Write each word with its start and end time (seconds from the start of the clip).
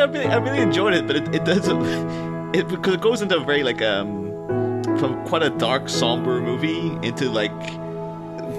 I 0.00 0.04
really, 0.04 0.26
I 0.26 0.36
really 0.36 0.60
enjoyed 0.60 0.94
it, 0.94 1.06
but 1.06 1.16
it, 1.16 1.34
it 1.34 1.44
does 1.44 1.68
it 1.68 2.68
because 2.68 2.94
it 2.94 3.00
goes 3.00 3.20
into 3.22 3.36
a 3.36 3.44
very 3.44 3.62
like 3.62 3.82
um 3.82 4.26
from 4.98 5.24
quite 5.26 5.42
a 5.42 5.50
dark, 5.50 5.88
somber 5.88 6.40
movie 6.40 6.88
into 7.06 7.28
like 7.30 7.52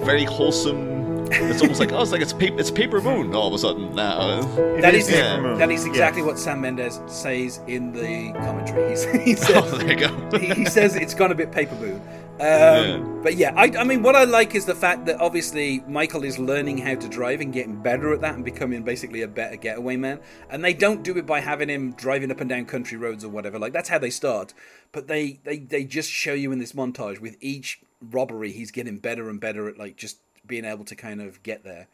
very 0.04 0.24
wholesome. 0.24 0.98
It's 1.32 1.62
almost 1.62 1.78
like 1.78 1.92
oh, 1.92 2.02
it's 2.02 2.10
like 2.12 2.22
it's 2.22 2.32
paper, 2.32 2.58
it's 2.58 2.70
Paper 2.72 3.00
Moon 3.00 3.34
all 3.34 3.46
of 3.48 3.54
a 3.54 3.58
sudden 3.58 3.94
now. 3.94 4.40
That 4.80 4.94
is, 4.94 5.08
Yeah. 5.10 5.54
that 5.58 5.70
is 5.70 5.84
exactly 5.84 6.22
what 6.22 6.38
Sam 6.38 6.60
Mendes 6.60 7.00
says 7.06 7.60
in 7.68 7.92
the 7.92 8.32
commentary. 8.32 8.90
He's, 8.90 9.04
he 9.04 9.34
says 9.36 9.50
Oh, 9.72 9.76
there 9.78 9.90
you 9.90 10.08
go. 10.08 10.38
he, 10.38 10.46
he 10.54 10.64
says 10.66 10.96
it's 10.96 11.14
gone 11.14 11.30
a 11.30 11.34
bit 11.36 11.52
paper 11.52 11.74
moon. 11.76 12.00
Um, 12.40 12.46
Yeah. 12.46 13.10
But 13.22 13.36
yeah, 13.36 13.52
I, 13.54 13.64
I 13.78 13.84
mean, 13.84 14.02
what 14.02 14.16
I 14.16 14.24
like 14.24 14.54
is 14.54 14.64
the 14.64 14.74
fact 14.74 15.04
that 15.04 15.20
obviously 15.20 15.80
Michael 15.86 16.24
is 16.24 16.38
learning 16.38 16.78
how 16.78 16.94
to 16.94 17.06
drive 17.06 17.42
and 17.42 17.52
getting 17.52 17.82
better 17.82 18.14
at 18.14 18.22
that 18.22 18.34
and 18.34 18.42
becoming 18.42 18.82
basically 18.82 19.20
a 19.20 19.28
better 19.28 19.56
getaway 19.56 19.96
man. 19.96 20.20
And 20.48 20.64
they 20.64 20.72
don't 20.72 21.02
do 21.02 21.18
it 21.18 21.26
by 21.26 21.40
having 21.40 21.68
him 21.68 21.92
driving 21.92 22.30
up 22.30 22.40
and 22.40 22.48
down 22.48 22.64
country 22.64 22.96
roads 22.96 23.24
or 23.24 23.28
whatever. 23.28 23.58
Like 23.58 23.74
that's 23.74 23.90
how 23.90 23.98
they 23.98 24.08
start. 24.08 24.54
But 24.90 25.06
they 25.06 25.38
they 25.44 25.58
they 25.58 25.84
just 25.84 26.10
show 26.10 26.32
you 26.32 26.50
in 26.50 26.58
this 26.58 26.72
montage 26.72 27.20
with 27.20 27.36
each 27.42 27.80
robbery, 28.00 28.52
he's 28.52 28.70
getting 28.70 28.98
better 28.98 29.28
and 29.28 29.40
better 29.40 29.68
at 29.68 29.78
like 29.78 29.96
just 29.96 30.18
being 30.46 30.64
able 30.64 30.84
to 30.86 30.96
kind 30.96 31.20
of 31.20 31.42
get 31.42 31.64
there. 31.64 31.88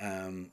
Um, 0.00 0.50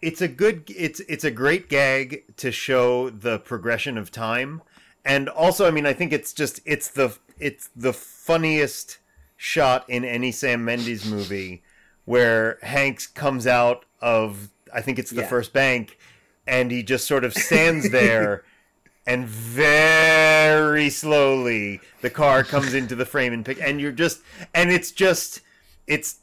it's 0.00 0.20
a 0.20 0.28
good 0.28 0.64
it's 0.68 1.00
it's 1.00 1.24
a 1.24 1.30
great 1.30 1.68
gag 1.68 2.36
to 2.36 2.52
show 2.52 3.10
the 3.10 3.38
progression 3.38 3.98
of 3.98 4.10
time 4.10 4.62
and 5.04 5.28
also 5.28 5.66
i 5.66 5.70
mean 5.70 5.86
i 5.86 5.92
think 5.92 6.12
it's 6.12 6.32
just 6.32 6.60
it's 6.64 6.88
the 6.88 7.16
it's 7.38 7.68
the 7.74 7.92
funniest 7.92 8.98
shot 9.36 9.84
in 9.88 10.04
any 10.04 10.30
sam 10.32 10.64
mendes 10.64 11.04
movie 11.04 11.62
where 12.04 12.58
hanks 12.62 13.06
comes 13.06 13.46
out 13.46 13.84
of 14.00 14.48
i 14.72 14.80
think 14.80 14.98
it's 14.98 15.10
the 15.10 15.22
Yeah. 15.22 15.28
first 15.28 15.52
bank 15.52 15.98
and 16.46 16.70
he 16.70 16.82
just 16.82 17.06
sort 17.06 17.24
of 17.24 17.32
stands 17.34 17.90
there 17.90 18.44
and 19.06 19.26
very 19.26 20.90
slowly 20.90 21.80
the 22.02 22.10
car 22.10 22.44
comes 22.44 22.74
into 22.74 22.94
the 22.94 23.04
frame 23.06 23.32
and 23.32 23.44
pick 23.44 23.60
and 23.60 23.80
you're 23.80 23.92
just 23.92 24.20
and 24.54 24.70
it's 24.70 24.92
just 24.92 25.40
it's 25.86 26.18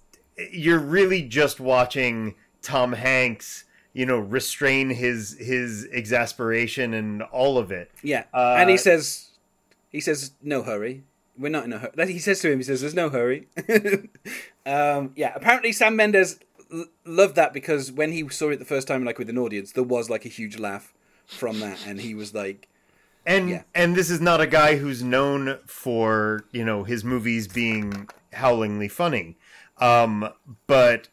you're 0.51 0.79
really 0.79 1.21
just 1.21 1.59
watching 1.59 2.35
Tom 2.61 2.93
Hanks 2.93 3.65
you 3.93 4.05
know 4.05 4.19
restrain 4.19 4.89
his 4.89 5.35
his 5.39 5.85
exasperation 5.91 6.93
and 6.93 7.21
all 7.23 7.57
of 7.57 7.71
it 7.71 7.91
Yeah, 8.03 8.23
Uh, 8.33 8.55
and 8.59 8.69
he 8.69 8.77
says, 8.77 9.29
he 9.89 9.99
says, 9.99 10.31
no 10.41 10.61
hurry. 10.63 11.03
We're 11.37 11.49
not 11.49 11.65
in 11.65 11.73
a 11.73 11.79
hurry. 11.79 12.11
He 12.13 12.19
says 12.19 12.41
to 12.41 12.51
him, 12.51 12.59
he 12.59 12.63
says, 12.63 12.81
"There's 12.81 12.93
no 12.93 13.09
hurry." 13.09 13.47
um, 14.65 15.11
yeah, 15.15 15.31
apparently 15.35 15.71
Sam 15.71 15.95
Mendes 15.95 16.39
l- 16.71 16.85
loved 17.05 17.35
that 17.35 17.53
because 17.53 17.91
when 17.91 18.11
he 18.11 18.27
saw 18.29 18.49
it 18.49 18.57
the 18.59 18.65
first 18.65 18.87
time, 18.87 19.05
like 19.05 19.17
with 19.17 19.29
an 19.29 19.37
audience, 19.37 19.71
there 19.71 19.83
was 19.83 20.09
like 20.09 20.25
a 20.25 20.29
huge 20.29 20.59
laugh 20.59 20.93
from 21.27 21.59
that, 21.61 21.79
and 21.87 22.01
he 22.01 22.13
was 22.13 22.33
like, 22.33 22.67
and 23.25 23.49
Yeah. 23.49 23.63
and 23.73 23.95
this 23.95 24.09
is 24.09 24.19
not 24.19 24.41
a 24.41 24.47
guy 24.47 24.75
who's 24.75 25.01
known 25.03 25.59
for 25.65 26.43
you 26.51 26.65
know 26.65 26.83
his 26.83 27.03
movies 27.03 27.47
being 27.47 28.09
howlingly 28.33 28.87
funny 28.87 29.37
um 29.79 30.29
but 30.67 31.07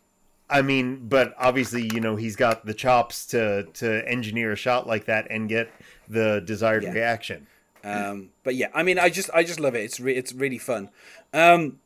i 0.49 0.63
mean 0.63 1.09
but 1.09 1.35
obviously 1.39 1.89
you 1.93 2.01
know 2.01 2.17
he's 2.17 2.37
got 2.37 2.65
the 2.67 2.75
chops 2.75 3.27
to 3.27 3.65
to 3.75 4.07
engineer 4.09 4.53
a 4.53 4.57
shot 4.57 4.87
like 4.87 5.07
that 5.07 5.27
and 5.31 5.49
get 5.49 5.69
the 6.09 6.41
desired 6.45 6.83
Yeah. 6.85 6.93
reaction 6.93 7.47
Um, 7.85 8.31
but 8.43 8.57
yeah, 8.57 8.67
I 8.75 8.83
mean, 8.83 8.99
I 8.99 9.09
just 9.11 9.31
I 9.33 9.45
just 9.45 9.61
love 9.61 9.77
it. 9.77 9.85
It's 9.85 10.01
re- 10.01 10.17
it's 10.17 10.33
really 10.33 10.59
fun, 10.59 10.91
um, 11.33 11.79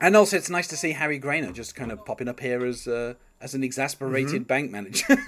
and 0.00 0.14
also 0.14 0.36
it's 0.36 0.48
nice 0.48 0.68
to 0.68 0.76
see 0.76 0.92
Harry 0.92 1.18
Groener 1.18 1.52
just 1.52 1.74
kind 1.74 1.90
of 1.90 2.04
popping 2.04 2.28
up 2.28 2.38
here 2.38 2.64
as 2.64 2.86
uh, 2.86 3.14
as 3.40 3.52
an 3.52 3.64
exasperated 3.64 4.46
bank 4.46 4.70
manager. 4.70 5.06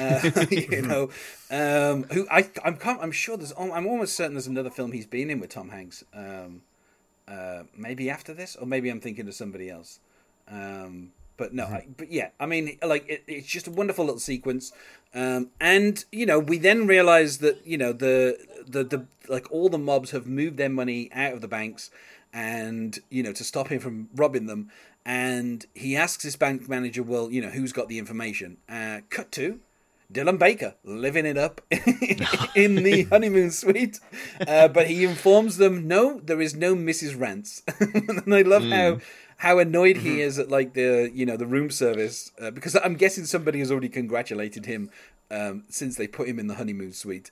uh, 0.00 0.30
you 0.50 0.82
know, 0.90 1.10
um, 1.48 2.04
who 2.12 2.26
I 2.28 2.50
I'm 2.64 2.76
I'm 2.84 3.12
sure 3.12 3.36
there's 3.36 3.52
I'm 3.56 3.86
almost 3.86 4.16
certain 4.16 4.34
there's 4.34 4.48
another 4.48 4.70
film 4.70 4.90
he's 4.90 5.06
been 5.06 5.30
in 5.30 5.38
with 5.38 5.50
Tom 5.50 5.68
Hanks. 5.68 6.02
Um, 6.12 6.62
uh, 7.28 7.62
maybe 7.76 8.10
after 8.10 8.34
this, 8.34 8.56
or 8.56 8.66
maybe 8.66 8.90
I'm 8.90 9.00
thinking 9.00 9.28
of 9.28 9.34
somebody 9.34 9.70
else. 9.70 10.00
Um, 10.48 11.12
but 11.40 11.54
no, 11.54 11.64
I, 11.64 11.86
but 11.96 12.12
yeah, 12.12 12.28
I 12.38 12.44
mean, 12.44 12.76
like 12.82 13.08
it, 13.08 13.24
it's 13.26 13.46
just 13.46 13.66
a 13.66 13.70
wonderful 13.70 14.04
little 14.04 14.20
sequence, 14.20 14.72
um, 15.14 15.48
and 15.58 16.04
you 16.12 16.26
know, 16.26 16.38
we 16.38 16.58
then 16.58 16.86
realize 16.86 17.38
that 17.38 17.66
you 17.66 17.78
know 17.78 17.94
the 17.94 18.36
the 18.68 18.84
the 18.84 19.06
like 19.26 19.50
all 19.50 19.70
the 19.70 19.78
mobs 19.78 20.10
have 20.10 20.26
moved 20.26 20.58
their 20.58 20.68
money 20.68 21.08
out 21.14 21.32
of 21.32 21.40
the 21.40 21.48
banks, 21.48 21.90
and 22.30 22.98
you 23.08 23.22
know 23.22 23.32
to 23.32 23.42
stop 23.42 23.68
him 23.68 23.80
from 23.80 24.10
robbing 24.14 24.48
them, 24.48 24.70
and 25.06 25.64
he 25.74 25.96
asks 25.96 26.24
his 26.24 26.36
bank 26.36 26.68
manager, 26.68 27.02
well, 27.02 27.30
you 27.30 27.40
know, 27.40 27.48
who's 27.48 27.72
got 27.72 27.88
the 27.88 27.98
information? 27.98 28.58
Uh, 28.68 29.00
cut 29.08 29.32
to. 29.32 29.60
Dylan 30.12 30.40
Baker 30.40 30.74
living 30.82 31.24
it 31.24 31.38
up 31.38 31.60
in 31.70 32.74
the 32.82 33.06
honeymoon 33.10 33.52
suite, 33.52 34.00
uh, 34.46 34.66
but 34.66 34.88
he 34.88 35.04
informs 35.04 35.56
them, 35.56 35.86
no, 35.86 36.18
there 36.18 36.40
is 36.40 36.54
no 36.54 36.74
Mrs. 36.74 37.18
Rance. 37.18 37.62
and 37.78 38.34
I 38.34 38.42
love 38.42 38.64
how 38.64 38.98
how 39.40 39.58
annoyed 39.58 39.96
he 39.96 40.20
is 40.20 40.38
at 40.38 40.50
like 40.50 40.74
the 40.74 41.10
you 41.14 41.24
know 41.24 41.36
the 41.36 41.46
room 41.46 41.70
service 41.70 42.30
uh, 42.40 42.50
because 42.50 42.76
I'm 42.76 42.94
guessing 42.94 43.24
somebody 43.24 43.58
has 43.60 43.70
already 43.70 43.88
congratulated 43.88 44.66
him 44.66 44.90
um, 45.30 45.64
since 45.70 45.96
they 45.96 46.06
put 46.06 46.28
him 46.28 46.38
in 46.38 46.46
the 46.46 46.56
honeymoon 46.56 46.92
suite. 46.92 47.30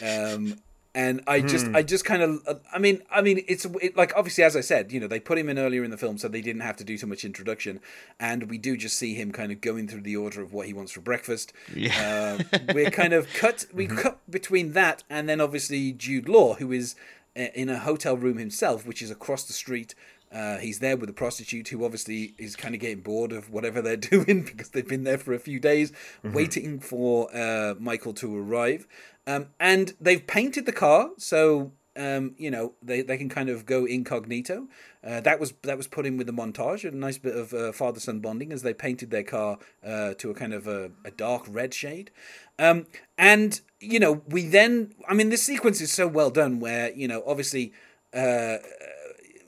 Um, 0.00 0.60
and 0.94 1.20
I 1.26 1.40
just, 1.40 1.66
I 1.74 1.82
just 1.82 2.04
kind 2.04 2.22
of, 2.22 2.60
I 2.72 2.78
mean, 2.78 3.02
I 3.10 3.20
mean, 3.20 3.44
it's 3.46 3.64
it, 3.64 3.96
like 3.96 4.12
obviously, 4.16 4.42
as 4.42 4.56
I 4.56 4.62
said, 4.62 4.90
you 4.90 4.98
know, 4.98 5.06
they 5.06 5.20
put 5.20 5.38
him 5.38 5.48
in 5.48 5.58
earlier 5.58 5.84
in 5.84 5.90
the 5.90 5.96
film, 5.96 6.18
so 6.18 6.26
they 6.26 6.40
didn't 6.40 6.62
have 6.62 6.76
to 6.78 6.84
do 6.84 6.96
so 6.96 7.06
much 7.06 7.24
introduction, 7.24 7.78
and 8.18 8.50
we 8.50 8.58
do 8.58 8.76
just 8.76 8.98
see 8.98 9.14
him 9.14 9.30
kind 9.30 9.52
of 9.52 9.60
going 9.60 9.86
through 9.86 10.00
the 10.00 10.16
order 10.16 10.42
of 10.42 10.52
what 10.52 10.66
he 10.66 10.72
wants 10.72 10.92
for 10.92 11.00
breakfast. 11.00 11.52
Yeah. 11.72 12.38
Uh, 12.50 12.58
we're 12.74 12.90
kind 12.90 13.12
of 13.12 13.32
cut, 13.32 13.66
we 13.72 13.86
cut 13.86 14.18
between 14.28 14.72
that, 14.72 15.04
and 15.10 15.28
then 15.28 15.40
obviously 15.40 15.92
Jude 15.92 16.28
Law, 16.28 16.54
who 16.54 16.72
is 16.72 16.96
uh, 17.36 17.48
in 17.54 17.68
a 17.68 17.78
hotel 17.78 18.16
room 18.16 18.38
himself, 18.38 18.86
which 18.86 19.02
is 19.02 19.10
across 19.10 19.44
the 19.44 19.52
street. 19.52 19.94
Uh, 20.30 20.58
he's 20.58 20.80
there 20.80 20.96
with 20.96 21.08
a 21.08 21.14
prostitute 21.14 21.68
who 21.68 21.84
obviously 21.84 22.34
is 22.38 22.54
kind 22.54 22.74
of 22.74 22.80
getting 22.80 23.00
bored 23.00 23.32
of 23.32 23.50
whatever 23.50 23.80
they're 23.80 23.96
doing 23.96 24.42
because 24.42 24.70
they've 24.70 24.88
been 24.88 25.04
there 25.04 25.18
for 25.18 25.32
a 25.32 25.38
few 25.38 25.58
days, 25.58 25.92
waiting 26.22 26.80
for 26.80 27.34
uh, 27.34 27.74
Michael 27.78 28.12
to 28.14 28.36
arrive. 28.36 28.86
Um, 29.26 29.48
and 29.60 29.94
they've 30.00 30.26
painted 30.26 30.64
the 30.64 30.72
car, 30.72 31.10
so 31.18 31.72
um, 31.98 32.34
you 32.38 32.50
know 32.50 32.72
they, 32.82 33.02
they 33.02 33.18
can 33.18 33.28
kind 33.28 33.48
of 33.48 33.66
go 33.66 33.84
incognito. 33.84 34.68
Uh, 35.04 35.20
that 35.20 35.38
was 35.38 35.52
that 35.62 35.76
was 35.76 35.86
put 35.86 36.06
in 36.06 36.16
with 36.16 36.26
the 36.26 36.32
montage, 36.32 36.88
a 36.88 36.94
nice 36.94 37.18
bit 37.18 37.36
of 37.36 37.52
uh, 37.52 37.72
father 37.72 38.00
son 38.00 38.20
bonding 38.20 38.52
as 38.52 38.62
they 38.62 38.72
painted 38.72 39.10
their 39.10 39.22
car 39.22 39.58
uh, 39.84 40.14
to 40.14 40.30
a 40.30 40.34
kind 40.34 40.54
of 40.54 40.66
a, 40.66 40.90
a 41.04 41.10
dark 41.10 41.44
red 41.48 41.74
shade. 41.74 42.10
Um, 42.58 42.86
and 43.18 43.60
you 43.80 44.00
know 44.00 44.22
we 44.28 44.46
then, 44.46 44.94
I 45.08 45.14
mean, 45.14 45.28
this 45.28 45.42
sequence 45.42 45.80
is 45.80 45.92
so 45.92 46.06
well 46.06 46.30
done, 46.30 46.60
where 46.60 46.92
you 46.92 47.08
know 47.08 47.22
obviously. 47.26 47.72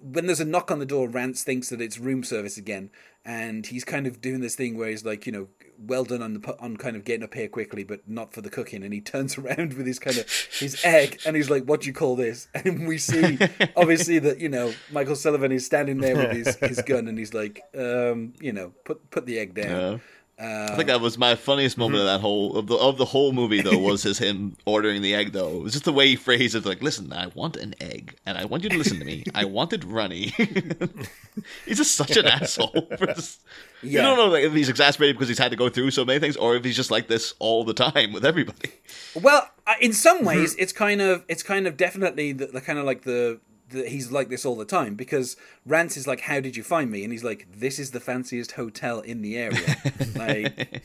When 0.02 0.26
there's 0.26 0.40
a 0.40 0.44
knock 0.44 0.70
on 0.70 0.78
the 0.78 0.86
door, 0.86 1.08
Rance 1.08 1.42
thinks 1.42 1.68
that 1.68 1.80
it's 1.80 1.98
room 1.98 2.24
service 2.24 2.56
again, 2.56 2.90
and 3.24 3.66
he's 3.66 3.84
kind 3.84 4.06
of 4.06 4.20
doing 4.20 4.40
this 4.40 4.56
thing 4.56 4.76
where 4.76 4.88
he's 4.88 5.04
like, 5.04 5.26
you 5.26 5.32
know, 5.32 5.48
well 5.78 6.04
done 6.04 6.22
on 6.22 6.34
the 6.34 6.56
on 6.58 6.76
kind 6.76 6.96
of 6.96 7.04
getting 7.04 7.22
up 7.22 7.34
here 7.34 7.48
quickly, 7.48 7.84
but 7.84 8.08
not 8.08 8.32
for 8.32 8.40
the 8.40 8.50
cooking. 8.50 8.82
And 8.82 8.92
he 8.92 9.00
turns 9.00 9.38
around 9.38 9.74
with 9.74 9.86
his 9.86 9.98
kind 9.98 10.18
of 10.18 10.30
his 10.58 10.80
egg, 10.84 11.20
and 11.24 11.36
he's 11.36 11.50
like, 11.50 11.64
"What 11.64 11.82
do 11.82 11.86
you 11.88 11.92
call 11.92 12.16
this?" 12.16 12.48
And 12.64 12.86
we 12.86 12.98
see 12.98 13.38
obviously 13.76 14.18
that 14.20 14.40
you 14.40 14.48
know 14.48 14.72
Michael 14.92 15.16
Sullivan 15.16 15.52
is 15.52 15.66
standing 15.66 15.98
there 15.98 16.16
with 16.16 16.32
his, 16.32 16.56
his 16.56 16.82
gun, 16.82 17.08
and 17.08 17.18
he's 17.18 17.34
like, 17.34 17.62
um, 17.76 18.34
you 18.40 18.52
know, 18.52 18.72
put 18.84 19.10
put 19.10 19.26
the 19.26 19.38
egg 19.38 19.54
down. 19.54 20.00
Uh, 20.40 20.70
I 20.72 20.76
think 20.76 20.86
that 20.88 21.02
was 21.02 21.18
my 21.18 21.34
funniest 21.34 21.76
moment 21.76 21.96
mm-hmm. 21.96 22.00
of 22.00 22.06
that 22.06 22.20
whole 22.20 22.56
of 22.56 22.66
the 22.66 22.76
of 22.76 22.96
the 22.96 23.04
whole 23.04 23.32
movie 23.32 23.60
though 23.60 23.78
was 23.90 24.04
his 24.04 24.18
him 24.18 24.56
ordering 24.64 25.02
the 25.02 25.14
egg 25.14 25.32
though. 25.32 25.56
It 25.56 25.62
was 25.62 25.72
just 25.74 25.84
the 25.84 25.92
way 25.92 26.08
he 26.08 26.16
phrased 26.16 26.54
it 26.54 26.64
like, 26.64 26.82
listen, 26.82 27.12
I 27.12 27.26
want 27.34 27.56
an 27.56 27.74
egg 27.78 28.16
and 28.24 28.38
I 28.38 28.46
want 28.46 28.62
you 28.62 28.70
to 28.70 28.78
listen 28.78 28.98
to 29.00 29.04
me. 29.04 29.24
I 29.34 29.44
want 29.44 29.74
it 29.74 29.84
runny. 29.84 30.26
he's 31.66 31.76
just 31.76 31.94
such 31.94 32.16
an 32.16 32.26
asshole. 32.26 32.88
For 32.96 33.06
this. 33.06 33.38
You 33.82 33.98
don't 33.98 34.16
know 34.16 34.28
like, 34.28 34.44
if 34.44 34.54
he's 34.54 34.70
exasperated 34.70 35.16
because 35.16 35.28
he's 35.28 35.38
had 35.38 35.50
to 35.50 35.58
go 35.58 35.68
through 35.68 35.90
so 35.90 36.06
many 36.06 36.18
things 36.20 36.36
or 36.36 36.56
if 36.56 36.64
he's 36.64 36.76
just 36.76 36.90
like 36.90 37.08
this 37.08 37.34
all 37.38 37.64
the 37.64 37.74
time 37.74 38.12
with 38.14 38.24
everybody. 38.24 38.72
Well, 39.14 39.46
in 39.78 39.92
some 39.92 40.18
mm-hmm. 40.18 40.26
ways, 40.26 40.54
it's 40.58 40.72
kind 40.72 41.02
of 41.02 41.22
it's 41.28 41.42
kind 41.42 41.66
of 41.66 41.76
definitely 41.76 42.32
the, 42.32 42.46
the 42.46 42.60
kind 42.62 42.78
of 42.78 42.86
like 42.86 43.02
the, 43.02 43.40
the 43.70 43.88
he's 43.88 44.10
like 44.12 44.28
this 44.28 44.44
all 44.44 44.56
the 44.56 44.64
time 44.64 44.94
because 44.94 45.36
Rance 45.66 45.96
is 45.96 46.06
like, 46.06 46.20
"How 46.22 46.40
did 46.40 46.56
you 46.56 46.62
find 46.62 46.90
me?" 46.90 47.02
And 47.04 47.12
he's 47.12 47.24
like, 47.24 47.46
"This 47.54 47.78
is 47.78 47.90
the 47.92 48.00
fanciest 48.00 48.52
hotel 48.52 49.00
in 49.00 49.22
the 49.22 49.36
area, 49.38 49.76
like, 50.16 50.82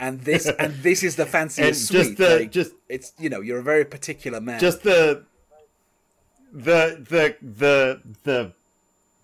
and 0.00 0.20
this 0.22 0.46
and 0.58 0.74
this 0.82 1.02
is 1.02 1.16
the 1.16 1.26
fanciest 1.26 1.90
And 1.90 1.98
just 1.98 2.06
suite. 2.10 2.18
the- 2.18 2.36
like, 2.40 2.50
just- 2.52 2.72
it's 2.88 3.12
you 3.18 3.28
know 3.30 3.40
you're 3.40 3.58
a 3.58 3.62
very 3.62 3.84
particular 3.84 4.40
man. 4.40 4.60
just 4.60 4.82
the 4.82 5.24
the 6.52 7.04
the 7.08 7.36
the 7.42 8.00
the 8.24 8.52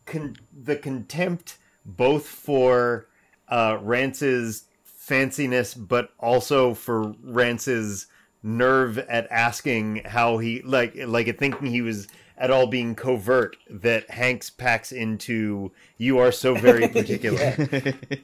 con- 0.06 0.36
the 0.64 0.76
contempt 0.76 1.58
both 1.84 2.26
for 2.26 3.06
uh 3.48 3.78
Rance's 3.80 4.64
fanciness 5.08 5.74
but 5.76 6.12
also 6.18 6.74
for 6.74 7.14
Rance's 7.22 8.06
nerve 8.42 8.98
at 8.98 9.26
asking 9.30 10.02
how 10.06 10.38
he 10.38 10.62
like 10.62 10.94
like 10.96 11.28
at 11.28 11.38
thinking 11.38 11.68
he 11.68 11.82
was 11.82 12.08
at 12.40 12.50
all 12.50 12.66
being 12.66 12.94
covert 12.96 13.56
that 13.68 14.10
Hanks 14.10 14.50
packs 14.50 14.90
into 14.90 15.70
you 15.98 16.18
are 16.18 16.32
so 16.32 16.54
very 16.56 16.88
particular. 16.98 17.54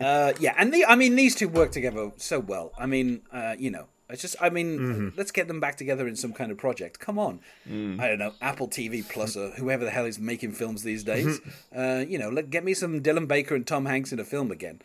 Uh, 0.01 0.33
yeah, 0.41 0.55
and 0.59 0.73
the 0.73 0.85
I 0.87 0.97
mean 0.97 1.15
these 1.15 1.35
two 1.37 1.49
work 1.49 1.71
together 1.71 2.11
so 2.17 2.41
well. 2.41 2.73
I 2.79 2.87
mean, 2.87 3.21
uh, 3.33 3.55
you 3.59 3.71
know, 3.71 3.87
It's 4.09 4.23
just, 4.23 4.37
I 4.41 4.51
mean, 4.51 5.13
let's 5.17 5.33
get 5.33 5.49
them 5.49 5.61
back 5.61 5.77
together 5.77 6.07
in 6.09 6.15
some 6.17 6.33
kind 6.33 6.51
of 6.53 6.59
project. 6.59 6.99
Come 6.99 7.19
on, 7.19 7.41
I 8.01 8.07
don't 8.09 8.19
know, 8.19 8.33
Apple 8.41 8.69
TV 8.69 9.03
Plus 9.07 9.37
or 9.37 9.51
whoever 9.59 9.85
the 9.85 9.91
hell 9.91 10.07
is 10.07 10.19
making 10.19 10.53
films 10.53 10.83
these 10.83 11.05
days. 11.05 11.41
uh, 11.77 12.05
you 12.09 12.19
know, 12.19 12.31
let 12.31 12.51
get 12.51 12.65
me 12.65 12.73
some 12.75 13.03
Dylan 13.03 13.27
Baker 13.29 13.55
and 13.55 13.67
Tom 13.67 13.85
Hanks 13.87 14.13
in 14.13 14.19
a 14.21 14.25
film 14.25 14.51
again. 14.51 14.81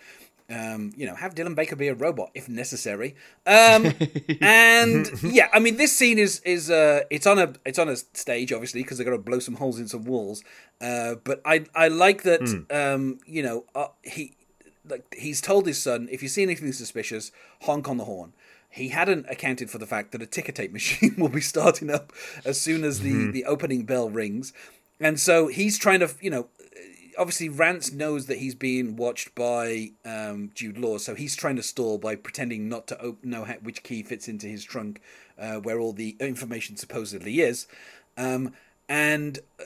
Um, 0.51 0.91
you 0.97 1.05
know, 1.05 1.15
have 1.15 1.33
Dylan 1.33 1.55
Baker 1.55 1.75
be 1.75 1.87
a 1.87 1.93
robot 1.93 2.31
if 2.33 2.49
necessary. 2.49 3.15
Um, 3.45 3.93
and 4.41 5.09
yeah, 5.23 5.47
I 5.53 5.59
mean, 5.59 5.77
this 5.77 5.95
scene 5.95 6.19
is 6.19 6.41
is 6.41 6.69
uh, 6.69 7.01
it's 7.09 7.25
on 7.25 7.39
a 7.39 7.53
it's 7.65 7.79
on 7.79 7.87
a 7.87 7.95
stage 7.95 8.51
obviously 8.51 8.81
because 8.83 8.97
they're 8.97 9.05
going 9.05 9.17
to 9.17 9.23
blow 9.23 9.39
some 9.39 9.55
holes 9.55 9.79
in 9.79 9.87
some 9.87 10.03
walls. 10.03 10.43
Uh, 10.81 11.15
but 11.23 11.41
I 11.45 11.65
I 11.73 11.87
like 11.87 12.23
that 12.23 12.41
um, 12.69 13.19
you 13.25 13.43
know 13.43 13.65
uh, 13.75 13.87
he 14.03 14.35
like 14.87 15.15
he's 15.17 15.41
told 15.41 15.67
his 15.67 15.81
son 15.81 16.09
if 16.11 16.21
you 16.21 16.29
see 16.29 16.43
anything 16.43 16.71
suspicious, 16.73 17.31
honk 17.61 17.87
on 17.87 17.97
the 17.97 18.05
horn. 18.05 18.33
He 18.69 18.87
hadn't 18.87 19.25
accounted 19.29 19.69
for 19.69 19.77
the 19.77 19.85
fact 19.85 20.13
that 20.13 20.21
a 20.21 20.25
ticker 20.25 20.53
tape 20.53 20.71
machine 20.73 21.15
will 21.17 21.29
be 21.29 21.41
starting 21.41 21.89
up 21.91 22.13
as 22.45 22.59
soon 22.59 22.83
as 22.83 23.01
the, 23.01 23.29
the 23.29 23.43
opening 23.43 23.83
bell 23.83 24.09
rings. 24.09 24.53
And 24.99 25.19
so 25.19 25.47
he's 25.47 25.77
trying 25.77 25.99
to, 25.99 26.09
you 26.21 26.29
know, 26.29 26.47
obviously 27.21 27.49
Rance 27.49 27.91
knows 27.91 28.25
that 28.25 28.39
he's 28.39 28.55
being 28.55 28.95
watched 28.95 29.35
by 29.35 29.91
um, 30.03 30.49
Jude 30.55 30.79
Law, 30.79 30.97
so 30.97 31.13
he's 31.13 31.35
trying 31.35 31.55
to 31.55 31.63
stall 31.63 31.99
by 31.99 32.15
pretending 32.15 32.67
not 32.67 32.87
to 32.87 33.15
know 33.21 33.43
how, 33.43 33.53
which 33.61 33.83
key 33.83 34.01
fits 34.01 34.27
into 34.27 34.47
his 34.47 34.63
trunk, 34.63 34.99
uh, 35.37 35.57
where 35.57 35.79
all 35.79 35.93
the 35.93 36.17
information 36.19 36.77
supposedly 36.77 37.39
is. 37.41 37.67
Um, 38.17 38.53
and 38.89 39.37
uh, 39.59 39.63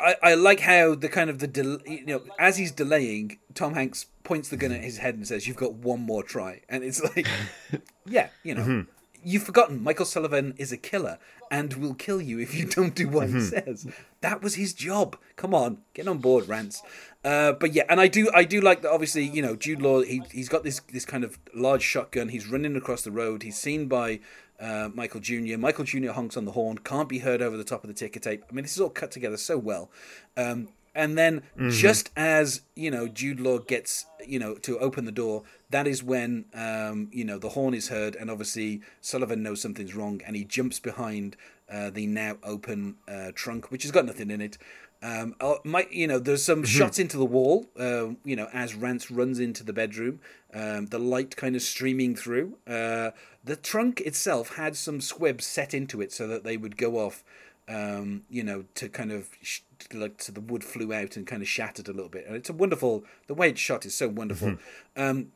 I, 0.00 0.16
I 0.20 0.34
like 0.34 0.60
how 0.60 0.96
the 0.96 1.08
kind 1.08 1.30
of 1.30 1.38
the 1.38 1.46
del- 1.46 1.80
you 1.86 2.04
know 2.04 2.22
as 2.40 2.56
he's 2.56 2.72
delaying, 2.72 3.38
Tom 3.54 3.74
Hanks 3.74 4.06
points 4.24 4.48
the 4.48 4.56
gun 4.56 4.72
at 4.72 4.82
his 4.82 4.98
head 4.98 5.14
and 5.14 5.26
says, 5.26 5.46
"You've 5.46 5.56
got 5.56 5.74
one 5.74 6.00
more 6.00 6.24
try," 6.24 6.60
and 6.68 6.82
it's 6.82 7.02
like, 7.02 7.28
yeah, 8.06 8.28
you 8.42 8.54
know. 8.56 8.86
You've 9.28 9.42
forgotten 9.42 9.82
Michael 9.82 10.06
Sullivan 10.06 10.54
is 10.56 10.70
a 10.70 10.76
killer 10.76 11.18
and 11.50 11.74
will 11.74 11.94
kill 11.94 12.22
you 12.22 12.38
if 12.38 12.54
you 12.54 12.64
don't 12.64 12.94
do 12.94 13.08
what 13.08 13.28
he 13.28 13.40
says. 13.40 13.88
That 14.20 14.40
was 14.40 14.54
his 14.54 14.72
job. 14.72 15.16
Come 15.34 15.52
on, 15.52 15.78
get 15.94 16.06
on 16.06 16.18
board, 16.18 16.48
Rance. 16.48 16.80
Uh, 17.24 17.50
but 17.52 17.72
yeah, 17.72 17.82
and 17.88 18.00
I 18.00 18.06
do, 18.06 18.30
I 18.32 18.44
do 18.44 18.60
like 18.60 18.82
that. 18.82 18.92
Obviously, 18.92 19.24
you 19.24 19.42
know, 19.42 19.56
Jude 19.56 19.82
Law. 19.82 20.02
He 20.02 20.22
he's 20.30 20.48
got 20.48 20.62
this 20.62 20.80
this 20.92 21.04
kind 21.04 21.24
of 21.24 21.40
large 21.52 21.82
shotgun. 21.82 22.28
He's 22.28 22.46
running 22.46 22.76
across 22.76 23.02
the 23.02 23.10
road. 23.10 23.42
He's 23.42 23.58
seen 23.58 23.88
by 23.88 24.20
uh, 24.60 24.90
Michael 24.94 25.18
Jr. 25.18 25.58
Michael 25.58 25.84
Jr. 25.84 26.12
honks 26.12 26.36
on 26.36 26.44
the 26.44 26.52
horn. 26.52 26.78
Can't 26.78 27.08
be 27.08 27.18
heard 27.18 27.42
over 27.42 27.56
the 27.56 27.64
top 27.64 27.82
of 27.82 27.88
the 27.88 27.94
ticker 27.94 28.20
tape. 28.20 28.44
I 28.48 28.54
mean, 28.54 28.62
this 28.62 28.76
is 28.76 28.80
all 28.80 28.90
cut 28.90 29.10
together 29.10 29.36
so 29.36 29.58
well. 29.58 29.90
Um, 30.36 30.68
and 30.96 31.16
then 31.16 31.42
just 31.68 32.10
as 32.16 32.62
you 32.74 32.90
know, 32.90 33.06
Jude 33.06 33.38
Law 33.38 33.58
gets 33.58 34.06
you 34.26 34.38
know 34.38 34.54
to 34.56 34.78
open 34.78 35.04
the 35.04 35.12
door. 35.12 35.44
That 35.70 35.86
is 35.86 36.02
when 36.02 36.46
um, 36.54 37.08
you 37.12 37.24
know 37.24 37.38
the 37.38 37.50
horn 37.50 37.74
is 37.74 37.88
heard, 37.88 38.16
and 38.16 38.30
obviously 38.30 38.80
Sullivan 39.00 39.42
knows 39.42 39.60
something's 39.60 39.94
wrong, 39.94 40.20
and 40.26 40.34
he 40.34 40.44
jumps 40.44 40.80
behind 40.80 41.36
uh, 41.70 41.90
the 41.90 42.06
now 42.06 42.38
open 42.42 42.96
uh, 43.06 43.30
trunk, 43.34 43.70
which 43.70 43.82
has 43.82 43.92
got 43.92 44.06
nothing 44.06 44.30
in 44.30 44.40
it. 44.40 44.58
Um, 45.02 45.34
uh, 45.40 45.56
my, 45.62 45.86
you 45.90 46.06
know, 46.06 46.18
there's 46.18 46.42
some 46.42 46.64
shots 46.64 46.98
into 46.98 47.18
the 47.18 47.24
wall. 47.24 47.66
Uh, 47.78 48.14
you 48.24 48.34
know, 48.34 48.48
as 48.52 48.74
Rance 48.74 49.10
runs 49.10 49.38
into 49.38 49.62
the 49.62 49.72
bedroom, 49.72 50.20
um, 50.54 50.86
the 50.86 50.98
light 50.98 51.36
kind 51.36 51.54
of 51.54 51.62
streaming 51.62 52.16
through. 52.16 52.56
Uh, 52.66 53.10
the 53.44 53.56
trunk 53.56 54.00
itself 54.00 54.56
had 54.56 54.76
some 54.76 55.00
squibs 55.00 55.46
set 55.46 55.74
into 55.74 56.00
it 56.00 56.12
so 56.12 56.26
that 56.26 56.44
they 56.44 56.56
would 56.56 56.76
go 56.76 56.96
off. 56.96 57.22
Um, 57.68 58.22
you 58.30 58.44
know, 58.44 58.64
to 58.76 58.88
kind 58.88 59.10
of 59.10 59.28
sh- 59.42 59.62
like 59.92 60.22
so 60.22 60.32
the 60.32 60.40
wood 60.40 60.62
flew 60.62 60.92
out 60.92 61.16
and 61.16 61.26
kind 61.26 61.42
of 61.42 61.48
shattered 61.48 61.88
a 61.88 61.92
little 61.92 62.08
bit. 62.08 62.24
And 62.26 62.36
it's 62.36 62.48
a 62.48 62.52
wonderful. 62.52 63.04
The 63.26 63.34
way 63.34 63.48
it's 63.48 63.60
shot 63.60 63.84
is 63.84 63.94
so 63.94 64.08
wonderful. 64.08 64.58
Um, 64.96 65.32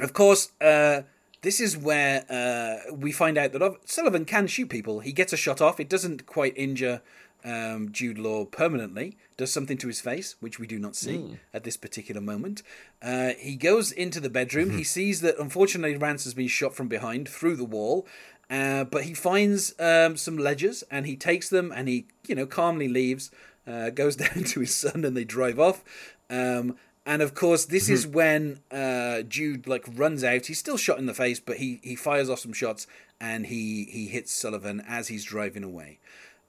of 0.00 0.14
course, 0.14 0.50
uh, 0.60 1.02
this 1.42 1.60
is 1.60 1.76
where 1.76 2.24
uh, 2.30 2.94
we 2.94 3.12
find 3.12 3.36
out 3.36 3.52
that 3.52 3.76
Sullivan 3.84 4.24
can 4.24 4.46
shoot 4.46 4.68
people. 4.70 5.00
He 5.00 5.12
gets 5.12 5.32
a 5.32 5.36
shot 5.36 5.60
off. 5.60 5.78
It 5.78 5.88
doesn't 5.88 6.24
quite 6.24 6.56
injure 6.56 7.02
um, 7.44 7.90
Jude 7.92 8.18
Law 8.18 8.44
permanently. 8.44 9.16
Does 9.36 9.52
something 9.52 9.76
to 9.78 9.88
his 9.88 10.00
face, 10.00 10.36
which 10.38 10.60
we 10.60 10.68
do 10.68 10.78
not 10.78 10.94
see 10.94 11.38
at 11.52 11.64
this 11.64 11.76
particular 11.76 12.20
moment. 12.20 12.62
Uh, 13.02 13.30
he 13.38 13.56
goes 13.56 13.90
into 13.90 14.20
the 14.20 14.30
bedroom. 14.30 14.70
He 14.70 14.84
sees 14.84 15.20
that 15.22 15.36
unfortunately 15.38 15.96
Rance 15.96 16.22
has 16.24 16.34
been 16.34 16.46
shot 16.46 16.74
from 16.76 16.86
behind 16.86 17.28
through 17.28 17.56
the 17.56 17.64
wall. 17.64 18.06
Uh, 18.52 18.84
but 18.84 19.04
he 19.04 19.14
finds 19.14 19.74
um, 19.80 20.14
some 20.14 20.36
ledgers 20.36 20.84
and 20.90 21.06
he 21.06 21.16
takes 21.16 21.48
them 21.48 21.72
and 21.74 21.88
he, 21.88 22.06
you 22.26 22.34
know, 22.34 22.44
calmly 22.44 22.86
leaves. 22.86 23.30
Uh, 23.66 23.88
goes 23.90 24.16
down 24.24 24.44
to 24.44 24.60
his 24.60 24.74
son 24.74 25.04
and 25.04 25.16
they 25.16 25.24
drive 25.24 25.58
off. 25.58 25.82
Um, 26.28 26.76
and 27.06 27.22
of 27.22 27.34
course, 27.34 27.64
this 27.64 27.88
is 27.88 28.06
when 28.06 28.60
uh, 28.70 29.22
Jude 29.22 29.66
like 29.66 29.84
runs 29.94 30.22
out. 30.22 30.46
He's 30.46 30.58
still 30.58 30.76
shot 30.76 30.98
in 30.98 31.06
the 31.06 31.14
face, 31.14 31.40
but 31.40 31.56
he, 31.56 31.80
he 31.82 31.96
fires 31.96 32.28
off 32.28 32.40
some 32.40 32.52
shots 32.52 32.86
and 33.20 33.46
he 33.46 33.84
he 33.90 34.06
hits 34.06 34.32
Sullivan 34.32 34.82
as 34.86 35.08
he's 35.08 35.24
driving 35.24 35.64
away. 35.64 35.98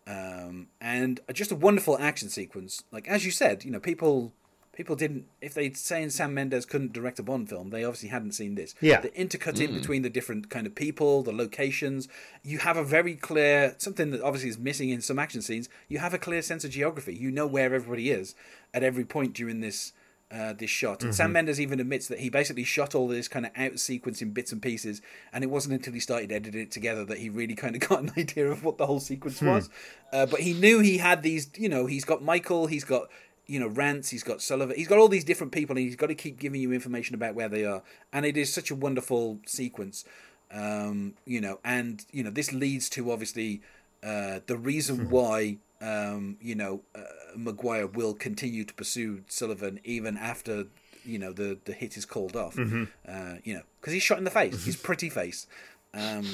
Um, 0.05 0.67
and 0.81 1.21
just 1.31 1.51
a 1.51 1.55
wonderful 1.55 1.97
action 1.97 2.29
sequence. 2.29 2.83
Like 2.91 3.07
as 3.07 3.25
you 3.25 3.31
said, 3.31 3.63
you 3.63 3.71
know, 3.71 3.79
people 3.79 4.33
people 4.73 4.95
didn't 4.95 5.25
if 5.39 5.53
they'd 5.53 5.77
saying 5.77 6.09
Sam 6.09 6.33
Mendes 6.33 6.65
couldn't 6.65 6.93
direct 6.93 7.19
a 7.19 7.23
Bond 7.23 7.47
film, 7.49 7.69
they 7.69 7.83
obviously 7.83 8.09
hadn't 8.09 8.33
seen 8.33 8.55
this. 8.55 8.75
Yeah. 8.81 8.99
the 8.99 9.15
intercutting 9.19 9.73
between 9.73 10.01
the 10.01 10.09
different 10.09 10.49
kind 10.49 10.67
of 10.67 10.75
people, 10.75 11.23
the 11.23 11.31
locations. 11.31 12.07
You 12.43 12.59
have 12.59 12.75
a 12.75 12.83
very 12.83 13.15
clear 13.15 13.75
something 13.77 14.11
that 14.11 14.21
obviously 14.21 14.49
is 14.49 14.57
missing 14.57 14.89
in 14.89 15.01
some 15.01 15.19
action 15.19 15.41
scenes. 15.41 15.69
You 15.87 15.99
have 15.99 16.13
a 16.13 16.19
clear 16.19 16.41
sense 16.41 16.63
of 16.65 16.71
geography. 16.71 17.15
You 17.15 17.31
know 17.31 17.47
where 17.47 17.73
everybody 17.73 18.09
is 18.09 18.35
at 18.73 18.83
every 18.83 19.05
point 19.05 19.33
during 19.33 19.61
this 19.61 19.93
uh, 20.33 20.53
this 20.53 20.69
shot. 20.69 21.03
And 21.03 21.13
Sam 21.13 21.31
Mendes 21.31 21.61
even 21.61 21.79
admits 21.79 22.07
that 22.07 22.19
he 22.19 22.29
basically 22.29 22.63
shot 22.63 22.95
all 22.95 23.07
this 23.07 23.27
kind 23.27 23.45
of 23.45 23.51
out 23.55 23.77
sequence 23.77 24.19
in 24.21 24.31
bits 24.31 24.51
and 24.51 24.61
pieces, 24.61 24.99
and 25.31 25.43
it 25.43 25.47
wasn't 25.47 25.75
until 25.75 25.93
he 25.93 25.99
started 25.99 26.31
editing 26.31 26.59
it 26.59 26.71
together 26.71 27.05
that 27.05 27.19
he 27.19 27.29
really 27.29 27.53
kind 27.53 27.75
of 27.75 27.81
got 27.87 28.01
an 28.01 28.11
idea 28.17 28.49
of 28.49 28.63
what 28.63 28.79
the 28.79 28.87
whole 28.87 28.99
sequence 28.99 29.41
was. 29.41 29.69
Uh, 30.11 30.25
but 30.25 30.39
he 30.39 30.53
knew 30.53 30.79
he 30.79 30.97
had 30.97 31.21
these, 31.21 31.49
you 31.55 31.69
know, 31.69 31.85
he's 31.85 32.03
got 32.03 32.23
Michael, 32.23 32.65
he's 32.65 32.83
got 32.83 33.09
you 33.45 33.59
know 33.59 33.67
Rance, 33.67 34.09
he's 34.09 34.23
got 34.23 34.41
Sullivan, 34.41 34.75
he's 34.75 34.87
got 34.87 34.99
all 34.99 35.07
these 35.07 35.23
different 35.23 35.51
people, 35.51 35.77
and 35.77 35.85
he's 35.85 35.95
got 35.95 36.07
to 36.07 36.15
keep 36.15 36.39
giving 36.39 36.61
you 36.61 36.71
information 36.71 37.15
about 37.15 37.35
where 37.35 37.49
they 37.49 37.65
are. 37.65 37.83
And 38.11 38.25
it 38.25 38.37
is 38.37 38.53
such 38.53 38.71
a 38.71 38.75
wonderful 38.75 39.39
sequence, 39.45 40.05
um, 40.51 41.13
you 41.25 41.41
know, 41.41 41.59
and 41.63 42.05
you 42.11 42.23
know 42.23 42.29
this 42.29 42.53
leads 42.53 42.89
to 42.89 43.11
obviously 43.11 43.61
uh, 44.03 44.39
the 44.45 44.57
reason 44.57 45.09
why 45.09 45.57
um, 45.81 46.37
you 46.41 46.55
know 46.55 46.81
uh, 46.95 47.01
Maguire 47.35 47.87
will 47.87 48.13
continue 48.13 48.63
to 48.63 48.73
pursue 48.73 49.23
Sullivan 49.27 49.79
even 49.83 50.17
after 50.17 50.67
you 51.05 51.19
know 51.19 51.33
the 51.33 51.57
the 51.65 51.73
hit 51.73 51.97
is 51.97 52.05
called 52.05 52.35
off. 52.35 52.57
Uh, 53.07 53.35
you 53.43 53.55
know, 53.55 53.63
because 53.79 53.93
he's 53.93 54.03
shot 54.03 54.17
in 54.17 54.23
the 54.23 54.31
face, 54.31 54.65
his 54.65 54.75
pretty 54.87 55.09
face. 55.09 55.47
Um, 55.93 56.25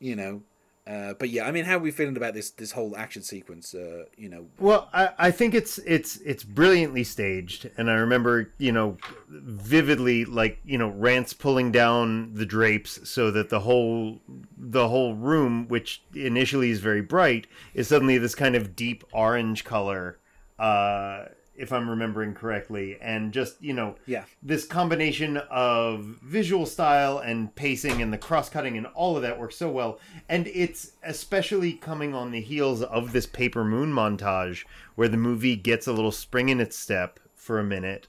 you 0.00 0.16
know, 0.16 0.42
uh, 0.86 1.14
but 1.14 1.30
yeah, 1.30 1.46
I 1.46 1.50
mean, 1.50 1.64
how 1.64 1.76
are 1.76 1.80
we 1.80 1.90
feeling 1.90 2.16
about 2.16 2.34
this 2.34 2.50
this 2.50 2.70
whole 2.70 2.96
action 2.96 3.22
sequence? 3.22 3.74
Uh, 3.74 4.04
you 4.16 4.28
know, 4.28 4.46
Well, 4.60 4.88
I, 4.92 5.10
I 5.18 5.30
think 5.32 5.52
it's 5.52 5.78
it's 5.78 6.18
it's 6.18 6.44
brilliantly 6.44 7.02
staged, 7.02 7.68
and 7.76 7.90
I 7.90 7.94
remember 7.94 8.52
you 8.58 8.70
know 8.70 8.96
vividly 9.28 10.24
like 10.24 10.58
you 10.64 10.78
know 10.78 10.88
Rance 10.90 11.32
pulling 11.32 11.72
down 11.72 12.34
the 12.34 12.46
drapes 12.46 13.08
so 13.08 13.32
that 13.32 13.50
the 13.50 13.60
whole 13.60 14.20
the 14.56 14.88
whole 14.88 15.14
room, 15.14 15.66
which 15.66 16.02
initially 16.14 16.70
is 16.70 16.78
very 16.78 17.02
bright, 17.02 17.48
is 17.74 17.88
suddenly 17.88 18.16
this 18.18 18.36
kind 18.36 18.54
of 18.54 18.76
deep 18.76 19.02
orange 19.12 19.64
color. 19.64 20.18
Uh, 20.56 21.24
if 21.58 21.72
I'm 21.72 21.88
remembering 21.90 22.34
correctly, 22.34 22.98
and 23.00 23.32
just 23.32 23.60
you 23.62 23.72
know, 23.72 23.96
Yeah. 24.06 24.24
this 24.42 24.64
combination 24.64 25.36
of 25.50 26.04
visual 26.22 26.66
style 26.66 27.18
and 27.18 27.54
pacing 27.54 28.00
and 28.02 28.12
the 28.12 28.18
cross 28.18 28.48
cutting 28.48 28.76
and 28.76 28.86
all 28.88 29.16
of 29.16 29.22
that 29.22 29.38
works 29.38 29.56
so 29.56 29.70
well. 29.70 29.98
And 30.28 30.46
it's 30.48 30.92
especially 31.02 31.72
coming 31.72 32.14
on 32.14 32.30
the 32.30 32.40
heels 32.40 32.82
of 32.82 33.12
this 33.12 33.26
Paper 33.26 33.64
Moon 33.64 33.92
montage 33.92 34.64
where 34.94 35.08
the 35.08 35.16
movie 35.16 35.56
gets 35.56 35.86
a 35.86 35.92
little 35.92 36.12
spring 36.12 36.48
in 36.48 36.60
its 36.60 36.76
step 36.78 37.18
for 37.34 37.58
a 37.58 37.64
minute. 37.64 38.06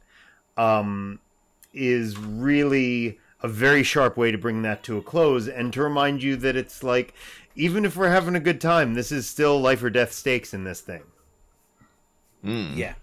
Um, 0.58 1.20
is 1.74 2.18
really 2.18 3.20
a 3.44 3.48
very 3.48 3.84
sharp 3.84 4.18
way 4.18 4.32
to 4.32 4.38
bring 4.38 4.64
that 4.64 4.82
to 4.84 4.98
a 4.98 5.02
close 5.02 5.48
and 5.48 5.72
to 5.74 5.84
remind 5.84 6.24
you 6.24 6.36
that 6.38 6.56
it's 6.56 6.82
like, 6.82 7.14
even 7.56 7.86
if 7.86 7.96
we're 7.96 8.10
having 8.10 8.36
a 8.36 8.40
good 8.40 8.60
time, 8.60 8.96
this 8.96 9.12
is 9.12 9.30
still 9.30 9.60
life 9.62 9.84
or 9.84 9.92
death 9.92 10.12
stakes 10.12 10.54
in 10.56 10.64
this 10.64 10.82
thing. 10.82 11.04
yeah, 12.44 12.94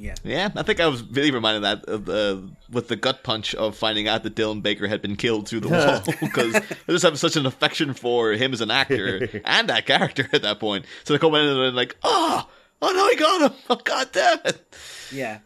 yeah, 0.00 0.14
Yeah, 0.24 0.48
I 0.56 0.62
think 0.62 0.80
I 0.80 0.86
was 0.86 1.02
really 1.02 1.30
reminded 1.30 1.62
that 1.64 1.84
of 1.84 2.06
the 2.06 2.50
with 2.70 2.88
the 2.88 2.96
gut 2.96 3.22
punch 3.22 3.54
of 3.54 3.76
finding 3.76 4.08
out 4.08 4.22
that 4.22 4.34
Dylan 4.34 4.62
Baker 4.62 4.88
had 4.88 5.02
been 5.02 5.14
killed 5.14 5.46
through 5.46 5.60
the 5.60 5.68
wall 5.68 6.02
because 6.20 6.54
I 6.56 6.92
just 6.92 7.04
have 7.04 7.18
such 7.18 7.36
an 7.36 7.44
affection 7.44 7.92
for 7.92 8.32
him 8.32 8.54
as 8.54 8.62
an 8.62 8.70
actor 8.70 9.42
and 9.44 9.68
that 9.68 9.84
character 9.84 10.26
at 10.32 10.40
that 10.40 10.58
point. 10.58 10.86
So 11.04 11.12
they 11.12 11.18
come 11.18 11.34
in 11.34 11.44
and 11.46 11.76
like, 11.76 11.96
oh, 12.02 12.48
oh 12.80 12.92
no, 12.92 13.08
he 13.08 13.16
got 13.16 13.50
him! 13.50 13.58
Oh 13.68 13.76
god 13.76 14.08
damn 14.12 14.38
it! 14.46 14.74
yeah. 15.12 15.40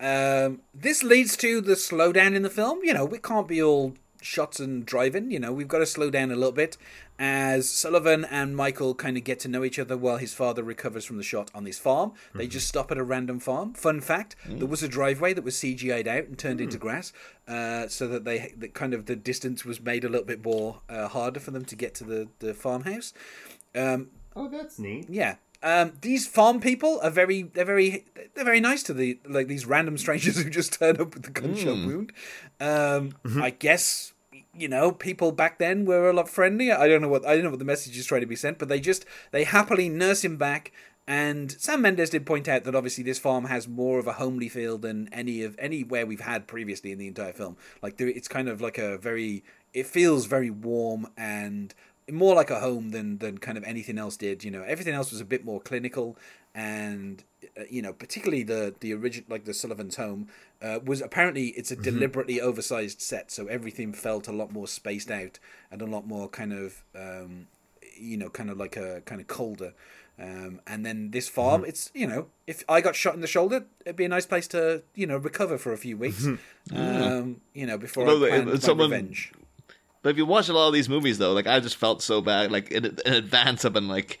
Um, 0.00 0.62
this 0.74 1.04
leads 1.04 1.36
to 1.36 1.60
the 1.60 1.74
slowdown 1.74 2.34
in 2.34 2.42
the 2.42 2.50
film. 2.50 2.80
You 2.82 2.94
know, 2.94 3.04
we 3.04 3.18
can't 3.18 3.46
be 3.46 3.62
all 3.62 3.94
shots 4.22 4.60
and 4.60 4.84
driving. 4.86 5.30
You 5.30 5.38
know, 5.40 5.52
we've 5.52 5.68
got 5.68 5.78
to 5.78 5.86
slow 5.86 6.10
down 6.10 6.30
a 6.30 6.36
little 6.36 6.52
bit 6.52 6.76
as 7.18 7.68
Sullivan 7.68 8.24
and 8.24 8.56
Michael 8.56 8.94
kind 8.94 9.16
of 9.16 9.24
get 9.24 9.38
to 9.40 9.48
know 9.48 9.62
each 9.64 9.78
other 9.78 9.96
while 9.96 10.16
his 10.16 10.32
father 10.32 10.62
recovers 10.62 11.04
from 11.04 11.16
the 11.18 11.22
shot 11.22 11.50
on 11.54 11.64
this 11.64 11.78
farm. 11.78 12.12
They 12.34 12.46
just 12.46 12.66
stop 12.68 12.90
at 12.90 12.98
a 12.98 13.04
random 13.04 13.40
farm. 13.40 13.74
Fun 13.74 14.00
fact: 14.00 14.36
there 14.46 14.66
was 14.66 14.82
a 14.82 14.88
driveway 14.88 15.34
that 15.34 15.44
was 15.44 15.54
CGI'd 15.56 16.08
out 16.08 16.24
and 16.24 16.38
turned 16.38 16.60
into 16.60 16.78
grass, 16.78 17.12
uh, 17.46 17.88
so 17.88 18.08
that 18.08 18.24
they 18.24 18.54
that 18.56 18.74
kind 18.74 18.94
of 18.94 19.06
the 19.06 19.16
distance 19.16 19.64
was 19.64 19.80
made 19.80 20.04
a 20.04 20.08
little 20.08 20.26
bit 20.26 20.44
more 20.44 20.80
uh, 20.88 21.08
harder 21.08 21.40
for 21.40 21.50
them 21.50 21.64
to 21.66 21.76
get 21.76 21.94
to 21.96 22.04
the 22.04 22.28
the 22.38 22.54
farmhouse. 22.54 23.12
Um, 23.74 24.08
Oh, 24.36 24.48
that's 24.48 24.78
neat. 24.78 25.06
yeah. 25.10 25.34
Um, 25.62 25.92
these 26.00 26.26
farm 26.26 26.60
people 26.60 27.00
are 27.02 27.10
very 27.10 27.42
they're 27.42 27.64
very 27.64 28.06
they're 28.34 28.44
very 28.44 28.60
nice 28.60 28.82
to 28.84 28.94
the 28.94 29.18
like 29.28 29.46
these 29.46 29.66
random 29.66 29.98
strangers 29.98 30.38
who 30.42 30.48
just 30.48 30.72
turn 30.74 31.00
up 31.00 31.14
with 31.14 31.24
the 31.24 31.30
gunshot 31.30 31.76
wound. 31.86 32.12
Um, 32.60 33.12
I 33.42 33.50
guess 33.50 34.12
you 34.54 34.68
know 34.68 34.92
people 34.92 35.32
back 35.32 35.58
then 35.58 35.84
were 35.84 36.08
a 36.08 36.12
lot 36.12 36.28
friendlier. 36.28 36.76
I 36.76 36.88
don't 36.88 37.02
know 37.02 37.08
what 37.08 37.26
I 37.26 37.34
don't 37.34 37.44
know 37.44 37.50
what 37.50 37.58
the 37.58 37.64
message 37.64 37.98
is 37.98 38.06
trying 38.06 38.22
to 38.22 38.26
be 38.26 38.36
sent, 38.36 38.58
but 38.58 38.68
they 38.68 38.80
just 38.80 39.04
they 39.32 39.44
happily 39.44 39.88
nurse 39.88 40.24
him 40.24 40.36
back. 40.36 40.72
And 41.06 41.50
Sam 41.52 41.82
Mendes 41.82 42.10
did 42.10 42.24
point 42.24 42.46
out 42.46 42.62
that 42.64 42.74
obviously 42.74 43.02
this 43.02 43.18
farm 43.18 43.46
has 43.46 43.66
more 43.66 43.98
of 43.98 44.06
a 44.06 44.12
homely 44.12 44.48
feel 44.48 44.78
than 44.78 45.08
any 45.12 45.42
of 45.42 45.56
anywhere 45.58 46.06
we've 46.06 46.20
had 46.20 46.46
previously 46.46 46.92
in 46.92 46.98
the 46.98 47.08
entire 47.08 47.32
film. 47.32 47.56
Like 47.82 48.00
it's 48.00 48.28
kind 48.28 48.48
of 48.48 48.60
like 48.60 48.78
a 48.78 48.96
very 48.96 49.42
it 49.72 49.86
feels 49.86 50.26
very 50.26 50.50
warm 50.50 51.08
and 51.16 51.74
more 52.12 52.34
like 52.34 52.50
a 52.50 52.60
home 52.60 52.90
than 52.90 53.18
than 53.18 53.38
kind 53.38 53.56
of 53.58 53.64
anything 53.64 53.98
else 53.98 54.16
did. 54.16 54.44
You 54.44 54.50
know, 54.50 54.62
everything 54.62 54.94
else 54.94 55.10
was 55.10 55.20
a 55.20 55.24
bit 55.24 55.44
more 55.44 55.60
clinical, 55.60 56.16
and 56.54 57.24
uh, 57.58 57.62
you 57.70 57.82
know, 57.82 57.92
particularly 57.92 58.42
the 58.42 58.74
the 58.80 58.92
original 58.94 59.26
like 59.28 59.44
the 59.44 59.54
Sullivan's 59.54 59.96
home 59.96 60.28
uh, 60.62 60.80
was 60.84 61.00
apparently 61.00 61.48
it's 61.48 61.70
a 61.70 61.76
deliberately 61.76 62.40
oversized 62.40 63.00
set, 63.00 63.30
so 63.30 63.46
everything 63.46 63.92
felt 63.92 64.28
a 64.28 64.32
lot 64.32 64.52
more 64.52 64.66
spaced 64.68 65.10
out 65.10 65.38
and 65.70 65.80
a 65.82 65.86
lot 65.86 66.06
more 66.06 66.28
kind 66.28 66.52
of 66.52 66.82
um, 66.94 67.46
you 67.98 68.16
know, 68.16 68.30
kind 68.30 68.50
of 68.50 68.56
like 68.58 68.76
a 68.76 69.02
kind 69.04 69.20
of 69.20 69.26
colder. 69.26 69.72
Um, 70.18 70.60
and 70.66 70.84
then 70.84 71.12
this 71.12 71.28
farm, 71.30 71.64
it's 71.64 71.90
you 71.94 72.06
know, 72.06 72.26
if 72.46 72.62
I 72.68 72.82
got 72.82 72.94
shot 72.94 73.14
in 73.14 73.22
the 73.22 73.26
shoulder, 73.26 73.64
it'd 73.86 73.96
be 73.96 74.04
a 74.04 74.08
nice 74.08 74.26
place 74.26 74.46
to 74.48 74.82
you 74.94 75.06
know 75.06 75.16
recover 75.16 75.56
for 75.56 75.72
a 75.72 75.78
few 75.78 75.96
weeks. 75.96 76.26
um, 76.74 77.40
you 77.54 77.66
know, 77.66 77.78
before 77.78 78.04
Well, 78.04 78.22
I 78.24 78.26
if- 78.28 78.44
plan 78.44 78.48
if 78.56 78.62
someone- 78.62 78.90
revenge. 78.90 79.32
But 80.02 80.10
if 80.10 80.16
you 80.16 80.24
watch 80.26 80.48
a 80.48 80.52
lot 80.52 80.68
of 80.68 80.74
these 80.74 80.88
movies, 80.88 81.18
though, 81.18 81.32
like 81.32 81.46
I 81.46 81.60
just 81.60 81.76
felt 81.76 82.02
so 82.02 82.20
bad. 82.20 82.50
Like 82.50 82.70
in, 82.70 82.84
in 83.04 83.12
advance, 83.12 83.64
I've 83.64 83.72
been 83.74 83.88
like, 83.88 84.18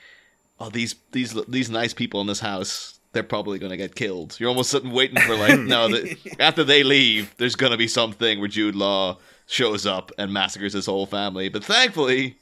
"Oh, 0.58 0.68
these 0.70 0.94
these 1.12 1.32
these 1.48 1.70
nice 1.70 1.94
people 1.94 2.20
in 2.20 2.26
this 2.26 2.40
house, 2.40 2.98
they're 3.12 3.22
probably 3.22 3.58
gonna 3.58 3.76
get 3.78 3.94
killed." 3.94 4.36
You're 4.38 4.50
almost 4.50 4.70
sitting 4.70 4.90
waiting 4.92 5.18
for 5.20 5.34
like, 5.36 5.58
no, 5.58 5.88
the, 5.88 6.16
after 6.40 6.64
they 6.64 6.82
leave, 6.82 7.34
there's 7.38 7.56
gonna 7.56 7.78
be 7.78 7.88
something 7.88 8.40
where 8.40 8.48
Jude 8.48 8.74
Law 8.74 9.18
shows 9.46 9.86
up 9.86 10.12
and 10.18 10.32
massacres 10.32 10.74
his 10.74 10.84
whole 10.86 11.06
family. 11.06 11.48
But 11.48 11.64
thankfully, 11.64 12.36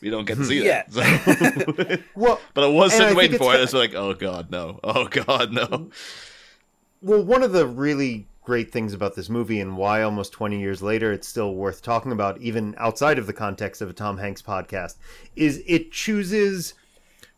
we 0.00 0.10
don't 0.10 0.24
get 0.26 0.38
to 0.38 0.44
see 0.44 0.60
that. 0.60 0.92
So- 0.92 1.96
Well, 2.16 2.40
but 2.52 2.64
I 2.64 2.66
was 2.66 2.92
and 2.94 3.02
I 3.02 3.04
sitting 3.06 3.16
waiting 3.16 3.38
for 3.38 3.54
it. 3.54 3.58
fa- 3.58 3.62
It's 3.62 3.72
like, 3.72 3.94
oh 3.94 4.14
god, 4.14 4.50
no, 4.50 4.80
oh 4.82 5.06
god, 5.06 5.52
no. 5.52 5.88
Well, 7.00 7.22
one 7.22 7.42
of 7.44 7.52
the 7.52 7.66
really 7.66 8.26
great 8.44 8.72
things 8.72 8.92
about 8.92 9.14
this 9.14 9.28
movie 9.28 9.60
and 9.60 9.76
why 9.76 10.02
almost 10.02 10.32
20 10.32 10.58
years 10.58 10.82
later 10.82 11.12
it's 11.12 11.28
still 11.28 11.54
worth 11.54 11.82
talking 11.82 12.12
about, 12.12 12.40
even 12.40 12.74
outside 12.76 13.18
of 13.18 13.26
the 13.26 13.32
context 13.32 13.80
of 13.80 13.90
a 13.90 13.92
Tom 13.92 14.18
Hanks 14.18 14.42
podcast, 14.42 14.96
is 15.36 15.62
it 15.66 15.92
chooses 15.92 16.74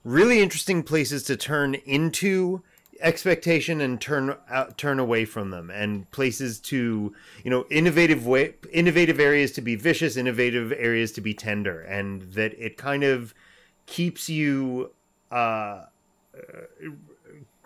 really 0.02 0.40
interesting 0.40 0.82
places 0.82 1.22
to 1.24 1.36
turn 1.36 1.74
into 1.74 2.62
expectation 3.00 3.80
and 3.80 4.00
turn 4.00 4.36
out, 4.48 4.78
turn 4.78 4.98
away 4.98 5.24
from 5.24 5.50
them 5.50 5.68
and 5.70 6.10
places 6.10 6.60
to 6.60 7.12
you 7.42 7.50
know 7.50 7.66
innovative 7.68 8.24
way 8.24 8.54
innovative 8.72 9.18
areas 9.18 9.50
to 9.50 9.60
be 9.60 9.74
vicious 9.74 10.16
innovative 10.16 10.72
areas 10.72 11.10
to 11.10 11.20
be 11.20 11.34
tender 11.34 11.80
and 11.82 12.22
that 12.34 12.54
it 12.56 12.76
kind 12.76 13.02
of 13.02 13.34
keeps 13.86 14.28
you 14.28 14.92
uh 15.32 15.82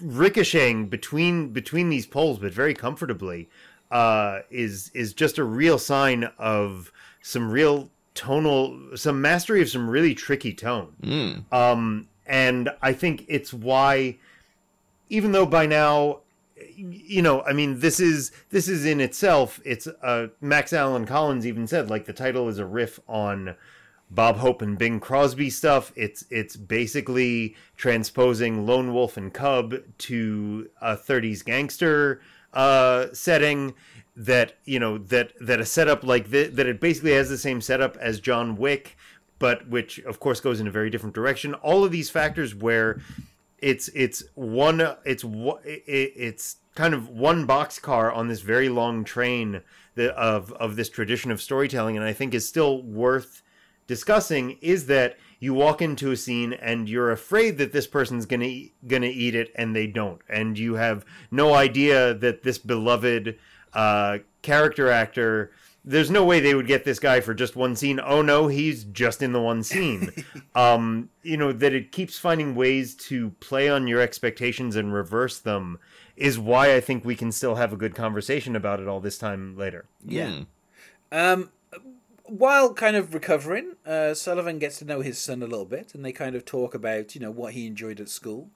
ricocheting 0.00 0.86
between 0.86 1.48
between 1.50 1.88
these 1.88 2.06
poles, 2.06 2.38
but 2.38 2.52
very 2.52 2.74
comfortably, 2.74 3.48
uh, 3.90 4.40
is 4.50 4.90
is 4.94 5.12
just 5.12 5.38
a 5.38 5.44
real 5.44 5.78
sign 5.78 6.24
of 6.38 6.92
some 7.22 7.50
real 7.50 7.90
tonal, 8.14 8.78
some 8.96 9.20
mastery 9.20 9.62
of 9.62 9.68
some 9.68 9.88
really 9.88 10.14
tricky 10.14 10.52
tone. 10.52 11.44
Um, 11.52 12.08
and 12.26 12.70
I 12.82 12.92
think 12.92 13.24
it's 13.28 13.52
why, 13.54 14.18
even 15.08 15.32
though 15.32 15.46
by 15.46 15.66
now, 15.66 16.20
you 16.76 17.22
know, 17.22 17.42
I 17.42 17.52
mean, 17.52 17.80
this 17.80 18.00
is 18.00 18.32
this 18.50 18.68
is 18.68 18.84
in 18.84 19.00
itself. 19.00 19.60
It's 19.64 19.86
uh, 20.02 20.28
Max 20.40 20.72
Allan 20.72 21.06
Collins 21.06 21.46
even 21.46 21.66
said 21.66 21.88
like 21.90 22.06
the 22.06 22.12
title 22.12 22.48
is 22.48 22.58
a 22.58 22.66
riff 22.66 23.00
on. 23.08 23.54
Bob 24.10 24.36
Hope 24.36 24.62
and 24.62 24.78
Bing 24.78 25.00
Crosby 25.00 25.50
stuff. 25.50 25.92
It's 25.96 26.24
it's 26.30 26.56
basically 26.56 27.56
transposing 27.76 28.66
Lone 28.66 28.92
Wolf 28.94 29.16
and 29.16 29.32
Cub 29.32 29.74
to 29.98 30.70
a 30.80 30.96
30s 30.96 31.44
gangster 31.44 32.20
uh, 32.52 33.06
setting 33.12 33.74
that 34.16 34.54
you 34.64 34.80
know 34.80 34.98
that 34.98 35.32
that 35.40 35.60
a 35.60 35.66
setup 35.66 36.02
like 36.02 36.30
this, 36.30 36.54
that 36.54 36.66
it 36.66 36.80
basically 36.80 37.12
has 37.12 37.28
the 37.28 37.38
same 37.38 37.60
setup 37.60 37.96
as 37.98 38.20
John 38.20 38.56
Wick, 38.56 38.96
but 39.38 39.68
which 39.68 39.98
of 40.00 40.20
course 40.20 40.40
goes 40.40 40.60
in 40.60 40.66
a 40.66 40.70
very 40.70 40.90
different 40.90 41.14
direction. 41.14 41.54
All 41.54 41.84
of 41.84 41.92
these 41.92 42.10
factors 42.10 42.54
where 42.54 43.00
it's 43.58 43.88
it's 43.88 44.22
one 44.34 44.80
it's 45.04 45.24
it's 45.24 46.56
kind 46.74 46.94
of 46.94 47.08
one 47.08 47.46
boxcar 47.46 48.14
on 48.14 48.28
this 48.28 48.40
very 48.40 48.68
long 48.68 49.04
train 49.04 49.60
of 49.96 50.52
of 50.52 50.76
this 50.76 50.88
tradition 50.88 51.30
of 51.30 51.42
storytelling, 51.42 51.96
and 51.96 52.04
I 52.04 52.12
think 52.12 52.34
is 52.34 52.48
still 52.48 52.82
worth 52.82 53.42
discussing 53.88 54.58
is 54.60 54.86
that 54.86 55.18
you 55.40 55.54
walk 55.54 55.82
into 55.82 56.12
a 56.12 56.16
scene 56.16 56.52
and 56.52 56.88
you're 56.88 57.10
afraid 57.10 57.58
that 57.58 57.72
this 57.72 57.88
person's 57.88 58.26
gonna 58.26 58.44
e- 58.44 58.72
gonna 58.86 59.06
eat 59.06 59.34
it 59.34 59.50
and 59.56 59.74
they 59.74 59.88
don't. 59.88 60.20
And 60.28 60.56
you 60.56 60.74
have 60.74 61.04
no 61.32 61.54
idea 61.54 62.14
that 62.14 62.44
this 62.44 62.58
beloved 62.58 63.36
uh, 63.72 64.18
character 64.42 64.90
actor 64.90 65.50
there's 65.84 66.10
no 66.10 66.22
way 66.22 66.38
they 66.38 66.54
would 66.54 66.66
get 66.66 66.84
this 66.84 66.98
guy 66.98 67.20
for 67.20 67.32
just 67.32 67.56
one 67.56 67.74
scene. 67.74 67.98
Oh 67.98 68.20
no 68.20 68.48
he's 68.48 68.84
just 68.84 69.22
in 69.22 69.32
the 69.32 69.40
one 69.40 69.62
scene. 69.64 70.12
Um, 70.54 71.10
you 71.22 71.36
know 71.36 71.52
that 71.52 71.72
it 71.72 71.92
keeps 71.92 72.18
finding 72.18 72.56
ways 72.56 72.96
to 72.96 73.30
play 73.38 73.68
on 73.68 73.86
your 73.86 74.00
expectations 74.00 74.74
and 74.74 74.92
reverse 74.92 75.38
them 75.38 75.78
is 76.16 76.36
why 76.36 76.74
i 76.74 76.80
think 76.80 77.04
we 77.04 77.14
can 77.14 77.30
still 77.30 77.54
have 77.54 77.72
a 77.72 77.76
good 77.76 77.94
conversation 77.94 78.56
about 78.56 78.80
it 78.80 78.88
all 78.88 78.98
this 78.98 79.18
time 79.18 79.56
later. 79.56 79.84
Yeah. 80.04 80.40
Um, 81.12 81.50
while 82.28 82.74
kind 82.74 82.96
of 82.96 83.14
recovering, 83.14 83.76
uh, 83.86 84.14
Sullivan 84.14 84.58
gets 84.58 84.78
to 84.78 84.84
know 84.84 85.00
his 85.00 85.18
son 85.18 85.42
a 85.42 85.46
little 85.46 85.64
bit, 85.64 85.94
and 85.94 86.04
they 86.04 86.12
kind 86.12 86.34
of 86.36 86.44
talk 86.44 86.74
about 86.74 87.14
you 87.14 87.20
know 87.20 87.30
what 87.30 87.54
he 87.54 87.66
enjoyed 87.66 88.00
at 88.00 88.08
school. 88.08 88.50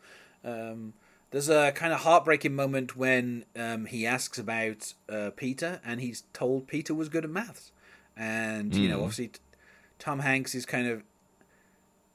Um, 0.44 0.94
there's 1.30 1.48
a 1.48 1.72
kind 1.72 1.92
of 1.92 2.00
heartbreaking 2.00 2.54
moment 2.54 2.96
when 2.96 3.46
um, 3.56 3.86
he 3.86 4.06
asks 4.06 4.38
about 4.38 4.92
uh, 5.08 5.30
Peter, 5.34 5.80
and 5.84 6.00
he's 6.00 6.24
told 6.32 6.68
Peter 6.68 6.94
was 6.94 7.08
good 7.08 7.24
at 7.24 7.30
maths, 7.30 7.72
and 8.16 8.74
you 8.74 8.88
know 8.88 9.00
obviously 9.00 9.28
t- 9.28 9.40
Tom 9.98 10.20
Hanks 10.20 10.54
is 10.54 10.66
kind 10.66 10.86
of 10.86 11.02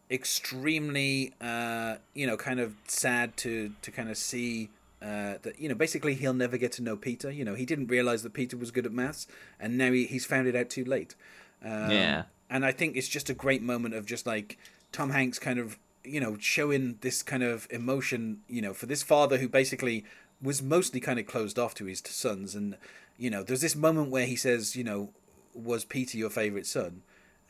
extremely 0.09 1.33
uh, 1.41 1.95
you 2.13 2.27
know 2.27 2.37
kind 2.37 2.59
of 2.59 2.75
sad 2.87 3.35
to 3.37 3.73
to 3.81 3.91
kind 3.91 4.09
of 4.09 4.17
see 4.17 4.69
uh, 5.01 5.35
that 5.41 5.59
you 5.59 5.67
know 5.67 5.75
basically 5.75 6.13
he'll 6.13 6.33
never 6.33 6.57
get 6.57 6.71
to 6.73 6.83
know 6.83 6.95
Peter. 6.95 7.31
You 7.31 7.43
know 7.45 7.55
he 7.55 7.65
didn't 7.65 7.87
realize 7.87 8.23
that 8.23 8.33
Peter 8.33 8.57
was 8.57 8.71
good 8.71 8.85
at 8.85 8.91
maths, 8.91 9.27
and 9.59 9.77
now 9.77 9.91
he, 9.91 10.05
he's 10.05 10.25
found 10.25 10.47
it 10.47 10.55
out 10.55 10.69
too 10.69 10.85
late. 10.85 11.15
Um, 11.63 11.91
Yeah. 11.91 12.23
and 12.49 12.65
I 12.65 12.71
think 12.71 12.95
it's 12.95 13.07
just 13.07 13.29
a 13.29 13.33
great 13.33 13.61
moment 13.61 13.93
of 13.95 14.05
just 14.05 14.25
like 14.25 14.57
Tom 14.91 15.09
Hanks 15.11 15.39
kind 15.39 15.59
of 15.59 15.77
you 16.03 16.19
know 16.19 16.37
showing 16.39 16.97
this 17.01 17.21
kind 17.21 17.43
of 17.43 17.67
emotion 17.69 18.41
you 18.47 18.61
know 18.61 18.73
for 18.73 18.85
this 18.85 19.03
father 19.03 19.37
who 19.37 19.49
basically 19.49 20.05
was 20.41 20.61
mostly 20.61 20.99
kind 20.99 21.19
of 21.19 21.25
closed 21.25 21.57
off 21.59 21.73
to 21.75 21.85
his 21.85 22.01
sons. 22.05 22.55
And 22.55 22.77
you 23.17 23.29
know 23.29 23.43
there's 23.43 23.61
this 23.61 23.75
moment 23.75 24.09
where 24.11 24.25
he 24.25 24.35
says 24.35 24.75
you 24.75 24.83
know 24.83 25.09
was 25.53 25.83
Peter 25.85 26.17
your 26.17 26.29
favorite 26.29 26.67
son? 26.67 27.01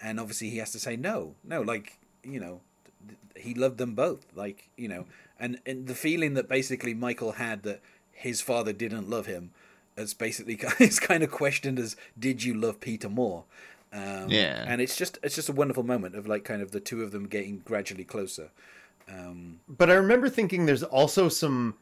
And 0.02 0.20
obviously 0.20 0.50
he 0.50 0.58
has 0.58 0.72
to 0.72 0.80
say 0.80 0.96
no 0.96 1.36
no 1.44 1.62
like 1.62 1.98
you 2.24 2.40
know 2.40 2.62
th- 3.08 3.46
he 3.46 3.54
loved 3.54 3.78
them 3.78 3.94
both 3.96 4.26
like 4.36 4.70
you 4.78 4.88
know. 4.88 5.06
And 5.40 5.60
and 5.68 5.86
the 5.88 5.96
feeling 5.96 6.34
that 6.34 6.50
basically 6.50 6.94
Michael 6.96 7.34
had 7.34 7.62
that 7.64 7.82
his 8.12 8.42
father 8.42 8.74
didn't 8.74 9.08
love 9.08 9.28
him 9.28 9.52
it's 9.96 10.14
basically 10.14 10.58
it's 10.80 11.00
kind 11.00 11.22
of 11.24 11.30
questioned 11.30 11.78
as 11.78 11.96
did 12.18 12.44
you 12.44 12.54
love 12.56 12.80
Peter 12.80 13.10
more 13.10 13.44
um, 13.98 14.30
Yeah. 14.30 14.64
and 14.68 14.80
it's 14.82 14.96
just 14.96 15.18
it's 15.24 15.36
just 15.36 15.50
a 15.50 15.54
wonderful 15.54 15.84
moment 15.84 16.16
of 16.16 16.28
like 16.28 16.44
kind 16.44 16.62
of 16.62 16.72
the 16.72 16.80
two 16.80 17.02
of 17.04 17.12
them 17.12 17.28
getting 17.28 17.60
gradually 17.66 18.04
closer 18.06 18.50
but 19.68 19.90
I 19.90 19.94
remember 19.94 20.30
thinking 20.30 20.66
there's 20.66 20.84
also 20.84 21.30
some 21.30 21.76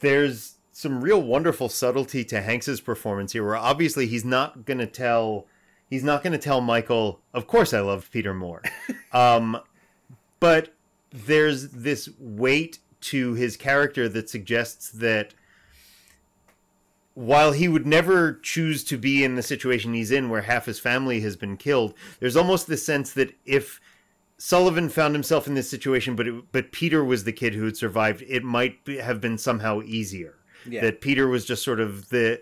there's 0.00 0.54
some 0.72 1.00
real 1.02 1.20
wonderful 1.20 1.68
subtlety 1.68 2.24
to 2.26 2.40
Hanks's 2.40 2.80
performance 2.80 3.32
here 3.32 3.44
where 3.44 3.56
obviously 3.56 4.06
he's 4.06 4.24
not 4.24 4.64
going 4.64 4.78
to 4.78 4.86
tell 4.86 5.46
he's 5.88 6.04
not 6.04 6.22
going 6.22 6.32
to 6.32 6.38
tell 6.38 6.60
Michael 6.60 7.20
of 7.34 7.46
course 7.46 7.74
I 7.74 7.80
love 7.80 8.08
Peter 8.12 8.32
more. 8.34 8.62
um 9.12 9.58
but 10.38 10.72
there's 11.10 11.68
this 11.70 12.08
weight 12.18 12.78
to 13.00 13.34
his 13.34 13.56
character 13.56 14.08
that 14.08 14.30
suggests 14.30 14.90
that 14.90 15.34
while 17.14 17.52
he 17.52 17.68
would 17.68 17.86
never 17.86 18.34
choose 18.34 18.84
to 18.84 18.96
be 18.96 19.24
in 19.24 19.34
the 19.34 19.42
situation 19.42 19.94
he's 19.94 20.10
in 20.10 20.30
where 20.30 20.42
half 20.42 20.66
his 20.66 20.78
family 20.78 21.20
has 21.20 21.36
been 21.36 21.56
killed, 21.56 21.94
there's 22.20 22.36
almost 22.36 22.66
this 22.66 22.84
sense 22.84 23.12
that 23.12 23.34
if 23.44 23.80
Sullivan 24.38 24.88
found 24.88 25.14
himself 25.14 25.46
in 25.46 25.54
this 25.54 25.68
situation, 25.68 26.16
but 26.16 26.26
it, 26.26 26.52
but 26.52 26.72
Peter 26.72 27.04
was 27.04 27.24
the 27.24 27.32
kid 27.32 27.54
who 27.54 27.64
had 27.64 27.76
survived, 27.76 28.22
it 28.26 28.42
might 28.42 28.84
be, 28.84 28.98
have 28.98 29.20
been 29.20 29.36
somehow 29.36 29.82
easier. 29.82 30.36
Yeah. 30.68 30.82
That 30.82 31.00
Peter 31.00 31.28
was 31.28 31.44
just 31.44 31.64
sort 31.64 31.80
of 31.80 32.10
the 32.10 32.40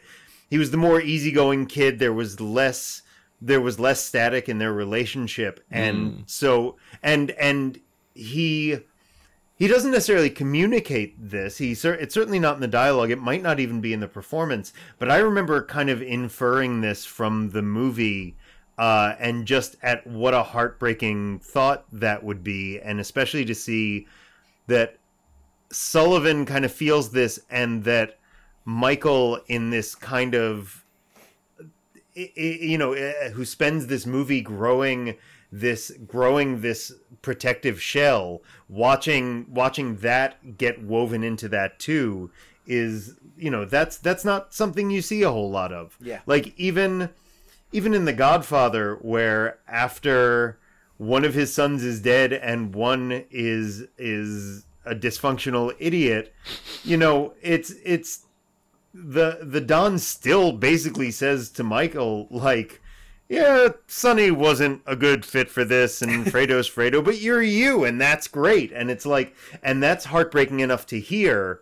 he 0.51 0.59
was 0.59 0.71
the 0.71 0.77
more 0.77 1.01
easygoing 1.01 1.67
kid. 1.67 1.99
There 1.99 2.13
was 2.13 2.41
less 2.41 3.03
there 3.41 3.61
was 3.61 3.79
less 3.79 4.03
static 4.03 4.49
in 4.49 4.59
their 4.59 4.73
relationship, 4.73 5.65
and 5.71 6.13
hmm. 6.13 6.21
so 6.27 6.77
and 7.03 7.31
and 7.33 7.81
he 8.15 8.79
he 9.59 9.67
doesn't 9.67 9.91
necessarily 9.91 10.31
communicate 10.31 11.17
this. 11.19 11.59
He 11.59 11.75
cer- 11.75 11.95
it's 11.95 12.15
certainly 12.15 12.39
not 12.39 12.55
in 12.55 12.61
the 12.61 12.69
dialogue. 12.69 13.11
It 13.11 13.21
might 13.21 13.43
not 13.43 13.59
even 13.59 13.81
be 13.81 13.93
in 13.93 13.99
the 13.99 14.07
performance. 14.07 14.73
But 15.01 15.11
I 15.11 15.19
remember 15.19 15.65
kind 15.65 15.91
of 15.91 16.01
inferring 16.01 16.81
this 16.81 17.05
from 17.05 17.51
the 17.51 17.63
movie, 17.63 18.37
uh, 18.79 19.15
and 19.19 19.47
just 19.47 19.75
at 19.83 20.07
what 20.07 20.33
a 20.33 20.45
heartbreaking 20.45 21.41
thought 21.41 21.85
that 21.93 22.23
would 22.23 22.45
be, 22.45 22.79
and 22.79 23.01
especially 23.01 23.45
to 23.47 23.55
see 23.55 24.07
that 24.69 24.97
Sullivan 25.71 26.47
kind 26.47 26.65
of 26.65 26.73
feels 26.73 27.11
this, 27.11 27.41
and 27.51 27.83
that 27.83 28.17
Michael 28.65 29.41
in 29.49 29.71
this 29.71 29.97
kind 29.97 30.35
of 30.35 30.85
you 32.15 32.79
know 32.79 32.93
eh, 32.93 33.31
who 33.31 33.45
spends 33.45 33.87
this 33.87 34.07
movie 34.07 34.41
growing 34.41 35.17
this 35.51 35.91
growing 36.07 36.61
this 36.61 36.93
protective 37.23 37.81
shell 37.81 38.43
watching 38.69 39.47
watching 39.49 39.97
that 39.97 40.57
get 40.59 40.83
woven 40.83 41.25
into 41.25 41.49
that 41.49 41.79
too 41.79 42.31
is 42.67 43.15
you 43.37 43.51
know 43.51 43.65
that's 43.65 43.97
that's 43.97 44.25
not 44.25 44.53
something 44.53 44.91
you 44.91 45.01
see 45.01 45.23
a 45.23 45.31
whole 45.31 45.51
lot 45.51 45.73
of 45.73 45.97
Yeah. 46.01 46.21
like 46.27 46.53
even 46.59 47.11
even 47.73 47.95
in 47.95 48.05
the 48.05 48.13
godfather 48.13 48.97
where 49.01 49.59
after 49.67 50.59
one 50.99 51.25
of 51.25 51.35
his 51.35 51.53
sons 51.55 51.83
is 51.85 52.01
dead 52.03 52.33
and 52.33 52.75
one 52.75 53.25
is 53.31 53.85
is 53.97 54.67
a 54.85 54.95
dysfunctional 54.95 55.75
idiot 55.79 56.35
you 56.85 56.97
know 56.97 57.33
it's 57.41 57.73
it's 57.85 58.27
the 58.95 59.39
the 59.43 59.61
Don 59.61 59.99
still 59.99 60.53
basically 60.53 61.11
says 61.11 61.51
to 61.51 61.63
Michael 61.63 62.27
like 62.31 62.81
yeah, 63.29 63.69
Sonny 63.87 64.31
wasn't 64.31 64.83
a 64.87 64.97
good 64.97 65.25
fit 65.25 65.51
for 65.51 65.65
this 65.65 66.01
and 66.01 66.27
Fredo's 66.33 66.69
Fredo, 66.69 67.05
but 67.05 67.21
you're 67.21 67.43
you 67.43 67.85
and 67.85 68.01
that's 68.01 68.27
great. 68.27 68.73
And 68.73 68.91
it's 68.91 69.05
like 69.05 69.35
and 69.63 69.83
that's 69.83 70.07
heartbreaking 70.07 70.61
enough 70.61 70.87
to 70.87 71.01
hear, 71.01 71.61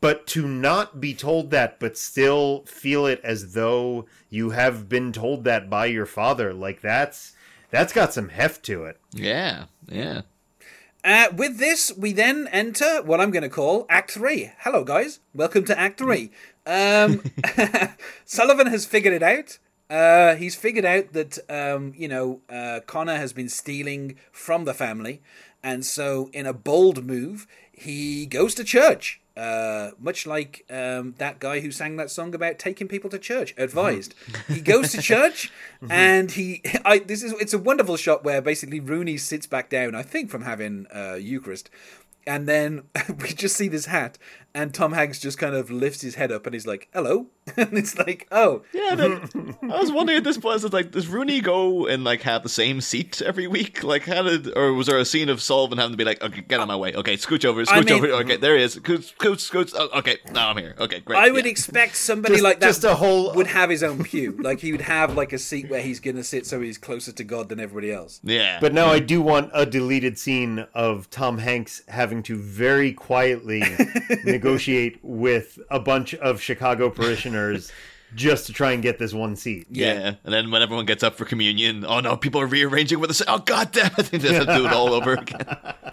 but 0.00 0.26
to 0.28 0.46
not 0.46 1.00
be 1.00 1.12
told 1.12 1.50
that 1.50 1.80
but 1.80 1.98
still 1.98 2.64
feel 2.66 3.06
it 3.06 3.20
as 3.24 3.54
though 3.54 4.06
you 4.30 4.50
have 4.50 4.88
been 4.88 5.12
told 5.12 5.44
that 5.44 5.68
by 5.68 5.86
your 5.86 6.06
father, 6.06 6.54
like 6.54 6.80
that's 6.80 7.34
that's 7.70 7.92
got 7.92 8.12
some 8.12 8.28
heft 8.28 8.62
to 8.64 8.84
it. 8.84 9.00
Yeah, 9.12 9.64
yeah. 9.88 10.22
Uh, 11.02 11.28
with 11.36 11.58
this, 11.58 11.92
we 11.96 12.12
then 12.12 12.48
enter 12.50 13.00
what 13.02 13.20
I'm 13.20 13.30
going 13.30 13.44
to 13.44 13.48
call 13.48 13.86
Act 13.88 14.10
3. 14.10 14.50
Hello, 14.58 14.82
guys. 14.82 15.20
Welcome 15.32 15.64
to 15.66 15.78
Act 15.78 15.98
3. 15.98 16.32
Um, 16.66 17.22
Sullivan 18.24 18.66
has 18.66 18.86
figured 18.86 19.14
it 19.14 19.22
out. 19.22 19.58
Uh, 19.88 20.34
he's 20.34 20.54
figured 20.54 20.84
out 20.84 21.12
that, 21.12 21.38
um, 21.48 21.92
you 21.96 22.08
know, 22.08 22.40
uh, 22.50 22.80
Connor 22.86 23.16
has 23.16 23.32
been 23.32 23.48
stealing 23.48 24.16
from 24.32 24.64
the 24.64 24.74
family. 24.74 25.22
And 25.62 25.84
so, 25.84 26.30
in 26.32 26.46
a 26.46 26.52
bold 26.52 27.04
move, 27.04 27.46
he 27.72 28.26
goes 28.26 28.54
to 28.54 28.64
church. 28.64 29.20
Uh, 29.36 29.90
much 29.98 30.26
like 30.26 30.64
um, 30.70 31.14
that 31.18 31.38
guy 31.38 31.60
who 31.60 31.70
sang 31.70 31.96
that 31.96 32.10
song 32.10 32.34
about 32.34 32.58
taking 32.58 32.88
people 32.88 33.10
to 33.10 33.18
church, 33.18 33.52
advised. 33.58 34.14
he 34.48 34.62
goes 34.62 34.92
to 34.92 35.02
church, 35.02 35.52
and 35.90 36.30
he. 36.30 36.62
I 36.86 37.00
this 37.00 37.22
is 37.22 37.32
it's 37.32 37.52
a 37.52 37.58
wonderful 37.58 37.98
shot 37.98 38.24
where 38.24 38.40
basically 38.40 38.80
Rooney 38.80 39.18
sits 39.18 39.46
back 39.46 39.68
down. 39.68 39.94
I 39.94 40.02
think 40.02 40.30
from 40.30 40.42
having 40.42 40.86
uh, 40.94 41.18
Eucharist, 41.20 41.68
and 42.26 42.48
then 42.48 42.84
we 43.20 43.28
just 43.28 43.56
see 43.56 43.68
this 43.68 43.86
hat, 43.86 44.16
and 44.56 44.72
Tom 44.74 44.92
Hanks 44.92 45.20
just 45.20 45.38
kind 45.38 45.54
of 45.54 45.70
lifts 45.70 46.00
his 46.00 46.14
head 46.16 46.32
up, 46.32 46.46
and 46.46 46.54
he's 46.54 46.66
like, 46.66 46.88
"Hello," 46.92 47.26
and 47.56 47.76
it's 47.78 47.96
like, 47.98 48.26
"Oh, 48.32 48.62
Yeah, 48.72 48.94
then, 48.96 49.56
I 49.62 49.78
was 49.80 49.92
wondering 49.92 50.18
at 50.18 50.24
this 50.24 50.38
point, 50.38 50.56
is 50.56 50.72
like, 50.72 50.90
does 50.90 51.06
Rooney 51.06 51.40
go 51.40 51.86
and 51.86 52.02
like 52.02 52.22
have 52.22 52.42
the 52.42 52.48
same 52.48 52.80
seat 52.80 53.20
every 53.22 53.46
week? 53.46 53.84
Like, 53.84 54.04
how 54.04 54.22
did, 54.22 54.56
or 54.56 54.72
was 54.72 54.86
there 54.88 54.98
a 54.98 55.04
scene 55.04 55.28
of 55.28 55.40
Sullivan 55.42 55.78
having 55.78 55.92
to 55.92 55.96
be 55.96 56.04
like, 56.04 56.22
okay, 56.22 56.40
get 56.40 56.58
on 56.58 56.66
my 56.68 56.74
way, 56.76 56.94
okay, 56.94 57.16
scooch 57.16 57.44
over, 57.44 57.62
scooch 57.64 57.72
I 57.72 57.80
mean- 57.82 57.94
over, 57.94 58.08
okay, 58.24 58.36
there 58.36 58.56
he 58.56 58.62
is, 58.64 58.76
scooch, 58.76 59.14
scooch, 59.16 59.48
scooch, 59.50 59.72
oh, 59.78 59.98
okay, 59.98 60.16
now 60.32 60.48
I'm 60.50 60.56
here, 60.56 60.74
okay, 60.80 61.00
great. 61.00 61.18
I 61.18 61.30
would 61.30 61.44
yeah. 61.44 61.50
expect 61.50 61.96
somebody 61.96 62.34
Just- 62.34 62.44
like 62.44 62.60
that 62.60 62.66
just 62.66 62.82
a 62.84 62.94
whole- 62.94 63.34
would 63.34 63.46
have 63.48 63.70
his 63.70 63.82
own 63.82 64.02
pew. 64.04 64.32
Like 64.40 64.60
he 64.60 64.72
would 64.72 64.80
have 64.80 65.14
like 65.14 65.32
a 65.32 65.38
seat 65.38 65.68
where 65.70 65.82
he's 65.82 66.00
gonna 66.00 66.24
sit 66.24 66.46
so 66.46 66.60
he's 66.60 66.78
closer 66.78 67.12
to 67.12 67.24
God 67.24 67.48
than 67.50 67.60
everybody 67.60 67.92
else. 67.92 68.20
yeah, 68.24 68.58
But 68.60 68.72
now 68.72 68.86
I 68.88 68.98
do 69.00 69.20
want 69.22 69.50
a 69.54 69.66
deleted 69.66 70.18
scene 70.18 70.66
of 70.74 71.10
Tom 71.10 71.38
Hanks 71.38 71.82
having 71.88 72.22
to 72.24 72.36
very 72.36 72.92
quietly 72.92 73.60
negotiate 74.46 74.98
with 75.02 75.58
a 75.70 75.80
bunch 75.80 76.14
of 76.14 76.40
Chicago 76.40 76.90
parishioners 76.90 77.70
just 78.14 78.46
to 78.46 78.52
try 78.52 78.72
and 78.72 78.82
get 78.82 78.98
this 78.98 79.12
one 79.12 79.36
seat. 79.36 79.66
yeah. 79.70 80.14
and 80.24 80.32
then 80.32 80.50
when 80.50 80.62
everyone 80.62 80.86
gets 80.86 81.02
up 81.02 81.16
for 81.16 81.24
communion, 81.24 81.84
oh 81.84 82.00
no, 82.00 82.16
people 82.16 82.40
are 82.40 82.46
rearranging 82.46 83.00
with 83.00 83.10
us. 83.10 83.22
Oh 83.26 83.38
god 83.38 83.72
damn 83.72 83.90
it, 83.98 84.06
they 84.10 84.34
have 84.34 84.46
to 84.46 84.54
do 84.54 84.66
it 84.66 84.72
all 84.72 84.92
over 84.94 85.12
again. 85.20 85.44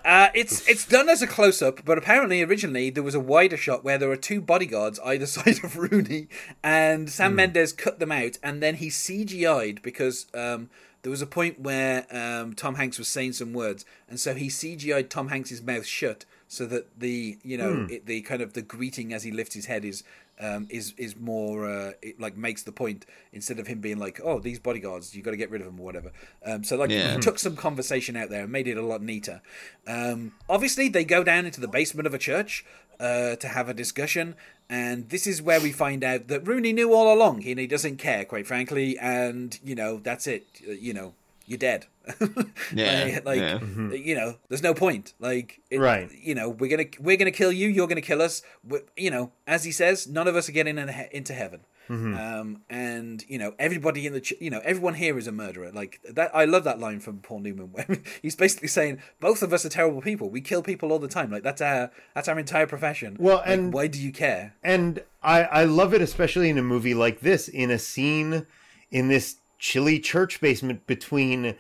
Uh, 0.05 0.29
it's 0.33 0.67
it's 0.67 0.85
done 0.85 1.09
as 1.09 1.21
a 1.21 1.27
close 1.27 1.61
up, 1.61 1.83
but 1.83 1.97
apparently 1.97 2.41
originally 2.41 2.89
there 2.89 3.03
was 3.03 3.15
a 3.15 3.19
wider 3.19 3.57
shot 3.57 3.83
where 3.83 3.97
there 3.97 4.09
were 4.09 4.15
two 4.15 4.41
bodyguards 4.41 4.99
either 5.03 5.25
side 5.25 5.63
of 5.63 5.77
Rooney, 5.77 6.27
and 6.63 7.09
Sam 7.09 7.35
Mendes 7.35 7.73
cut 7.73 7.99
them 7.99 8.11
out, 8.11 8.37
and 8.43 8.61
then 8.61 8.75
he 8.75 8.87
CGI'd 8.87 9.81
because 9.81 10.27
um, 10.33 10.69
there 11.01 11.11
was 11.11 11.21
a 11.21 11.27
point 11.27 11.59
where 11.59 12.05
um, 12.11 12.53
Tom 12.53 12.75
Hanks 12.75 12.97
was 12.99 13.07
saying 13.07 13.33
some 13.33 13.53
words, 13.53 13.85
and 14.09 14.19
so 14.19 14.33
he 14.33 14.47
CGI'd 14.47 15.09
Tom 15.09 15.29
Hanks's 15.29 15.61
mouth 15.61 15.85
shut 15.85 16.25
so 16.47 16.65
that 16.67 16.99
the 16.99 17.37
you 17.43 17.57
know 17.57 17.83
it, 17.89 18.05
the 18.05 18.21
kind 18.21 18.41
of 18.41 18.53
the 18.53 18.61
greeting 18.61 19.13
as 19.13 19.23
he 19.23 19.31
lifts 19.31 19.55
his 19.55 19.65
head 19.65 19.85
is. 19.85 20.03
Um, 20.39 20.65
is 20.71 20.95
is 20.97 21.15
more 21.15 21.69
uh, 21.69 21.91
it 22.01 22.19
like 22.19 22.35
makes 22.35 22.63
the 22.63 22.71
point 22.71 23.05
instead 23.33 23.59
of 23.59 23.67
him 23.67 23.81
being 23.81 23.99
like 23.99 24.19
oh 24.23 24.39
these 24.39 24.57
bodyguards 24.57 25.13
you 25.15 25.21
got 25.21 25.29
to 25.29 25.37
get 25.37 25.51
rid 25.51 25.61
of 25.61 25.67
them 25.67 25.79
or 25.79 25.83
whatever 25.85 26.11
um, 26.43 26.63
so 26.63 26.75
like 26.75 26.89
Yeah. 26.89 27.19
took 27.19 27.37
some 27.37 27.55
conversation 27.55 28.15
out 28.15 28.31
there 28.31 28.41
and 28.41 28.51
made 28.51 28.67
it 28.67 28.75
a 28.75 28.81
lot 28.81 29.03
neater. 29.03 29.43
Um, 29.85 30.33
obviously, 30.49 30.89
they 30.89 31.05
go 31.05 31.23
down 31.23 31.45
into 31.45 31.61
the 31.61 31.67
basement 31.67 32.07
of 32.07 32.15
a 32.15 32.17
church 32.17 32.65
uh, 32.99 33.35
to 33.35 33.47
have 33.47 33.69
a 33.69 33.75
discussion, 33.75 34.33
and 34.67 35.09
this 35.09 35.27
is 35.27 35.39
where 35.39 35.61
we 35.61 35.71
find 35.71 36.03
out 36.03 36.27
that 36.29 36.47
Rooney 36.47 36.73
knew 36.73 36.91
all 36.93 37.13
along, 37.13 37.45
and 37.45 37.59
he 37.59 37.67
doesn't 37.67 37.97
care, 37.97 38.25
quite 38.25 38.47
frankly. 38.47 38.97
And 38.97 39.59
you 39.63 39.75
know, 39.75 39.97
that's 39.99 40.25
it. 40.25 40.47
Uh, 40.67 40.71
You 40.71 40.93
know, 40.95 41.13
you're 41.45 41.57
dead. 41.57 41.87
Yeah, 42.73 43.19
like 43.25 43.39
yeah. 43.39 43.59
you 43.91 44.15
know, 44.15 44.35
there's 44.49 44.63
no 44.63 44.73
point. 44.73 45.13
Like, 45.19 45.61
it, 45.69 45.79
Right. 45.79 46.09
You 46.21 46.35
know, 46.35 46.49
we're 46.49 46.69
gonna 46.69 46.89
we're 46.99 47.17
gonna 47.17 47.31
kill 47.31 47.51
you. 47.51 47.67
You're 47.69 47.87
gonna 47.87 48.01
kill 48.01 48.21
us. 48.21 48.41
we 48.67 48.79
you 48.97 49.11
know, 49.11 49.31
as 49.47 49.63
he 49.63 49.71
says, 49.71 50.07
none 50.07 50.27
of 50.27 50.35
us 50.35 50.49
are 50.49 50.53
getting 50.53 50.77
in 50.77 50.87
he- 50.89 51.07
into 51.11 51.33
heaven. 51.33 51.61
Um, 51.89 52.61
and 52.71 53.23
you 53.27 53.37
know, 53.37 53.53
everybody 53.59 54.07
in 54.07 54.13
the 54.13 54.21
ch- 54.21 54.33
you 54.39 54.49
know, 54.49 54.61
everyone 54.63 54.95
here 54.95 55.17
is 55.17 55.27
a 55.27 55.31
murderer. 55.31 55.69
Like 55.71 55.99
that, 56.09 56.31
I 56.35 56.45
love 56.45 56.63
that 56.63 56.79
line 56.79 56.99
from 57.01 57.19
Paul 57.19 57.39
Newman 57.41 57.71
where 57.71 57.85
he's 58.21 58.35
basically 58.35 58.69
saying 58.69 58.99
both 59.19 59.43
of 59.43 59.53
us 59.53 59.63
are 59.65 59.69
terrible 59.69 60.01
people. 60.01 60.29
We 60.29 60.41
kill 60.41 60.63
people 60.63 60.91
all 60.91 60.97
the 60.99 61.07
time. 61.09 61.29
Like 61.29 61.43
that's 61.43 61.61
our 61.61 61.91
that's 62.15 62.27
our 62.27 62.39
entire 62.39 62.65
profession. 62.67 63.17
Well, 63.19 63.37
Like, 63.37 63.47
and- 63.49 63.73
why 63.73 63.87
do 63.87 64.01
you 64.01 64.11
care? 64.11 64.55
And 64.63 65.03
I, 65.21 65.43
I 65.43 65.63
love 65.65 65.93
it, 65.93 66.01
especially 66.01 66.49
in 66.49 66.57
a 66.57 66.63
movie 66.63 66.93
like 66.95 67.19
this, 67.19 67.47
in 67.47 67.69
a 67.69 67.77
scene 67.77 68.47
in 68.89 69.07
this 69.09 69.35
chilly 69.63 69.97
church 69.97 70.41
basement 70.41 70.85
between 70.85 71.55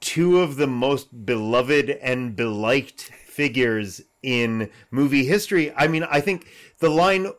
two 0.00 0.40
of 0.40 0.56
the 0.56 0.66
most 0.66 1.26
beloved 1.26 1.90
and 1.90 2.34
beliked 2.34 3.02
figures 3.02 4.00
in 4.22 4.70
movie 4.90 5.26
history. 5.26 5.70
I 5.76 5.86
mean, 5.86 6.02
I 6.04 6.22
think 6.22 6.48
the 6.78 6.88
line 6.88 7.30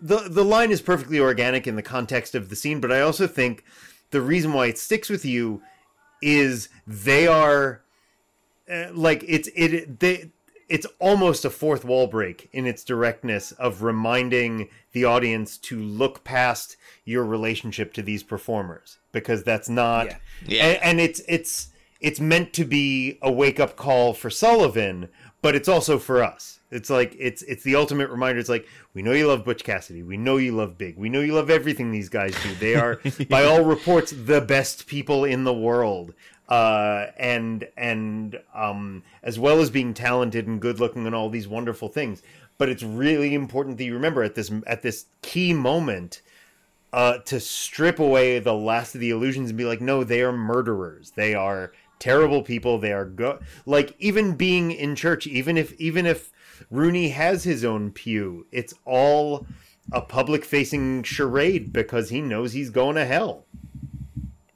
the 0.00 0.28
the 0.30 0.44
line 0.44 0.70
is 0.70 0.80
perfectly 0.80 1.20
organic 1.20 1.66
in 1.66 1.76
the 1.76 1.82
context 1.82 2.34
of 2.34 2.48
the 2.48 2.56
scene, 2.56 2.80
but 2.80 2.90
I 2.90 3.02
also 3.02 3.26
think 3.26 3.62
the 4.10 4.22
reason 4.22 4.54
why 4.54 4.68
it 4.68 4.78
sticks 4.78 5.10
with 5.10 5.22
you 5.22 5.60
is 6.22 6.70
they 6.86 7.26
are 7.26 7.82
uh, 8.72 8.86
like 8.94 9.22
it's 9.28 9.50
it 9.54 10.00
they 10.00 10.30
it's 10.68 10.86
almost 10.98 11.44
a 11.44 11.50
fourth 11.50 11.84
wall 11.84 12.06
break 12.06 12.48
in 12.52 12.66
its 12.66 12.84
directness 12.84 13.52
of 13.52 13.82
reminding 13.82 14.68
the 14.92 15.04
audience 15.04 15.56
to 15.56 15.78
look 15.78 16.24
past 16.24 16.76
your 17.04 17.24
relationship 17.24 17.92
to 17.94 18.02
these 18.02 18.22
performers 18.22 18.98
because 19.12 19.42
that's 19.42 19.68
not 19.68 20.06
Yeah. 20.06 20.16
Yeah. 20.46 20.66
And, 20.66 20.82
and 20.82 21.00
it's 21.00 21.20
it's 21.28 21.68
it's 22.00 22.20
meant 22.20 22.52
to 22.52 22.64
be 22.64 23.18
a 23.22 23.32
wake 23.32 23.58
up 23.58 23.76
call 23.76 24.14
for 24.14 24.30
Sullivan 24.30 25.08
but 25.42 25.54
it's 25.54 25.68
also 25.68 25.98
for 25.98 26.22
us. 26.22 26.60
It's 26.70 26.90
like 26.90 27.16
it's 27.18 27.42
it's 27.42 27.62
the 27.62 27.76
ultimate 27.76 28.10
reminder. 28.10 28.40
It's 28.40 28.48
like 28.48 28.66
we 28.92 29.02
know 29.02 29.12
you 29.12 29.28
love 29.28 29.44
Butch 29.44 29.64
Cassidy. 29.64 30.02
We 30.02 30.16
know 30.16 30.36
you 30.36 30.52
love 30.52 30.76
Big. 30.76 30.98
We 30.98 31.08
know 31.08 31.20
you 31.20 31.34
love 31.34 31.48
everything 31.48 31.90
these 31.90 32.08
guys 32.08 32.34
do. 32.42 32.54
They 32.56 32.74
are 32.74 33.00
by 33.28 33.44
all 33.44 33.64
reports 33.64 34.12
the 34.12 34.40
best 34.40 34.86
people 34.86 35.24
in 35.24 35.44
the 35.44 35.54
world 35.54 36.12
uh, 36.48 37.06
and 37.18 37.68
and 37.76 38.38
um, 38.54 39.02
as 39.22 39.38
well 39.38 39.60
as 39.60 39.70
being 39.70 39.94
talented 39.94 40.46
and 40.46 40.60
good 40.60 40.80
looking 40.80 41.06
and 41.06 41.14
all 41.14 41.28
these 41.28 41.48
wonderful 41.48 41.88
things. 41.88 42.22
But 42.56 42.68
it's 42.68 42.82
really 42.82 43.34
important 43.34 43.78
that 43.78 43.84
you 43.84 43.94
remember 43.94 44.22
at 44.22 44.34
this 44.34 44.50
at 44.66 44.82
this 44.82 45.06
key 45.22 45.52
moment 45.52 46.22
uh, 46.92 47.18
to 47.18 47.38
strip 47.38 47.98
away 47.98 48.38
the 48.38 48.54
last 48.54 48.94
of 48.94 49.00
the 49.00 49.10
illusions 49.10 49.50
and 49.50 49.58
be 49.58 49.64
like, 49.64 49.80
no, 49.80 50.04
they 50.04 50.22
are 50.22 50.32
murderers. 50.32 51.12
They 51.12 51.34
are 51.34 51.72
terrible 51.98 52.42
people. 52.42 52.78
They 52.78 52.92
are 52.92 53.04
go 53.04 53.40
like 53.66 53.94
even 53.98 54.34
being 54.34 54.70
in 54.70 54.96
church, 54.96 55.26
even 55.26 55.56
if 55.56 55.72
even 55.74 56.06
if 56.06 56.32
Rooney 56.70 57.10
has 57.10 57.44
his 57.44 57.64
own 57.64 57.90
pew, 57.92 58.46
it's 58.50 58.74
all 58.84 59.46
a 59.92 60.00
public 60.00 60.44
facing 60.44 61.02
charade 61.02 61.72
because 61.72 62.10
he 62.10 62.20
knows 62.20 62.52
he's 62.52 62.70
going 62.70 62.96
to 62.96 63.04
hell. 63.04 63.46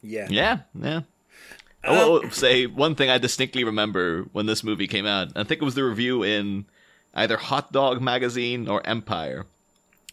Yeah. 0.03 0.27
Yeah, 0.29 0.59
yeah. 0.75 1.01
I 1.85 2.05
will 2.05 2.31
say 2.31 2.67
one 2.67 2.95
thing 2.95 3.11
I 3.11 3.19
distinctly 3.19 3.65
remember 3.65 4.23
when 4.33 4.47
this 4.47 4.63
movie 4.63 4.87
came 4.87 5.07
out. 5.07 5.29
I 5.37 5.45
think 5.45 5.61
it 5.61 5.65
was 5.65 5.75
the 5.75 5.85
review 5.85 6.23
in 6.23 6.67
either 7.15 7.37
Hot 7.37 7.73
Dog 7.73 8.01
Magazine 8.01 8.69
or 8.69 8.87
Empire, 8.87 9.47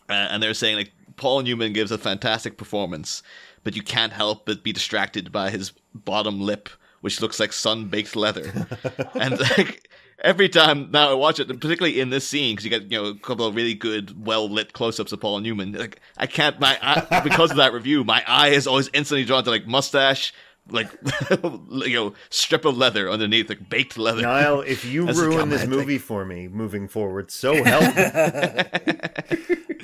uh, 0.09 0.13
and 0.13 0.41
they're 0.41 0.53
saying 0.53 0.77
like 0.77 0.91
Paul 1.15 1.41
Newman 1.41 1.73
gives 1.73 1.91
a 1.91 1.97
fantastic 1.97 2.57
performance, 2.57 3.21
but 3.63 3.75
you 3.75 3.83
can't 3.83 4.13
help 4.13 4.45
but 4.45 4.63
be 4.63 4.73
distracted 4.73 5.31
by 5.31 5.49
his 5.51 5.71
bottom 5.93 6.41
lip, 6.41 6.69
which 7.01 7.21
looks 7.21 7.39
like 7.39 7.53
sun 7.53 7.85
baked 7.85 8.15
leather, 8.15 8.67
and 9.13 9.39
like 9.39 9.89
every 10.23 10.49
time 10.49 10.89
now 10.91 11.11
I 11.11 11.13
watch 11.13 11.39
it, 11.39 11.47
particularly 11.47 11.99
in 11.99 12.09
this 12.09 12.27
scene, 12.27 12.55
because 12.55 12.65
you 12.65 12.71
get 12.71 12.91
you 12.91 12.97
know 12.97 13.05
a 13.05 13.15
couple 13.15 13.45
of 13.45 13.55
really 13.55 13.75
good, 13.75 14.25
well 14.25 14.49
lit 14.49 14.73
close 14.73 14.99
ups 14.99 15.11
of 15.11 15.19
Paul 15.19 15.39
Newman. 15.39 15.73
Like 15.73 15.99
I 16.17 16.27
can't, 16.27 16.59
my 16.59 16.77
eye, 16.81 17.21
because 17.23 17.51
of 17.51 17.57
that 17.57 17.73
review, 17.73 18.03
my 18.03 18.23
eye 18.27 18.49
is 18.49 18.67
always 18.67 18.89
instantly 18.93 19.25
drawn 19.25 19.43
to 19.43 19.49
like 19.49 19.67
mustache, 19.67 20.33
like 20.71 20.89
you 21.31 21.93
know 21.93 22.13
strip 22.29 22.65
of 22.65 22.77
leather 22.77 23.09
underneath, 23.09 23.49
like 23.49 23.69
baked 23.69 23.97
leather. 23.97 24.21
Niall, 24.21 24.61
if 24.61 24.85
you 24.85 25.05
That's 25.07 25.19
ruin 25.19 25.49
this 25.49 25.61
comment, 25.61 25.61
I 25.61 25.65
movie 25.77 25.97
for 25.97 26.25
me 26.25 26.47
moving 26.47 26.87
forward, 26.87 27.31
so 27.31 27.53
help 27.63 27.95
me. 27.95 28.01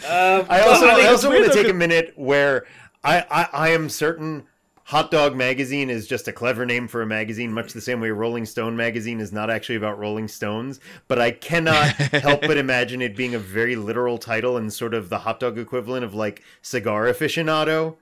Um, 0.05 0.45
I 0.49 0.61
also, 0.61 0.87
but 0.87 0.99
I 0.99 1.07
also 1.07 1.29
want 1.29 1.45
to 1.45 1.53
take 1.53 1.69
a 1.69 1.73
minute 1.73 2.13
where 2.15 2.65
I, 3.03 3.25
I, 3.29 3.47
I 3.53 3.69
am 3.69 3.89
certain 3.89 4.43
Hot 4.85 5.09
Dog 5.09 5.35
Magazine 5.35 5.89
is 5.89 6.05
just 6.05 6.27
a 6.27 6.31
clever 6.31 6.63
name 6.65 6.87
for 6.87 7.01
a 7.01 7.07
magazine, 7.07 7.51
much 7.51 7.73
the 7.73 7.81
same 7.81 8.01
way 8.01 8.11
Rolling 8.11 8.45
Stone 8.45 8.77
Magazine 8.77 9.19
is 9.19 9.31
not 9.31 9.49
actually 9.49 9.77
about 9.77 9.97
Rolling 9.97 10.27
Stones. 10.27 10.79
But 11.07 11.19
I 11.19 11.31
cannot 11.31 11.87
help 11.95 12.41
but 12.41 12.57
imagine 12.57 13.01
it 13.01 13.15
being 13.15 13.33
a 13.33 13.39
very 13.39 13.75
literal 13.75 14.19
title 14.19 14.57
and 14.57 14.71
sort 14.71 14.93
of 14.93 15.09
the 15.09 15.19
hot 15.19 15.39
dog 15.39 15.57
equivalent 15.57 16.05
of 16.05 16.13
like 16.13 16.43
Cigar 16.61 17.05
Aficionado. 17.05 17.95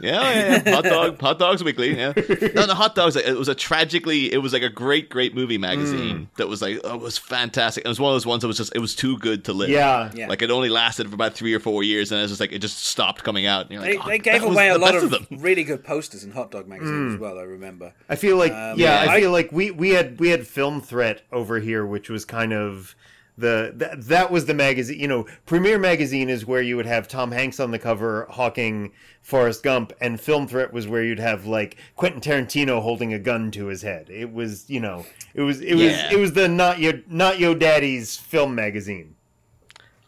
Yeah, 0.00 0.20
yeah, 0.22 0.62
yeah. 0.64 0.74
hot 0.74 0.84
dog, 0.84 1.20
hot 1.20 1.38
dogs 1.38 1.62
weekly. 1.62 1.96
Yeah, 1.96 2.12
no, 2.16 2.66
the 2.66 2.74
hot 2.74 2.94
dogs. 2.94 3.16
It 3.16 3.36
was 3.36 3.48
a 3.48 3.54
tragically, 3.54 4.32
it 4.32 4.38
was 4.38 4.52
like 4.52 4.62
a 4.62 4.68
great, 4.68 5.08
great 5.10 5.34
movie 5.34 5.58
magazine 5.58 6.28
that 6.36 6.48
was 6.48 6.62
like, 6.62 6.80
oh, 6.84 6.94
it 6.94 7.00
was 7.00 7.18
fantastic. 7.18 7.84
It 7.84 7.88
was 7.88 8.00
one 8.00 8.10
of 8.10 8.14
those 8.14 8.26
ones 8.26 8.40
that 8.42 8.48
was 8.48 8.56
just, 8.56 8.74
it 8.74 8.78
was 8.80 8.94
too 8.94 9.18
good 9.18 9.44
to 9.44 9.52
live. 9.52 9.68
Yeah. 9.68 10.10
Yeah. 10.14 10.28
like 10.28 10.42
it 10.42 10.50
only 10.50 10.68
lasted 10.68 11.08
for 11.08 11.14
about 11.14 11.34
three 11.34 11.54
or 11.54 11.60
four 11.60 11.82
years, 11.82 12.10
and 12.12 12.18
it 12.18 12.22
was 12.22 12.30
just 12.30 12.40
like 12.40 12.52
it 12.52 12.60
just 12.60 12.78
stopped 12.84 13.22
coming 13.24 13.46
out. 13.46 13.62
And 13.70 13.72
you're 13.72 13.82
They, 13.82 13.98
oh, 13.98 14.06
they 14.06 14.18
gave 14.18 14.40
that 14.40 14.48
was 14.48 14.56
away 14.56 14.68
a 14.68 14.78
lot 14.78 14.92
best 14.92 15.04
of, 15.04 15.10
them. 15.10 15.26
really 15.38 15.64
good 15.64 15.84
posters 15.84 16.24
in 16.24 16.30
Hot 16.32 16.50
Dog 16.50 16.66
magazine 16.66 17.12
as 17.12 17.18
well. 17.18 17.38
I 17.38 17.42
remember. 17.42 17.92
I 18.08 18.16
feel 18.16 18.36
like 18.36 18.52
Um, 18.52 18.78
yeah, 18.78 19.04
yeah. 19.04 19.10
I 19.12 19.20
feel 19.20 19.30
like 19.30 19.52
we 19.52 19.70
we 19.70 19.90
had 19.90 20.18
we 20.18 20.30
had 20.30 20.46
Film 20.46 20.80
Threat 20.80 21.22
over 21.30 21.60
here, 21.60 21.84
which 21.84 22.08
was 22.08 22.24
kind 22.24 22.52
of 22.52 22.96
the 23.40 23.72
that, 23.76 24.06
that 24.06 24.30
was 24.30 24.46
the 24.46 24.54
magazine. 24.54 25.00
You 25.00 25.08
know, 25.08 25.26
Premiere 25.46 25.78
Magazine 25.78 26.28
is 26.28 26.46
where 26.46 26.62
you 26.62 26.76
would 26.76 26.86
have 26.86 27.08
Tom 27.08 27.32
Hanks 27.32 27.58
on 27.60 27.70
the 27.70 27.78
cover 27.78 28.26
hawking 28.30 28.92
Forrest 29.22 29.62
Gump, 29.62 29.92
and 30.00 30.20
Film 30.20 30.46
Threat 30.46 30.72
was 30.72 30.86
where 30.86 31.02
you'd 31.02 31.18
have 31.18 31.46
like 31.46 31.76
Quentin 31.96 32.20
Tarantino 32.20 32.80
holding 32.82 33.12
a 33.12 33.18
gun 33.18 33.50
to 33.52 33.66
his 33.66 33.82
head. 33.82 34.08
It 34.10 34.32
was 34.32 34.68
you 34.70 34.80
know, 34.80 35.04
it 35.34 35.42
was 35.42 35.60
it 35.60 35.76
Yeah. 35.76 35.86
was 35.86 36.12
it 36.12 36.18
was 36.18 36.32
the 36.34 36.48
not 36.48 36.78
your 36.78 36.94
not 37.08 37.38
your 37.38 37.54
daddy's 37.54 38.16
film 38.16 38.54
magazine. 38.54 39.16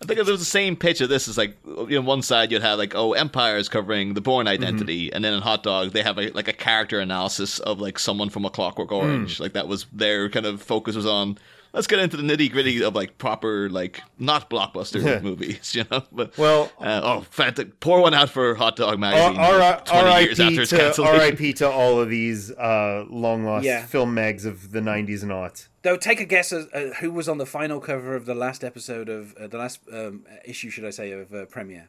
I 0.03 0.05
think 0.05 0.19
it 0.19 0.27
was 0.27 0.41
the 0.41 0.45
same 0.45 0.75
pitch 0.75 1.01
of 1.01 1.09
this. 1.09 1.29
Is 1.29 1.39
like 1.39 1.57
you 1.65 2.01
know, 2.01 2.01
one 2.01 2.23
side 2.23 2.51
you'd 2.51 2.63
have 2.63 2.79
like 2.79 2.95
oh 2.95 3.13
Empire 3.13 3.57
is 3.57 3.69
covering 3.69 4.15
the 4.15 4.21
Bourne 4.21 4.47
mm-hmm. 4.47 4.63
Identity, 4.63 5.13
and 5.13 5.25
then 5.25 5.33
in 5.33 5.43
Hot 5.43 5.63
Dog 5.63 5.93
they 5.93 6.03
have 6.03 6.19
a, 6.19 6.31
like 6.31 6.49
a 6.49 6.53
character 6.53 6.99
analysis 6.99 7.61
of 7.61 7.81
like 7.81 7.99
someone 7.99 8.29
from 8.29 8.45
A 8.45 8.51
Clockwork 8.51 8.91
mm. 8.91 8.97
Orange. 8.97 9.39
Like 9.39 9.53
that 9.53 9.69
was 9.69 9.87
their 9.93 10.29
kind 10.29 10.47
of 10.47 10.61
focus 10.61 10.97
was 10.97 11.07
on. 11.07 11.39
Let's 11.75 11.87
get 11.87 12.01
into 12.01 12.19
the 12.19 12.23
nitty 12.23 12.53
gritty 12.53 12.83
of 12.85 12.95
like 12.95 13.17
proper 13.17 13.71
like 13.71 14.03
not 14.19 14.51
blockbuster 14.51 15.23
movies, 15.23 15.75
you 15.75 15.85
know. 15.91 16.03
But 16.13 16.37
Well- 16.37 16.71
uh, 16.79 17.01
oh, 17.03 17.21
fantastic! 17.31 17.81
Pour 17.81 18.03
one 18.03 18.13
out 18.13 18.29
for 18.29 18.55
Hot 18.57 18.77
Dog 18.77 18.99
magazine. 18.99 19.41
R- 19.41 19.81
Twenty 19.81 20.25
years 20.25 20.39
after 20.39 20.53
R.I.P. 20.61 20.61
its 20.89 20.97
to. 20.97 21.03
R.I.P. 21.03 21.53
to 21.55 21.71
all 21.71 21.99
of 21.99 22.11
these 22.11 22.51
uh, 22.51 23.07
long 23.09 23.45
lost 23.45 23.65
Yeah. 23.65 23.87
film 23.87 24.13
mags 24.13 24.45
of 24.45 24.73
the 24.73 24.81
'90s 24.81 25.23
and 25.23 25.31
aughts. 25.33 25.69
Though, 25.81 25.97
take 25.97 26.21
a 26.21 26.27
guess 26.27 26.53
as 26.53 26.67
uh, 26.75 26.93
who 27.01 27.11
was 27.11 27.27
on 27.29 27.39
the 27.39 27.47
final 27.47 27.81
cover 27.81 28.15
of 28.15 28.27
the 28.27 28.35
last 28.35 28.63
episode 28.63 29.09
of 29.09 29.35
uh, 29.37 29.47
the 29.47 29.57
last 29.57 29.81
um, 29.93 30.27
issue, 30.45 30.69
should 30.69 30.85
I 30.85 30.91
say, 30.91 31.11
of 31.13 31.33
uh, 31.33 31.47
Premiere? 31.47 31.89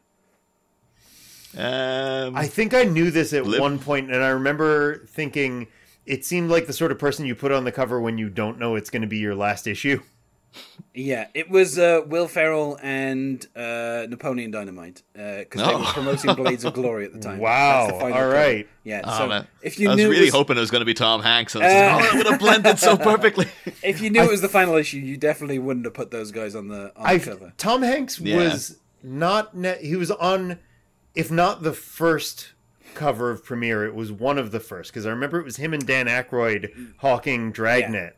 Um, 1.57 2.35
I 2.35 2.47
think 2.47 2.73
I 2.73 2.83
knew 2.83 3.11
this 3.11 3.31
at 3.33 3.45
Lip- 3.45 3.61
one 3.61 3.77
point, 3.77 4.11
and 4.11 4.23
I 4.23 4.29
remember 4.29 5.05
thinking 5.07 5.67
it 6.05 6.25
seemed 6.25 6.49
like 6.49 6.67
the 6.67 6.73
sort 6.73 6.91
of 6.91 6.99
person 6.99 7.25
you 7.25 7.35
put 7.35 7.51
on 7.51 7.63
the 7.63 7.71
cover 7.71 7.99
when 8.01 8.17
you 8.17 8.29
don't 8.29 8.59
know 8.59 8.75
it's 8.75 8.89
going 8.89 9.01
to 9.03 9.07
be 9.07 9.17
your 9.17 9.35
last 9.35 9.67
issue. 9.67 10.01
Yeah, 10.93 11.29
it 11.33 11.49
was 11.49 11.79
uh, 11.79 12.01
Will 12.05 12.27
Ferrell 12.27 12.77
and 12.83 13.43
uh, 13.55 14.05
Napoleon 14.07 14.51
Dynamite 14.51 15.01
because 15.13 15.47
they 15.65 15.73
Oh. 15.73 15.79
were 15.79 15.85
promoting 15.85 16.35
Blades 16.35 16.63
of 16.63 16.75
Glory 16.75 17.05
at 17.05 17.13
the 17.13 17.19
time. 17.19 17.39
Wow, 17.39 17.87
That's 17.87 17.93
the 17.93 17.99
final 17.99 18.13
all 18.17 18.19
cover. 18.25 18.33
right. 18.35 18.67
Yeah, 18.83 19.01
oh, 19.03 19.17
so 19.17 19.27
man. 19.27 19.47
if 19.63 19.79
you 19.79 19.87
I 19.89 19.93
was 19.93 19.97
knew 19.97 20.07
it 20.07 20.11
really 20.11 20.25
was- 20.25 20.33
hoping 20.35 20.57
it 20.57 20.59
was 20.59 20.69
going 20.69 20.81
to 20.81 20.85
be 20.85 20.93
Tom 20.93 21.23
Hanks, 21.23 21.55
and 21.55 21.63
I 21.63 21.67
was 21.67 21.73
like, 21.73 21.83
Uh, 21.83 21.97
oh, 21.97 22.13
it 22.13 22.17
would 22.17 22.27
have 22.33 22.39
blended 22.39 22.77
so 22.77 22.95
perfectly. 23.11 23.47
if 23.81 23.99
you 23.99 24.11
knew 24.11 24.21
it 24.21 24.29
was 24.29 24.41
the 24.41 24.49
final 24.49 24.75
issue, 24.75 24.97
you 24.99 25.17
definitely 25.17 25.57
wouldn't 25.57 25.85
have 25.87 25.95
put 25.95 26.11
those 26.11 26.31
guys 26.31 26.53
on 26.53 26.67
the 26.67 26.91
on 26.95 27.07
I 27.07 27.17
the 27.17 27.31
cover. 27.31 27.53
Tom 27.57 27.81
Hanks 27.81 28.19
Yeah. 28.19 28.37
was 28.37 28.77
not 29.01 29.57
ne- 29.57 29.83
he 29.83 29.95
was 29.95 30.11
on, 30.11 30.59
if 31.15 31.31
not 31.31 31.63
the 31.63 31.73
first 31.73 32.52
cover 32.93 33.29
of 33.31 33.43
Premiere, 33.43 33.85
it 33.85 33.95
was 33.95 34.11
one 34.11 34.37
of 34.37 34.51
the 34.51 34.59
first 34.59 34.91
because 34.91 35.05
I 35.05 35.09
remember 35.09 35.39
it 35.39 35.43
was 35.45 35.57
him 35.57 35.73
and 35.73 35.85
Dan 35.85 36.07
Aykroyd 36.07 36.93
hawking 36.97 37.51
Dragnet, 37.51 38.15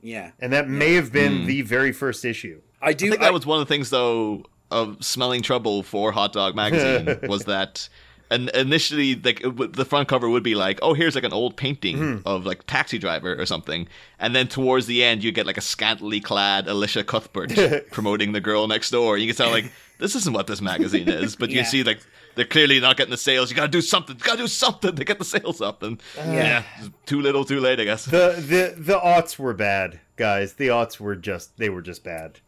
Yeah, 0.00 0.32
and 0.40 0.52
that 0.52 0.68
may 0.68 0.94
have 0.94 1.12
been 1.12 1.46
the 1.46 1.62
very 1.62 1.92
first 1.92 2.24
issue. 2.24 2.60
I 2.80 2.92
do. 2.92 3.06
I 3.06 3.10
think 3.10 3.22
I- 3.22 3.26
that 3.26 3.32
was 3.32 3.46
one 3.46 3.60
of 3.60 3.66
the 3.68 3.72
things, 3.72 3.90
though, 3.90 4.44
of 4.70 5.04
smelling 5.04 5.42
trouble 5.42 5.82
for 5.82 6.12
Hot 6.12 6.32
Dog 6.32 6.56
Magazine 6.56 7.18
was 7.28 7.44
that. 7.44 7.88
And 8.30 8.48
initially, 8.54 9.14
like 9.14 9.42
the 9.42 9.84
front 9.84 10.08
cover 10.08 10.26
would 10.26 10.42
be 10.42 10.54
like, 10.54 10.78
"Oh, 10.80 10.94
here's 10.94 11.14
like 11.14 11.22
an 11.24 11.34
old 11.34 11.54
painting 11.58 11.98
Hmm. 11.98 12.16
of 12.24 12.46
like 12.46 12.66
Taxi 12.66 12.96
Driver 12.98 13.34
or 13.38 13.44
something," 13.44 13.86
and 14.18 14.34
then 14.34 14.48
towards 14.48 14.86
the 14.86 15.04
end, 15.04 15.22
you 15.22 15.32
get 15.32 15.44
like 15.44 15.58
a 15.58 15.60
scantily 15.60 16.18
clad 16.18 16.66
Elisha 16.66 17.04
Cuthbert 17.04 17.52
promoting 17.90 18.32
the 18.32 18.40
girl 18.40 18.66
next 18.68 18.88
door. 18.90 19.18
You 19.18 19.26
can 19.26 19.36
tell 19.36 19.50
like 19.50 19.70
this 19.98 20.14
isn't 20.16 20.32
what 20.32 20.46
this 20.46 20.62
magazine 20.62 21.10
is, 21.10 21.36
but 21.36 21.50
you 21.50 21.56
Yeah. 21.58 21.64
see 21.64 21.84
like 21.84 22.00
they're 22.34 22.44
clearly 22.44 22.80
not 22.80 22.96
getting 22.96 23.10
the 23.10 23.16
sales. 23.16 23.50
You 23.50 23.56
got 23.56 23.62
to 23.62 23.68
do 23.68 23.82
something. 23.82 24.16
You 24.16 24.24
got 24.24 24.36
to 24.36 24.42
do 24.42 24.48
something 24.48 24.96
to 24.96 25.04
get 25.04 25.18
the 25.18 25.24
sales 25.24 25.60
up, 25.60 25.82
and 25.82 26.02
yeah, 26.16 26.64
too 27.06 27.20
little, 27.20 27.44
too 27.44 27.60
late, 27.60 27.80
I 27.80 27.84
guess. 27.84 28.04
The 28.04 28.34
the 28.36 28.74
the 28.80 28.98
aughts 28.98 29.38
were 29.38 29.54
bad, 29.54 30.00
guys. 30.16 30.54
The 30.54 30.68
aughts 30.68 30.98
were 30.98 31.16
just 31.16 31.56
they 31.58 31.68
were 31.68 31.82
just 31.82 32.04
bad. 32.04 32.40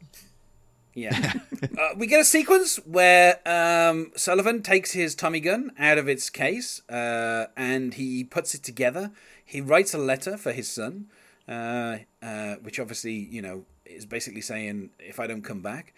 Yeah. 0.94 1.32
uh, 1.62 1.88
we 1.96 2.06
get 2.06 2.20
a 2.20 2.24
sequence 2.24 2.76
where 2.86 3.40
um, 3.46 4.12
Sullivan 4.16 4.62
takes 4.62 4.92
his 4.92 5.14
Tommy 5.14 5.40
gun 5.40 5.72
out 5.78 5.98
of 5.98 6.08
its 6.08 6.30
case 6.30 6.88
uh, 6.88 7.46
and 7.56 7.94
he 7.94 8.24
puts 8.24 8.54
it 8.54 8.62
together. 8.62 9.10
He 9.44 9.60
writes 9.60 9.92
a 9.92 9.98
letter 9.98 10.36
for 10.36 10.52
his 10.52 10.70
son, 10.70 11.06
uh, 11.48 11.98
uh, 12.22 12.54
which 12.62 12.78
obviously, 12.78 13.12
you 13.12 13.42
know, 13.42 13.64
is 13.84 14.06
basically 14.06 14.40
saying, 14.40 14.90
if 14.98 15.20
I 15.20 15.26
don't 15.26 15.42
come 15.42 15.60
back. 15.60 15.94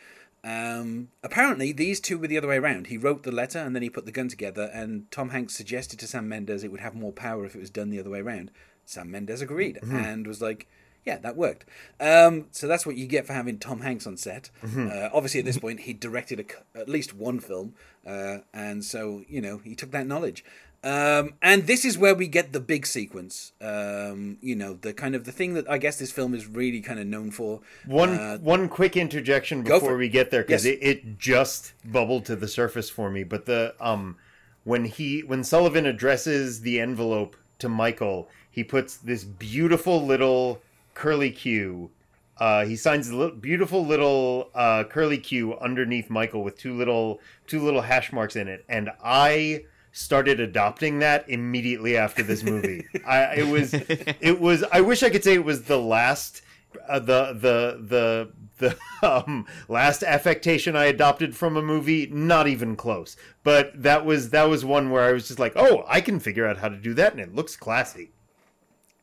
Um, 0.47 1.09
apparently, 1.25 1.73
these 1.73 1.99
two 1.99 2.19
were 2.19 2.29
the 2.29 2.39
other 2.39 2.47
way 2.47 2.57
around. 2.59 2.87
He 2.87 2.97
wrote 2.97 3.25
the 3.25 3.33
letter 3.33 3.59
and 3.59 3.75
then 3.75 3.83
he 3.83 3.91
put 3.91 4.07
the 4.07 4.13
gun 4.13 4.29
together, 4.29 4.71
and 4.73 5.11
Tom 5.11 5.31
Hanks 5.31 5.55
suggested 5.55 5.99
to 5.99 6.07
Sam 6.07 6.29
Mendes 6.29 6.63
it 6.63 6.71
would 6.71 6.81
have 6.81 6.95
more 6.95 7.13
power 7.13 7.45
if 7.45 7.57
it 7.57 7.61
was 7.61 7.71
done 7.71 7.91
the 7.91 7.99
other 7.99 8.11
way 8.11 8.21
around. 8.21 8.53
Sam 8.85 9.11
Mendes 9.11 9.43
agreed 9.43 9.81
and 9.83 10.25
was 10.27 10.41
like, 10.41 10.69
yeah, 11.05 11.19
that 11.19 11.37
worked. 11.37 11.65
Um, 12.01 12.47
so 12.53 12.67
that's 12.69 12.85
what 12.87 12.97
you 12.97 13.07
get 13.07 13.27
for 13.27 13.33
having 13.33 13.59
Tom 13.59 13.81
Hanks 13.81 14.07
on 14.07 14.17
set. 14.17 14.51
Uh, 14.91 15.09
obviously, 15.13 15.41
at 15.41 15.47
this 15.47 15.59
point, 15.59 15.81
he 15.81 15.93
directed 15.93 16.39
a 16.41 16.79
at 16.79 16.89
least 16.89 17.13
one 17.15 17.41
film, 17.41 17.75
uh, 18.07 18.39
and 18.53 18.85
so 18.85 19.23
you 19.29 19.41
know 19.41 19.59
he 19.59 19.75
took 19.75 19.91
that 19.93 20.07
knowledge. 20.07 20.45
Um, 20.87 21.35
and 21.43 21.67
this 21.67 21.85
is 21.85 21.99
where 21.99 22.15
we 22.15 22.29
get 22.29 22.53
the 22.53 22.61
big 22.61 22.87
sequence. 22.87 23.53
Um, 23.61 24.39
you 24.41 24.55
know, 24.55 24.75
the 24.75 24.93
kind 24.93 25.17
of 25.17 25.25
the 25.25 25.33
thing 25.33 25.55
that 25.55 25.69
I 25.69 25.79
guess 25.79 25.99
this 25.99 26.13
film 26.13 26.33
is 26.33 26.47
really 26.47 26.81
kind 26.81 27.01
of 27.01 27.07
known 27.09 27.33
for. 27.33 27.61
One 27.87 28.11
Uh, 28.11 28.39
one 28.39 28.69
quick 28.69 28.97
interjection 28.97 29.63
before 29.63 29.97
we 29.97 30.09
get 30.09 30.31
there 30.31 30.43
because 30.43 30.65
Yes. 30.65 30.75
it, 30.75 30.83
it 30.83 31.19
just 31.19 31.73
bubbled 31.85 32.25
to 32.27 32.37
the 32.37 32.47
surface 32.47 32.89
for 32.89 33.11
me. 33.11 33.25
But 33.25 33.47
the 33.47 33.75
um 33.81 34.17
when 34.63 34.85
he 34.85 35.21
when 35.21 35.43
Sullivan 35.43 35.87
addresses 35.87 36.61
the 36.61 36.79
envelope 36.81 37.37
to 37.59 37.69
Michael, 37.69 38.29
he 38.49 38.63
puts 38.63 38.97
this 38.97 39.25
beautiful 39.25 40.07
little 40.07 40.63
curly 40.95 41.33
Q. 41.33 41.91
Uh, 42.39 42.65
he 42.67 42.77
signs 42.77 43.09
a 43.09 43.17
little, 43.17 43.35
beautiful 43.35 43.85
little 43.85 44.51
uh, 44.55 44.85
curly 44.85 45.19
Q 45.19 45.59
underneath 45.59 46.11
Michael 46.11 46.45
with 46.45 46.57
two 46.57 46.75
little 46.77 47.19
two 47.49 47.61
little 47.65 47.81
hash 47.81 48.13
marks 48.13 48.37
in 48.37 48.47
it, 48.47 48.65
and 48.69 48.91
I 49.03 49.65
started 49.97 50.41
adopting 50.41 50.99
that 50.99 51.25
immediately 51.29 51.97
after 51.97 52.23
this 52.23 52.43
movie. 52.43 52.87
I 53.07 53.37
it 53.37 53.47
was 53.47 53.73
it 53.73 54.39
was 54.41 54.63
I 54.71 54.83
wish 54.83 55.03
I 55.03 55.09
could 55.09 55.25
say 55.25 55.35
it 55.35 55.45
was 55.45 55.63
the 55.63 55.79
last 55.79 56.43
uh, 56.87 56.99
the 56.99 57.33
the 57.33 57.81
the 57.81 58.33
the 58.59 58.77
um, 59.27 59.47
last 59.69 60.03
affectation 60.03 60.77
I 60.77 60.85
adopted 60.87 61.35
from 61.35 61.57
a 61.57 61.63
movie, 61.63 62.07
not 62.09 62.47
even 62.47 62.77
close. 62.77 63.17
But 63.43 63.83
that 63.83 64.05
was 64.05 64.31
that 64.31 64.45
was 64.45 64.65
one 64.65 64.91
where 64.91 65.05
I 65.05 65.13
was 65.13 65.29
just 65.29 65.39
like, 65.39 65.55
"Oh, 65.57 65.85
I 65.89 66.03
can 66.03 66.21
figure 66.21 66.47
out 66.47 66.59
how 66.59 66.69
to 66.69 66.77
do 66.77 66.93
that 66.95 67.13
and 67.13 67.21
it 67.21 67.35
looks 67.35 67.57
classy." 67.57 68.11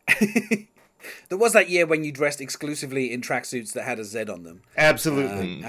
There 1.30 1.38
was 1.38 1.54
that 1.54 1.70
year 1.70 1.86
when 1.86 2.04
you 2.04 2.12
dressed 2.12 2.42
exclusively 2.42 3.12
in 3.12 3.22
tracksuits 3.22 3.74
that 3.74 3.84
had 3.84 4.00
a 4.00 4.04
Z 4.04 4.26
on 4.26 4.44
them. 4.44 4.62
Absolutely. 4.78 5.64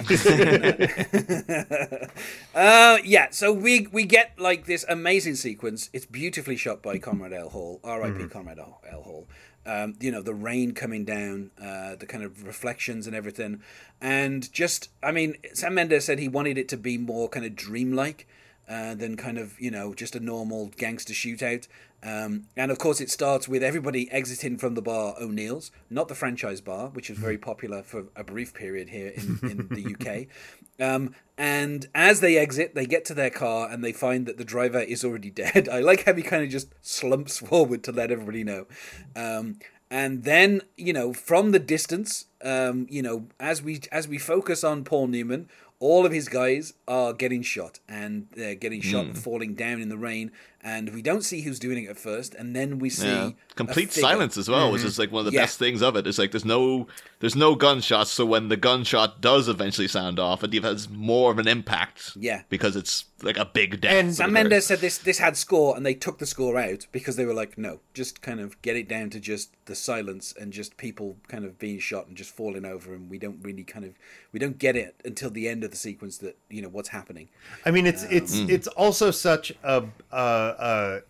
Uh, 2.55 2.99
yeah, 3.05 3.29
so 3.31 3.53
we 3.53 3.89
we 3.93 4.05
get 4.05 4.39
like 4.39 4.67
this 4.67 4.85
amazing 4.89 5.35
sequence. 5.35 5.91
It's 5.93 6.07
beautifully 6.07 6.57
shot 6.57 6.83
by 6.83 6.99
Conrad 6.99 7.33
L. 7.33 7.49
Hall, 7.49 7.81
R.I.P. 7.83 8.29
Conrad 8.29 8.59
L. 8.59 8.81
L. 8.91 9.03
Hall. 9.03 9.29
Um, 9.67 9.95
you 9.99 10.13
know, 10.13 10.21
the 10.21 10.35
rain 10.35 10.73
coming 10.73 11.05
down, 11.07 11.51
uh, 11.61 11.97
the 11.97 12.05
kind 12.07 12.23
of 12.23 12.45
reflections 12.47 13.07
and 13.07 13.17
everything, 13.17 13.63
and 13.99 14.53
just, 14.53 14.91
I 15.03 15.11
mean, 15.11 15.37
Sam 15.55 15.75
Mendes 15.75 16.05
said 16.05 16.19
he 16.19 16.29
wanted 16.29 16.59
it 16.59 16.69
to 16.69 16.77
be 16.77 16.99
more 16.99 17.31
kind 17.31 17.47
of 17.47 17.57
dreamlike. 17.57 18.29
Uh, 18.67 18.95
than 18.95 19.15
kind 19.15 19.37
of 19.37 19.61
you 19.61 19.71
know 19.71 19.93
just 19.93 20.17
a 20.17 20.21
normal 20.21 20.71
gangster 20.79 21.13
shootout. 21.13 21.69
Um, 22.03 22.45
and 22.57 22.71
of 22.71 22.79
course, 22.79 23.01
it 23.01 23.11
starts 23.11 23.47
with 23.47 23.63
everybody 23.63 24.11
exiting 24.11 24.57
from 24.57 24.75
the 24.75 24.81
bar 24.81 25.15
O'Neill's, 25.21 25.71
not 25.91 26.09
the 26.09 26.15
franchise 26.15 26.63
bar, 26.63 26.89
which 26.89 27.11
was 27.11 27.19
very 27.19 27.37
popular 27.37 27.83
for 27.83 28.05
a 28.17 28.25
brief 28.25 28.55
period 28.55 28.89
here 28.89 29.09
in, 29.09 29.39
in 29.43 29.69
the 29.69 29.95
UK. 29.95 30.27
Um, 30.81 31.15
and 31.37 31.89
as 31.95 32.21
they 32.21 32.39
exit, 32.39 32.75
they 32.75 32.87
get 32.87 33.05
to 33.07 33.15
their 33.15 33.31
car 33.31 33.71
and 33.71 33.85
they 33.85 33.93
find 33.93 34.27
that 34.27 34.39
the 34.39 34.45
driver 34.45 34.81
is 34.81 35.05
already 35.05 35.31
dead. 35.43 35.69
I 35.69 35.81
like 35.81 36.05
how 36.05 36.15
he 36.15 36.23
kind 36.23 36.43
of 36.45 36.51
just 36.51 36.75
slumps 36.81 37.39
forward 37.39 37.83
to 37.85 37.93
let 37.93 38.11
everybody 38.11 38.45
know. 38.45 38.67
Um, 39.15 39.59
and 39.91 40.25
then 40.25 40.63
you 40.77 40.93
know 40.93 41.13
from 41.13 41.53
the 41.53 41.59
distance, 41.59 42.27
um, 42.43 42.87
you 42.91 43.03
know 43.03 43.29
as 43.39 43.63
we 43.63 43.81
as 43.93 44.09
we 44.09 44.19
focus 44.19 44.65
on 44.65 44.85
Paul 44.85 45.07
Newman, 45.07 45.49
all 45.85 46.07
of 46.07 46.13
his 46.13 46.29
guys 46.29 46.73
are 46.89 47.13
getting 47.13 47.43
shot 47.43 47.79
and 47.87 48.27
they're 48.35 48.55
getting 48.55 48.81
shot 48.81 49.05
and 49.05 49.19
falling 49.19 49.55
down 49.55 49.83
in 49.83 49.91
the 49.91 49.99
rain 49.99 50.33
and 50.63 50.95
we 50.95 51.03
don't 51.03 51.21
see 51.21 51.43
who's 51.43 51.59
doing 51.59 51.85
it 51.85 51.91
at 51.91 51.99
first 51.99 52.35
and 52.35 52.57
then 52.57 52.79
we 52.79 52.89
see 52.89 53.07
Yeah. 53.07 53.31
Complete 53.55 53.93
silence 53.93 54.39
as 54.39 54.49
well, 54.49 54.73
which 54.73 54.81
mm-hmm. 54.81 54.89
is 54.89 54.99
like 54.99 55.13
one 55.13 55.21
of 55.21 55.27
the 55.27 55.37
Yeah. 55.37 55.43
best 55.43 55.59
things 55.59 55.83
of 55.83 55.95
it. 55.95 56.07
It's 56.07 56.19
like 56.19 56.31
there's 56.31 56.45
no 56.45 56.87
there's 57.21 57.37
no 57.37 57.55
gunshots, 57.55 58.11
so 58.11 58.25
when 58.25 58.49
the 58.49 58.57
gunshot 58.57 59.21
does 59.21 59.49
eventually 59.49 59.87
sound 59.87 60.19
off, 60.19 60.43
it 60.43 60.53
has 60.65 60.89
more 60.89 61.31
of 61.31 61.39
an 61.39 61.47
impact. 61.47 62.13
Yeah. 62.17 62.43
because 62.49 62.77
it's 62.77 63.05
like 63.23 63.37
a 63.37 63.45
big 63.45 63.81
death. 63.81 63.93
And 63.93 64.15
Sam. 64.15 64.33
Mendes 64.33 64.67
said 64.67 64.79
this 64.81 64.97
this 64.99 65.19
had 65.19 65.37
score 65.37 65.77
and 65.77 65.85
they 65.85 65.95
took 65.95 66.19
the 66.19 66.27
score 66.27 66.59
out 66.59 66.87
because 66.93 67.17
they 67.17 67.27
were 67.27 67.35
like 67.35 67.59
no 67.59 67.81
just 67.93 68.23
kind 68.23 68.41
of 68.41 68.61
get 68.63 68.75
it 68.75 68.89
down 68.89 69.11
to 69.11 69.21
just 69.21 69.51
the 69.67 69.75
silence 69.75 70.35
and 70.41 70.51
just 70.53 70.77
people 70.79 71.17
kind 71.29 71.45
of 71.45 71.59
being 71.59 71.79
shot 71.79 72.07
and 72.07 72.17
just 72.17 72.35
falling 72.35 72.65
over 72.65 72.95
and 72.95 73.11
we 73.11 73.19
don't 73.19 73.41
really 73.43 73.65
kind 73.65 73.85
of 73.85 73.93
we 74.33 74.41
don't 74.41 74.59
get 74.59 74.77
it 74.77 75.01
until 75.05 75.31
the 75.31 75.47
end 75.47 75.63
of 75.63 75.74
the 75.75 75.79
sequence 75.81 76.19
that 76.19 76.37
you 76.49 76.63
know 76.63 76.69
what's 76.69 76.89
happening 76.89 77.29
I 77.67 77.71
mean, 77.73 77.87
it's 77.87 78.05
it's 78.05 78.35
it's 78.35 78.69
also 78.69 79.11
such 79.11 79.53
a 79.65 79.85
uh, 80.13 80.15
uh, 80.15 81.01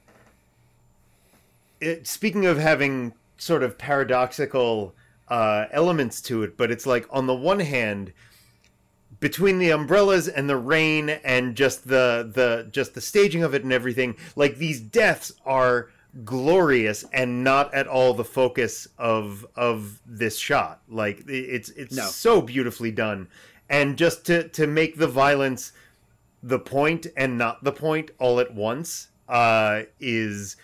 it, 1.80 2.06
speaking 2.06 2.46
of 2.46 2.58
having 2.58 3.12
sort 3.36 3.62
of 3.62 3.76
paradoxical 3.76 4.94
uh, 5.28 5.66
elements 5.70 6.20
to 6.22 6.42
it, 6.42 6.56
but 6.56 6.70
it's 6.70 6.86
like 6.86 7.06
on 7.10 7.26
the 7.26 7.34
one 7.34 7.60
hand, 7.60 8.12
between 9.20 9.58
the 9.58 9.70
umbrellas 9.70 10.28
and 10.28 10.48
the 10.48 10.56
rain 10.56 11.10
and 11.10 11.54
just 11.56 11.88
the 11.88 12.30
the 12.32 12.68
just 12.70 12.94
the 12.94 13.00
staging 13.00 13.42
of 13.42 13.54
it 13.54 13.62
and 13.64 13.72
everything, 13.72 14.16
like 14.36 14.56
these 14.58 14.80
deaths 14.80 15.32
are 15.44 15.90
glorious 16.24 17.04
and 17.12 17.42
not 17.42 17.74
at 17.74 17.86
all 17.88 18.14
the 18.14 18.24
focus 18.24 18.86
of 18.98 19.44
of 19.56 20.00
this 20.06 20.38
shot. 20.38 20.80
Like 20.88 21.24
it's 21.28 21.70
it's 21.70 21.96
No. 21.96 22.04
so 22.06 22.40
beautifully 22.40 22.92
done, 22.92 23.28
and 23.68 23.96
just 23.96 24.26
to 24.26 24.48
to 24.48 24.66
make 24.66 24.96
the 24.96 25.06
violence 25.06 25.72
the 26.42 26.58
point 26.58 27.06
and 27.16 27.38
not 27.38 27.64
the 27.64 27.72
point 27.72 28.10
all 28.18 28.38
at 28.38 28.54
once 28.54 29.08
uh, 29.28 29.82
is 29.98 30.56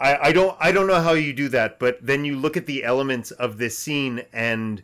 I, 0.00 0.28
I 0.28 0.32
don't 0.32 0.56
I 0.60 0.72
don't 0.72 0.86
know 0.86 1.00
how 1.00 1.12
you 1.12 1.32
do 1.32 1.48
that, 1.50 1.78
but 1.78 1.98
then 2.04 2.24
you 2.24 2.36
look 2.36 2.56
at 2.56 2.66
the 2.66 2.84
elements 2.84 3.30
of 3.30 3.58
this 3.58 3.78
scene 3.78 4.22
and 4.32 4.82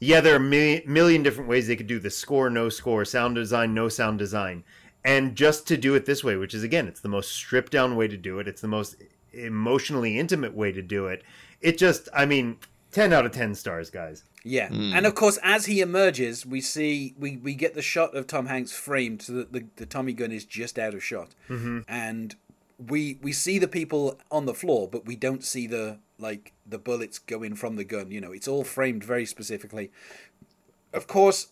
yeah, 0.00 0.20
there 0.20 0.32
are 0.32 0.36
a 0.36 0.40
million, 0.40 0.82
million 0.84 1.22
different 1.22 1.48
ways 1.48 1.68
they 1.68 1.76
could 1.76 1.86
do 1.86 2.00
this 2.00 2.18
score, 2.18 2.50
no 2.50 2.68
score, 2.68 3.04
sound 3.04 3.36
design, 3.36 3.72
no 3.72 3.88
sound 3.88 4.18
design. 4.18 4.64
And 5.04 5.36
just 5.36 5.68
to 5.68 5.76
do 5.76 5.94
it 5.94 6.06
this 6.06 6.24
way, 6.24 6.34
which 6.34 6.54
is 6.54 6.64
again, 6.64 6.88
it's 6.88 7.00
the 7.00 7.08
most 7.08 7.30
stripped 7.30 7.70
down 7.70 7.94
way 7.94 8.08
to 8.08 8.16
do 8.16 8.40
it, 8.40 8.48
it's 8.48 8.60
the 8.60 8.68
most 8.68 8.96
emotionally 9.32 10.18
intimate 10.18 10.54
way 10.54 10.72
to 10.72 10.82
do 10.82 11.06
it. 11.06 11.22
It 11.60 11.78
just, 11.78 12.08
I 12.12 12.26
mean, 12.26 12.58
10 12.92 13.12
out 13.12 13.26
of 13.26 13.32
10 13.32 13.54
stars, 13.54 13.90
guys. 13.90 14.24
Yeah, 14.44 14.68
hmm. 14.68 14.92
and 14.92 15.06
of 15.06 15.14
course, 15.14 15.38
as 15.42 15.66
he 15.66 15.80
emerges, 15.80 16.44
we 16.44 16.60
see 16.60 17.14
we, 17.18 17.36
we 17.36 17.54
get 17.54 17.74
the 17.74 17.82
shot 17.82 18.16
of 18.16 18.26
Tom 18.26 18.46
Hanks 18.46 18.72
framed 18.72 19.22
so 19.22 19.34
that 19.34 19.52
the, 19.52 19.66
the 19.76 19.86
Tommy 19.86 20.12
gun 20.12 20.32
is 20.32 20.44
just 20.44 20.78
out 20.78 20.94
of 20.94 21.04
shot, 21.04 21.30
mm-hmm. 21.48 21.80
and 21.86 22.34
we 22.88 23.18
we 23.22 23.32
see 23.32 23.58
the 23.60 23.68
people 23.68 24.18
on 24.30 24.46
the 24.46 24.54
floor, 24.54 24.88
but 24.88 25.06
we 25.06 25.14
don't 25.14 25.44
see 25.44 25.68
the 25.68 25.98
like 26.18 26.52
the 26.66 26.78
bullets 26.78 27.20
going 27.20 27.54
from 27.54 27.76
the 27.76 27.84
gun. 27.84 28.10
You 28.10 28.20
know, 28.20 28.32
it's 28.32 28.48
all 28.48 28.64
framed 28.64 29.04
very 29.04 29.26
specifically. 29.26 29.92
Of 30.92 31.06
course, 31.06 31.48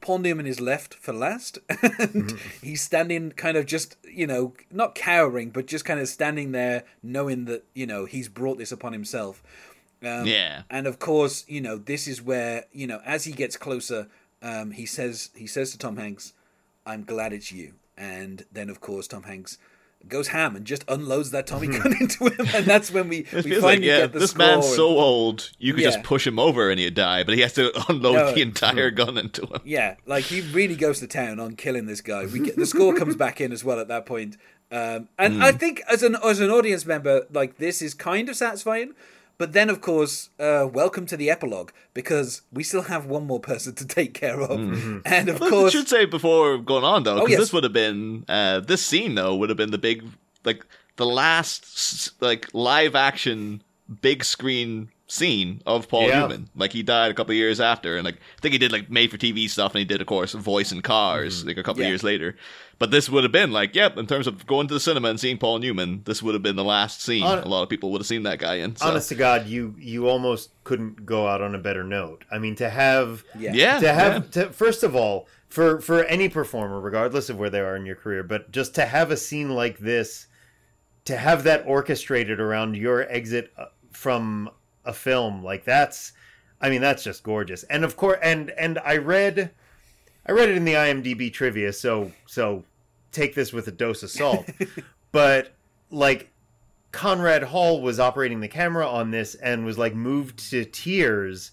Paul 0.00 0.18
Newman 0.18 0.46
is 0.46 0.60
left 0.60 0.94
for 0.94 1.12
last, 1.12 1.58
and 1.68 1.80
mm-hmm. 1.80 2.66
he's 2.66 2.82
standing 2.82 3.30
kind 3.32 3.56
of 3.56 3.66
just 3.66 3.96
you 4.04 4.26
know 4.26 4.54
not 4.70 4.96
cowering, 4.96 5.50
but 5.50 5.66
just 5.66 5.84
kind 5.84 6.00
of 6.00 6.08
standing 6.08 6.50
there, 6.50 6.82
knowing 7.04 7.44
that 7.44 7.64
you 7.72 7.86
know 7.86 8.04
he's 8.04 8.28
brought 8.28 8.58
this 8.58 8.72
upon 8.72 8.92
himself. 8.92 9.42
Um, 10.02 10.26
Yeah. 10.26 10.62
and 10.70 10.86
of 10.86 10.98
course, 10.98 11.44
you 11.48 11.60
know, 11.60 11.76
this 11.78 12.06
is 12.08 12.20
where 12.22 12.64
you 12.72 12.86
know, 12.86 13.00
as 13.04 13.24
he 13.24 13.32
gets 13.32 13.56
closer, 13.56 14.08
um, 14.42 14.72
he 14.72 14.86
says 14.86 15.30
he 15.36 15.46
says 15.46 15.70
to 15.72 15.78
Tom 15.78 15.96
Hanks, 15.96 16.32
"I'm 16.86 17.04
glad 17.04 17.32
it's 17.32 17.52
you." 17.52 17.74
And 17.96 18.44
then, 18.50 18.68
of 18.70 18.80
course, 18.80 19.06
Tom 19.06 19.24
Hanks 19.24 19.58
goes 20.08 20.28
ham 20.28 20.56
and 20.56 20.64
just 20.64 20.82
unloads 20.88 21.30
that 21.30 21.46
Tommy 21.46 21.68
gun 21.68 21.94
into 22.00 22.26
him, 22.26 22.46
and 22.52 22.64
that's 22.66 22.90
when 22.90 23.08
we 23.08 23.18
we 23.32 23.42
finally 23.42 23.60
like, 23.60 23.80
yeah, 23.82 23.98
get 24.00 24.12
the 24.12 24.18
this 24.18 24.34
man's 24.34 24.66
and- 24.66 24.74
so 24.74 24.88
old, 24.98 25.50
you 25.60 25.72
could 25.74 25.82
Yeah. 25.84 25.90
just 25.90 26.02
push 26.02 26.26
him 26.26 26.40
over 26.40 26.70
and 26.70 26.80
he'd 26.80 26.94
die, 26.94 27.22
but 27.22 27.34
he 27.36 27.40
has 27.42 27.52
to 27.52 27.70
unload 27.88 28.14
No. 28.16 28.32
the 28.34 28.42
entire 28.42 28.90
gun 28.90 29.16
into 29.16 29.42
him. 29.42 29.60
Yeah, 29.64 29.94
like 30.04 30.24
he 30.24 30.40
really 30.40 30.74
goes 30.74 30.98
to 31.00 31.06
town 31.06 31.38
on 31.38 31.54
killing 31.54 31.86
this 31.86 32.00
guy. 32.00 32.26
We 32.26 32.40
get 32.40 32.56
the 32.56 32.66
score 32.66 32.94
comes 32.96 33.14
back 33.14 33.40
in 33.40 33.52
as 33.52 33.62
well 33.62 33.78
at 33.78 33.86
that 33.88 34.04
point. 34.06 34.36
Um, 34.72 35.08
and 35.18 35.34
Hmm. 35.34 35.42
I 35.42 35.52
think 35.52 35.82
as 35.88 36.02
an 36.02 36.16
as 36.24 36.40
an 36.40 36.50
audience 36.50 36.84
member, 36.84 37.26
like 37.30 37.58
this 37.58 37.80
is 37.80 37.94
kind 37.94 38.28
of 38.28 38.34
satisfying. 38.34 38.94
But 39.42 39.54
then, 39.54 39.70
of 39.70 39.80
course, 39.80 40.30
uh, 40.38 40.68
welcome 40.72 41.04
to 41.06 41.16
the 41.16 41.28
epilogue 41.28 41.72
because 41.94 42.42
we 42.52 42.62
still 42.62 42.82
have 42.82 43.06
one 43.06 43.26
more 43.26 43.40
person 43.40 43.74
to 43.74 43.84
take 43.84 44.14
care 44.14 44.40
of, 44.40 44.52
and 45.04 45.28
of 45.28 45.40
Well, 45.40 45.50
course, 45.50 45.74
I 45.74 45.78
should 45.78 45.88
say 45.88 46.04
before 46.04 46.58
going 46.58 46.84
on 46.84 47.02
though, 47.02 47.14
because 47.16 47.26
Oh, 47.26 47.30
yes. 47.30 47.40
this 47.40 47.52
would 47.52 47.64
have 47.64 47.72
been 47.72 48.24
uh, 48.28 48.60
this 48.60 48.86
scene 48.86 49.16
though 49.16 49.34
would 49.34 49.48
have 49.48 49.56
been 49.58 49.72
the 49.72 49.78
big 49.78 50.04
like 50.44 50.64
the 50.94 51.06
last 51.06 52.12
like 52.22 52.46
live 52.54 52.94
action 52.94 53.64
big 54.00 54.22
screen 54.22 54.90
scene 55.08 55.60
of 55.66 55.88
Paul 55.88 56.06
Yeah. 56.06 56.20
Newman. 56.20 56.48
Like 56.54 56.72
he 56.72 56.84
died 56.84 57.10
a 57.10 57.14
couple 57.14 57.32
of 57.32 57.36
years 57.36 57.58
after, 57.60 57.96
and 57.96 58.04
like 58.04 58.18
I 58.38 58.40
think 58.42 58.52
he 58.52 58.58
did 58.58 58.70
like 58.70 58.90
made 58.90 59.10
for 59.10 59.18
TV 59.18 59.50
stuff, 59.50 59.72
and 59.74 59.80
he 59.80 59.84
did 59.84 60.00
of 60.00 60.06
course 60.06 60.34
voice 60.34 60.70
in 60.70 60.82
cars 60.82 61.44
like 61.44 61.56
a 61.58 61.64
couple 61.64 61.80
Yeah. 61.82 61.88
of 61.88 61.90
years 61.94 62.04
later. 62.04 62.36
But 62.82 62.90
this 62.90 63.08
would 63.08 63.22
have 63.22 63.32
been 63.32 63.52
like, 63.52 63.76
yep, 63.76 63.96
in 63.96 64.08
terms 64.08 64.26
of 64.26 64.44
going 64.46 64.66
to 64.66 64.74
the 64.74 64.80
cinema 64.80 65.08
and 65.08 65.20
seeing 65.20 65.38
Paul 65.38 65.60
Newman, 65.60 66.02
this 66.04 66.20
would 66.20 66.34
have 66.34 66.42
been 66.42 66.56
the 66.56 66.64
last 66.64 67.00
scene. 67.00 67.22
Hon- 67.22 67.38
a 67.38 67.48
lot 67.48 67.62
of 67.62 67.68
people 67.68 67.92
would 67.92 68.00
have 68.00 68.08
seen 68.08 68.24
that 68.24 68.40
guy 68.40 68.56
in. 68.56 68.74
So. 68.74 68.88
Honest 68.88 69.08
to 69.10 69.14
God, 69.14 69.46
you 69.46 69.76
you 69.78 70.08
almost 70.08 70.50
couldn't 70.64 71.06
go 71.06 71.28
out 71.28 71.40
on 71.40 71.54
a 71.54 71.58
better 71.58 71.84
note. 71.84 72.24
I 72.30 72.38
mean, 72.38 72.56
to 72.56 72.68
have 72.68 73.22
yeah, 73.38 73.52
yeah, 73.54 73.78
to 73.78 73.92
have 73.92 74.14
yeah. 74.34 74.42
to, 74.42 74.52
first 74.52 74.82
of 74.82 74.96
all 74.96 75.28
for 75.52 75.82
for 75.82 76.02
any 76.04 76.30
performer 76.30 76.80
regardless 76.80 77.28
of 77.28 77.38
where 77.38 77.50
they 77.50 77.60
are 77.60 77.76
in 77.76 77.84
your 77.84 77.94
career 77.94 78.22
but 78.22 78.50
just 78.50 78.74
to 78.74 78.86
have 78.86 79.10
a 79.10 79.16
scene 79.18 79.50
like 79.50 79.76
this 79.78 80.26
to 81.04 81.14
have 81.14 81.44
that 81.44 81.62
orchestrated 81.66 82.40
around 82.40 82.74
your 82.74 83.02
exit 83.12 83.52
uh, 83.58 83.66
from 83.90 84.48
a 84.86 84.94
film 84.94 85.44
like 85.44 85.62
that's 85.62 86.12
i 86.62 86.70
mean 86.70 86.80
that's 86.80 87.04
just 87.04 87.22
gorgeous 87.22 87.64
and 87.64 87.84
of 87.84 87.98
course 87.98 88.18
and 88.22 88.48
and 88.52 88.78
i 88.78 88.96
read 88.96 89.50
i 90.24 90.32
read 90.32 90.48
it 90.48 90.56
in 90.56 90.64
the 90.64 90.72
imdb 90.72 91.30
trivia 91.30 91.70
so 91.70 92.10
so 92.26 92.64
take 93.12 93.34
this 93.34 93.52
with 93.52 93.68
a 93.68 93.72
dose 93.72 94.02
of 94.02 94.10
salt. 94.10 94.48
But 95.12 95.54
like 95.90 96.30
conrad 96.90 97.44
hall 97.44 97.80
was 97.80 98.00
operating 98.00 98.40
the 98.40 98.48
camera 98.48 98.88
on 98.88 99.10
this 99.10 99.34
and 99.34 99.64
was 99.64 99.78
like 99.78 99.94
moved 99.94 100.50
to 100.50 100.64
tears 100.64 101.52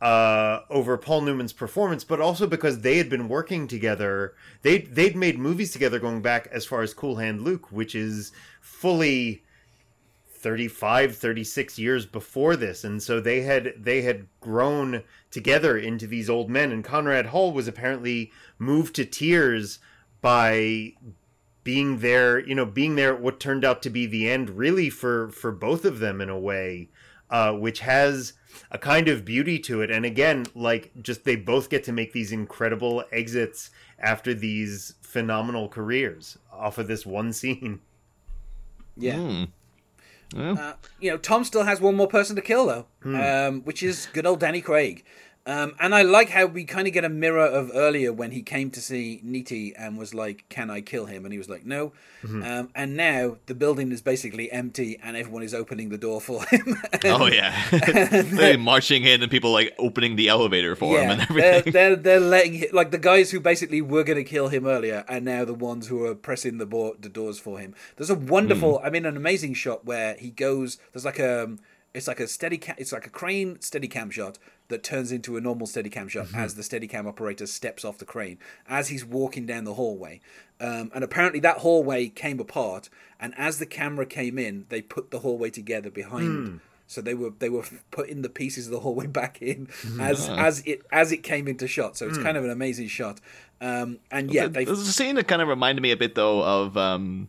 uh, 0.00 0.60
over 0.70 0.96
Paul 0.96 1.22
Newman's 1.22 1.52
performance, 1.52 2.04
but 2.04 2.20
also 2.20 2.46
because 2.46 2.80
they 2.80 2.98
had 2.98 3.08
been 3.08 3.28
working 3.28 3.66
together. 3.66 4.34
They 4.62 4.78
they'd 4.78 5.16
made 5.16 5.38
movies 5.38 5.72
together 5.72 5.98
going 5.98 6.22
back 6.22 6.48
as 6.52 6.64
far 6.64 6.82
as 6.82 6.94
Cool 6.94 7.16
Hand 7.16 7.42
Luke, 7.42 7.72
which 7.72 7.94
is 7.94 8.32
fully 8.60 9.42
35 10.28 11.16
36 11.16 11.78
years 11.80 12.06
before 12.06 12.54
this. 12.54 12.84
And 12.84 13.02
so 13.02 13.20
they 13.20 13.40
had 13.40 13.74
they 13.76 14.02
had 14.02 14.26
grown 14.40 15.02
together 15.32 15.76
into 15.76 16.06
these 16.06 16.30
old 16.30 16.48
men. 16.48 16.70
And 16.70 16.84
Conrad 16.84 17.26
Hall 17.26 17.52
was 17.52 17.66
apparently 17.66 18.30
moved 18.58 18.94
to 18.96 19.04
tears 19.04 19.80
by 20.20 20.94
being 21.64 21.98
there, 21.98 22.38
you 22.38 22.54
know, 22.54 22.64
being 22.64 22.96
there 22.96 23.14
at 23.14 23.20
what 23.20 23.38
turned 23.40 23.64
out 23.64 23.82
to 23.82 23.90
be 23.90 24.06
the 24.06 24.28
end, 24.30 24.50
really 24.50 24.90
for 24.90 25.30
for 25.30 25.52
both 25.52 25.84
of 25.84 25.98
them 25.98 26.20
in 26.20 26.28
a 26.28 26.38
way, 26.38 26.88
uh, 27.30 27.52
which 27.52 27.80
has 27.80 28.32
a 28.70 28.78
kind 28.78 29.08
of 29.08 29.24
beauty 29.24 29.58
to 29.58 29.82
it. 29.82 29.90
And 29.90 30.04
again, 30.04 30.46
like 30.54 30.90
just 31.02 31.24
they 31.24 31.36
both 31.36 31.68
get 31.70 31.84
to 31.84 31.92
make 31.92 32.12
these 32.12 32.32
incredible 32.32 33.04
exits 33.12 33.70
after 33.98 34.32
these 34.34 34.94
phenomenal 35.02 35.68
careers 35.68 36.38
off 36.52 36.78
of 36.78 36.88
this 36.88 37.04
one 37.06 37.32
scene. 37.32 37.80
Yeah. 39.00 39.46
Hmm. 40.34 40.56
Uh, 40.58 40.72
you 41.00 41.08
know, 41.10 41.16
Tom 41.16 41.44
still 41.44 41.62
has 41.62 41.80
one 41.80 41.94
more 41.94 42.08
person 42.08 42.34
to 42.34 42.42
kill 42.42 42.66
though, 42.66 42.86
Hmm. 43.02 43.14
um, 43.14 43.60
which 43.62 43.80
is 43.80 44.08
good 44.12 44.26
old 44.26 44.40
Danny 44.40 44.60
Craig. 44.60 45.04
Um, 45.48 45.74
and 45.80 45.94
I 45.94 46.02
like 46.02 46.28
how 46.28 46.44
we 46.44 46.64
kind 46.64 46.86
of 46.86 46.92
get 46.92 47.06
a 47.06 47.08
mirror 47.08 47.46
of 47.46 47.70
earlier 47.74 48.12
when 48.12 48.32
he 48.32 48.42
came 48.42 48.70
to 48.72 48.82
see 48.82 49.22
Nitti 49.24 49.72
and 49.78 49.96
was 49.96 50.12
like, 50.12 50.44
"Can 50.50 50.68
I 50.68 50.82
kill 50.82 51.06
him?" 51.06 51.24
And 51.24 51.32
he 51.32 51.38
was 51.38 51.48
like, 51.48 51.64
"No." 51.64 51.92
Mm-hmm. 52.22 52.42
Um, 52.42 52.68
and 52.74 52.98
now 52.98 53.38
the 53.46 53.54
building 53.54 53.90
is 53.90 54.02
basically 54.02 54.52
empty, 54.52 55.00
and 55.02 55.16
everyone 55.16 55.42
is 55.42 55.54
opening 55.54 55.88
the 55.88 55.96
door 55.96 56.20
for 56.20 56.44
him. 56.44 56.76
Oh 57.04 57.26
yeah, 57.26 57.54
They're 58.22 58.58
marching 58.58 59.04
in 59.04 59.22
and 59.22 59.30
people 59.30 59.50
like 59.50 59.74
opening 59.78 60.16
the 60.16 60.28
elevator 60.28 60.76
for 60.76 60.98
him 60.98 61.10
and 61.10 61.20
they're, 61.20 61.44
everything. 61.54 61.72
they're 61.72 61.96
they're 61.96 62.20
letting 62.20 62.64
like 62.72 62.90
the 62.90 62.98
guys 62.98 63.30
who 63.30 63.40
basically 63.40 63.80
were 63.80 64.04
going 64.04 64.18
to 64.18 64.24
kill 64.24 64.48
him 64.48 64.66
earlier 64.66 65.04
are 65.08 65.20
now 65.20 65.44
the 65.44 65.54
ones 65.54 65.86
who 65.86 66.04
are 66.04 66.14
pressing 66.14 66.58
the 66.58 66.66
the 67.00 67.08
doors 67.08 67.38
for 67.38 67.58
him. 67.58 67.74
There's 67.96 68.10
a 68.10 68.14
wonderful, 68.14 68.80
I 68.84 68.90
mean, 68.90 69.06
an 69.06 69.16
amazing 69.16 69.54
shot 69.54 69.86
where 69.86 70.14
he 70.16 70.30
goes. 70.30 70.78
There's 70.92 71.04
like 71.04 71.18
a, 71.18 71.56
it's 71.94 72.06
like 72.06 72.20
a 72.20 72.28
steady, 72.28 72.58
ca- 72.58 72.74
it's 72.78 72.92
like 72.92 73.06
a 73.06 73.10
crane 73.10 73.60
steady 73.60 73.88
cam 73.88 74.10
shot 74.10 74.38
that 74.68 74.82
turns 74.82 75.10
into 75.10 75.36
a 75.36 75.40
normal 75.40 75.66
steady 75.66 75.88
cam 75.90 76.08
shot 76.08 76.26
as 76.34 76.54
the 76.54 76.62
steady 76.62 76.86
cam 76.86 77.06
operator 77.06 77.46
steps 77.46 77.84
off 77.84 77.96
the 77.98 78.04
crane 78.04 78.38
as 78.68 78.88
he's 78.88 79.04
walking 79.04 79.46
down 79.46 79.64
the 79.64 79.74
hallway. 79.74 80.20
Um, 80.60 80.90
and 80.94 81.02
apparently 81.02 81.40
that 81.40 81.58
hallway 81.58 82.08
came 82.08 82.38
apart, 82.40 82.88
and 83.18 83.32
as 83.38 83.58
the 83.58 83.66
camera 83.66 84.04
came 84.06 84.38
in, 84.38 84.66
they 84.68 84.82
put 84.82 85.10
the 85.10 85.20
hallway 85.20 85.50
together 85.50 85.90
behind. 85.90 86.60
So 86.86 87.00
they 87.00 87.14
were 87.14 87.30
they 87.38 87.48
were 87.48 87.64
putting 87.90 88.22
the 88.22 88.28
pieces 88.28 88.66
of 88.66 88.72
the 88.72 88.80
hallway 88.80 89.06
back 89.20 89.40
in 89.42 89.68
as 90.00 90.28
as 90.28 90.60
it 90.66 90.82
as 90.92 91.12
it 91.12 91.18
came 91.22 91.46
into 91.48 91.66
shot. 91.68 91.96
So 91.96 92.06
it's 92.08 92.18
kind 92.18 92.36
of 92.36 92.44
an 92.44 92.50
amazing 92.50 92.88
shot. 92.88 93.20
Um, 93.60 93.98
and 94.10 94.30
yeah, 94.32 94.46
they 94.46 94.64
There's 94.64 94.80
a 94.88 94.92
scene 94.92 95.14
that 95.16 95.28
kind 95.28 95.42
of 95.42 95.48
reminded 95.48 95.80
me 95.82 95.90
a 95.90 95.96
bit 95.96 96.14
though 96.14 96.42
of 96.42 96.76
um, 96.76 97.28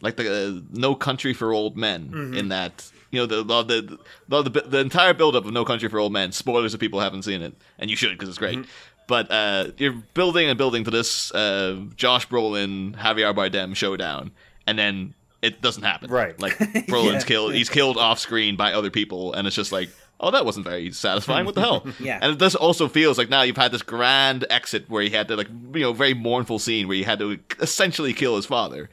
like 0.00 0.16
the 0.16 0.58
uh, 0.58 0.60
No 0.72 0.94
Country 0.94 1.34
for 1.34 1.52
Old 1.52 1.76
Men 1.76 2.08
Mm-hmm. 2.08 2.34
in 2.34 2.48
that 2.48 2.90
you 3.10 3.20
know 3.20 3.26
the 3.26 3.42
the 3.42 3.98
the, 4.28 4.42
the 4.50 4.60
the 4.62 4.78
entire 4.78 5.14
buildup 5.14 5.44
of 5.44 5.52
No 5.52 5.64
Country 5.64 5.88
for 5.88 5.98
Old 5.98 6.12
Men. 6.12 6.32
Spoilers 6.32 6.74
if 6.74 6.80
people 6.80 7.00
haven't 7.00 7.22
seen 7.22 7.42
it, 7.42 7.54
and 7.78 7.90
you 7.90 7.96
should 7.96 8.10
because 8.12 8.28
it's 8.28 8.38
Mm-hmm. 8.38 8.60
great. 8.62 8.68
But 9.08 9.30
uh, 9.30 9.68
you're 9.78 9.92
building 10.14 10.48
and 10.48 10.58
building 10.58 10.82
to 10.84 10.90
this 10.90 11.32
uh, 11.32 11.80
Josh 11.94 12.26
Brolin 12.28 12.96
Javier 12.96 13.32
Bardem 13.34 13.76
showdown, 13.76 14.32
and 14.66 14.76
then 14.76 15.14
it 15.42 15.62
doesn't 15.62 15.84
happen. 15.84 16.10
Right. 16.10 16.38
Like 16.40 16.54
Brolin's 16.58 17.22
Yeah. 17.22 17.28
killed. 17.28 17.54
He's 17.54 17.68
killed 17.68 17.98
off 17.98 18.18
screen 18.18 18.56
by 18.56 18.72
other 18.72 18.90
people, 18.90 19.32
and 19.32 19.46
it's 19.46 19.56
just 19.56 19.72
like. 19.72 19.90
Oh, 20.18 20.30
that 20.30 20.46
wasn't 20.46 20.64
very 20.64 20.92
satisfying. 20.92 21.44
What 21.44 21.54
the 21.56 21.60
hell? 21.60 21.86
Yeah. 22.00 22.18
And 22.22 22.32
it 22.32 22.38
does 22.38 22.54
also 22.54 22.88
feels 22.88 23.18
like 23.18 23.28
now 23.28 23.42
you've 23.42 23.58
had 23.58 23.70
this 23.70 23.82
grand 23.82 24.46
exit 24.48 24.88
where 24.88 25.02
he 25.02 25.10
had 25.10 25.28
to 25.28 25.36
like 25.36 25.48
you 25.74 25.80
know 25.82 25.92
very 25.92 26.14
mournful 26.14 26.58
scene 26.58 26.88
where 26.88 26.96
he 26.96 27.02
had 27.02 27.18
to 27.18 27.38
essentially 27.60 28.14
kill 28.14 28.34
his 28.36 28.46
father, 28.46 28.88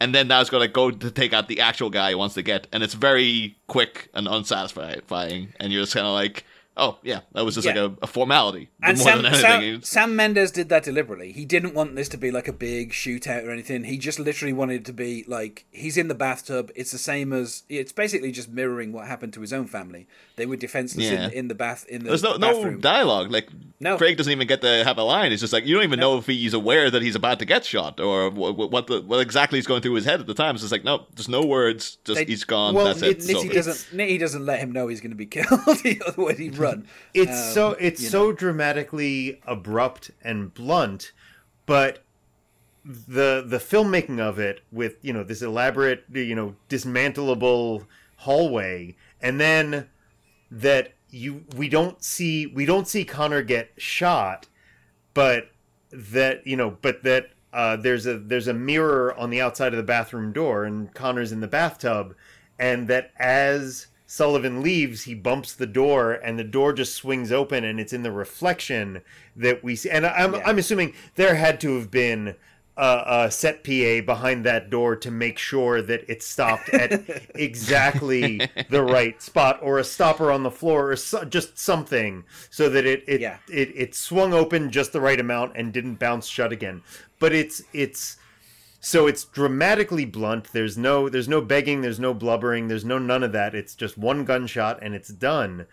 and 0.00 0.14
then 0.14 0.28
now 0.28 0.40
it's 0.40 0.50
going 0.50 0.66
to 0.66 0.72
go 0.72 0.90
to 0.90 1.10
take 1.10 1.32
out 1.32 1.48
the 1.48 1.60
actual 1.60 1.90
guy 1.90 2.10
he 2.10 2.14
wants 2.14 2.34
to 2.34 2.42
get, 2.42 2.66
and 2.72 2.82
it's 2.82 2.94
very 2.94 3.56
quick 3.66 4.08
and 4.14 4.26
unsatisfying, 4.28 5.52
and 5.58 5.72
you're 5.72 5.82
just 5.82 5.94
kind 5.94 6.06
of 6.06 6.12
like, 6.12 6.44
oh 6.76 6.98
yeah, 7.02 7.20
that 7.32 7.44
was 7.44 7.54
just 7.54 7.66
Yeah. 7.66 7.80
like 7.80 7.92
a, 7.92 8.04
a 8.04 8.06
formality 8.06 8.68
and 8.82 8.98
more 8.98 9.06
Sam, 9.06 9.22
than 9.22 9.26
anything. 9.32 9.42
Sam, 9.80 9.82
Sam 9.82 10.16
Mendes 10.16 10.50
did 10.50 10.68
that 10.68 10.84
deliberately. 10.84 11.32
He 11.32 11.44
didn't 11.44 11.74
want 11.74 11.96
this 11.96 12.08
to 12.10 12.16
be 12.18 12.30
like 12.30 12.48
a 12.48 12.52
big 12.52 12.92
shootout 12.92 13.44
or 13.46 13.50
anything. 13.50 13.84
He 13.84 13.98
just 13.98 14.18
literally 14.18 14.52
wanted 14.52 14.82
it 14.82 14.84
to 14.86 14.92
be 14.92 15.24
like 15.26 15.64
he's 15.70 15.96
in 15.96 16.08
the 16.08 16.14
bathtub. 16.14 16.70
It's 16.76 16.92
the 16.92 16.98
same 16.98 17.32
as 17.32 17.62
it's 17.68 17.92
basically 17.92 18.32
just 18.32 18.48
mirroring 18.50 18.92
what 18.92 19.06
happened 19.06 19.32
to 19.34 19.40
his 19.40 19.52
own 19.52 19.66
family. 19.66 20.06
They 20.36 20.46
were 20.46 20.56
defenseless 20.56 21.06
Yeah. 21.10 21.26
in, 21.26 21.32
in 21.32 21.48
the 21.48 21.54
bath 21.54 21.86
in 21.88 22.02
the 22.02 22.08
There's 22.10 22.22
no 22.22 22.36
no 22.36 22.52
bathroom. 22.54 22.80
dialogue. 22.80 23.30
Like 23.30 23.48
No. 23.80 23.96
Craig 23.96 24.16
doesn't 24.16 24.32
even 24.32 24.46
get 24.46 24.60
to 24.62 24.84
have 24.84 24.98
a 24.98 25.02
line. 25.02 25.32
It's 25.32 25.40
just 25.40 25.52
like 25.52 25.64
you 25.66 25.74
don't 25.74 25.84
even 25.84 25.98
know 26.00 26.18
if 26.18 26.26
he's 26.26 26.54
aware 26.54 26.90
that 26.90 27.02
he's 27.02 27.14
about 27.14 27.38
to 27.38 27.44
get 27.44 27.64
shot 27.64 28.00
or 28.00 28.30
what, 28.30 28.70
what 28.70 28.86
the 28.86 29.00
what 29.02 29.20
exactly 29.20 29.58
is 29.58 29.66
going 29.66 29.82
through 29.82 29.94
his 29.94 30.04
head 30.04 30.20
at 30.20 30.26
the 30.26 30.34
time. 30.34 30.54
It's 30.54 30.62
just 30.62 30.72
like 30.72 30.84
no, 30.84 31.06
there's 31.14 31.28
no 31.28 31.42
words. 31.44 31.98
Just 32.04 32.18
They- 32.18 32.24
he's 32.26 32.44
gone. 32.44 32.74
Well, 32.74 32.84
that's 32.86 33.02
it. 33.02 33.18
Nitti 33.20 33.52
doesn't. 33.52 33.96
Nitti 33.96 34.18
doesn't 34.18 34.44
let 34.44 34.60
him 34.60 34.72
know 34.72 34.88
he's 34.88 35.00
going 35.00 35.10
to 35.10 35.16
be 35.16 35.26
killed. 35.36 35.46
Otherwise, 36.06 36.38
he'd 36.38 36.58
run. 36.66 36.88
It's 37.14 37.30
Um, 37.30 37.52
so 37.54 37.70
it's 37.72 38.08
so 38.08 38.32
dramatically 38.32 39.40
abrupt 39.46 40.10
and 40.22 40.52
blunt, 40.52 41.12
but 41.64 42.02
the 42.84 43.44
the 43.44 43.58
filmmaking 43.58 44.20
of 44.20 44.38
it 44.38 44.60
with 44.70 44.96
you 45.02 45.12
know 45.12 45.24
this 45.24 45.42
elaborate 45.42 46.04
you 46.12 46.34
know 46.34 46.54
dismantleable 46.68 47.84
hallway 48.18 48.94
and 49.20 49.40
then 49.40 49.88
that 50.50 50.92
you 51.10 51.44
we 51.56 51.68
don't 51.68 52.02
see 52.02 52.46
we 52.46 52.64
don't 52.64 52.86
see 52.86 53.04
Connor 53.04 53.42
get 53.42 53.70
shot 53.76 54.46
but 55.14 55.50
that 55.90 56.46
you 56.46 56.56
know 56.56 56.76
but 56.80 57.02
that 57.02 57.30
uh, 57.52 57.74
there's 57.74 58.06
a 58.06 58.18
there's 58.18 58.46
a 58.46 58.54
mirror 58.54 59.14
on 59.14 59.30
the 59.30 59.40
outside 59.40 59.72
of 59.72 59.78
the 59.78 59.82
bathroom 59.82 60.32
door 60.32 60.64
and 60.64 60.92
Connor's 60.94 61.32
in 61.32 61.40
the 61.40 61.48
bathtub 61.48 62.14
and 62.58 62.86
that 62.86 63.12
as 63.18 63.88
Sullivan 64.06 64.62
leaves 64.62 65.02
he 65.02 65.14
bumps 65.14 65.52
the 65.52 65.66
door 65.66 66.12
and 66.12 66.38
the 66.38 66.44
door 66.44 66.72
just 66.72 66.94
swings 66.94 67.32
open 67.32 67.64
and 67.64 67.80
it's 67.80 67.92
in 67.92 68.02
the 68.04 68.12
reflection 68.12 69.02
that 69.34 69.64
we 69.64 69.74
see 69.76 69.90
and 69.90 70.06
I'm 70.06 70.34
Yeah. 70.34 70.42
I'm 70.46 70.58
assuming 70.58 70.94
there 71.16 71.34
had 71.34 71.60
to 71.62 71.74
have 71.76 71.90
been 71.90 72.36
a, 72.78 73.02
a 73.24 73.30
set 73.30 73.64
PA 73.64 74.00
behind 74.04 74.44
that 74.44 74.68
door 74.70 74.96
to 74.96 75.10
make 75.10 75.38
sure 75.38 75.80
that 75.82 76.04
it 76.08 76.22
stopped 76.22 76.68
at 76.68 77.02
exactly 77.34 78.38
the 78.68 78.82
right 78.82 79.20
spot 79.22 79.58
or 79.62 79.78
a 79.78 79.84
stopper 79.84 80.30
on 80.30 80.42
the 80.42 80.50
floor 80.50 80.90
or 80.92 80.96
so, 80.96 81.24
just 81.24 81.58
something 81.58 82.22
so 82.50 82.68
that 82.68 82.84
it 82.86 83.02
it, 83.08 83.20
Yeah. 83.20 83.38
it 83.50 83.72
it 83.74 83.94
swung 83.94 84.32
open 84.34 84.70
just 84.70 84.92
the 84.92 85.00
right 85.00 85.18
amount 85.18 85.52
and 85.56 85.72
didn't 85.72 85.96
bounce 85.96 86.26
shut 86.26 86.52
again 86.52 86.82
but 87.18 87.32
it's 87.32 87.62
it's 87.72 88.18
so 88.80 89.06
it's 89.06 89.24
dramatically 89.24 90.04
blunt. 90.04 90.52
There's 90.52 90.76
no 90.78 91.08
there's 91.08 91.28
no 91.28 91.40
begging 91.40 91.80
there's 91.80 92.00
no 92.00 92.14
blubbering 92.14 92.68
there's 92.68 92.84
no 92.84 92.98
none 92.98 93.22
of 93.22 93.32
that. 93.32 93.54
It's 93.54 93.74
just 93.74 93.98
one 93.98 94.24
gunshot 94.24 94.78
and 94.82 94.94
it's 94.94 95.08
done. 95.08 95.66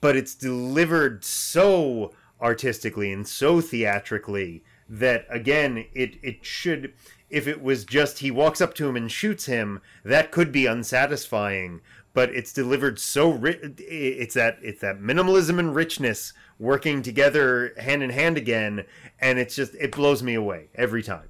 But 0.00 0.16
it's 0.16 0.34
delivered 0.34 1.24
so 1.24 2.12
artistically 2.40 3.12
and 3.12 3.26
so 3.26 3.60
theatrically 3.60 4.62
that 4.88 5.26
again 5.30 5.86
it 5.94 6.16
it 6.22 6.44
should 6.44 6.92
if 7.28 7.48
it 7.48 7.62
was 7.62 7.84
just 7.84 8.20
he 8.20 8.30
walks 8.30 8.60
up 8.60 8.74
to 8.74 8.88
him 8.88 8.96
and 8.96 9.10
shoots 9.10 9.46
him 9.46 9.80
that 10.04 10.30
could 10.30 10.52
be 10.52 10.66
unsatisfying. 10.66 11.80
But 12.14 12.30
it's 12.30 12.52
delivered 12.52 12.98
so 12.98 13.30
ri- 13.30 13.74
it's 13.78 14.34
that 14.34 14.58
it's 14.62 14.80
that 14.80 15.00
minimalism 15.00 15.58
and 15.58 15.74
richness 15.74 16.32
working 16.58 17.02
together 17.02 17.74
hand 17.78 18.02
in 18.02 18.10
hand 18.10 18.38
again 18.38 18.86
and 19.20 19.38
it's 19.38 19.54
just 19.56 19.74
it 19.74 19.92
blows 19.92 20.22
me 20.22 20.34
away 20.34 20.68
every 20.74 21.02
time 21.02 21.28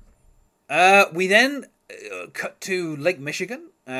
Uh, 0.69 1.05
we 1.13 1.27
then 1.27 1.67
uh, 1.91 2.27
cut 2.33 2.61
to 2.63 2.97
Lake 2.97 3.19
Michigan. 3.21 3.69
Uh, 3.87 3.91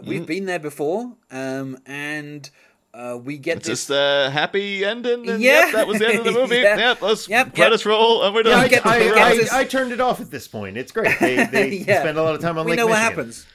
Mm-hmm. 0.00 0.08
we've 0.08 0.26
been 0.26 0.46
there 0.46 0.58
before, 0.58 1.12
um, 1.30 1.76
and 1.84 2.48
uh, 2.94 3.18
we 3.22 3.36
get 3.36 3.58
It's 3.58 3.66
this. 3.68 3.80
just 3.86 3.90
a 3.90 4.30
happy 4.30 4.84
ending. 4.84 5.28
And 5.28 5.42
Yeah. 5.42 5.66
yep, 5.66 5.72
that 5.74 5.86
was 5.86 5.98
the 5.98 6.08
end 6.08 6.18
of 6.20 6.24
the 6.24 6.32
movie. 6.40 6.56
Yeah. 6.56 6.76
Yep, 6.78 7.02
let's 7.02 7.28
Yep, 7.28 7.46
yep. 7.48 7.54
credits 7.54 7.84
roll 7.84 8.22
and 8.24 8.34
we're 8.34 8.42
yeah, 8.44 8.50
done. 8.52 8.60
I, 8.64 8.68
get- 8.68 8.86
I, 8.86 8.98
we 9.00 9.04
get 9.38 9.52
I, 9.52 9.60
I 9.60 9.64
turned 9.64 9.92
it 9.92 10.00
off 10.00 10.20
at 10.20 10.30
this 10.30 10.48
point 10.48 10.76
it's 10.78 10.92
great 10.92 11.18
they, 11.20 11.44
they 11.52 11.76
Yeah. 11.78 12.00
spend 12.00 12.16
a 12.18 12.22
lot 12.22 12.34
of 12.34 12.40
time 12.40 12.56
on 12.56 12.64
we 12.64 12.70
Lake 12.72 12.78
know 12.78 12.86
what 12.86 13.00
Michigan. 13.02 13.16
happens. 13.16 13.46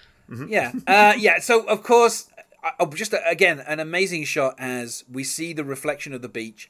Yeah, 0.52 0.72
uh, 0.86 1.14
yeah. 1.18 1.40
So 1.40 1.66
of 1.68 1.82
course, 1.82 2.28
uh, 2.64 2.70
uh, 2.84 2.86
just 2.94 3.14
uh, 3.16 3.18
again 3.26 3.60
an 3.62 3.80
amazing 3.80 4.26
shot 4.26 4.54
as 4.60 5.04
we 5.12 5.24
see 5.24 5.54
the 5.54 5.64
reflection 5.64 6.14
of 6.14 6.22
the 6.22 6.30
beach. 6.30 6.70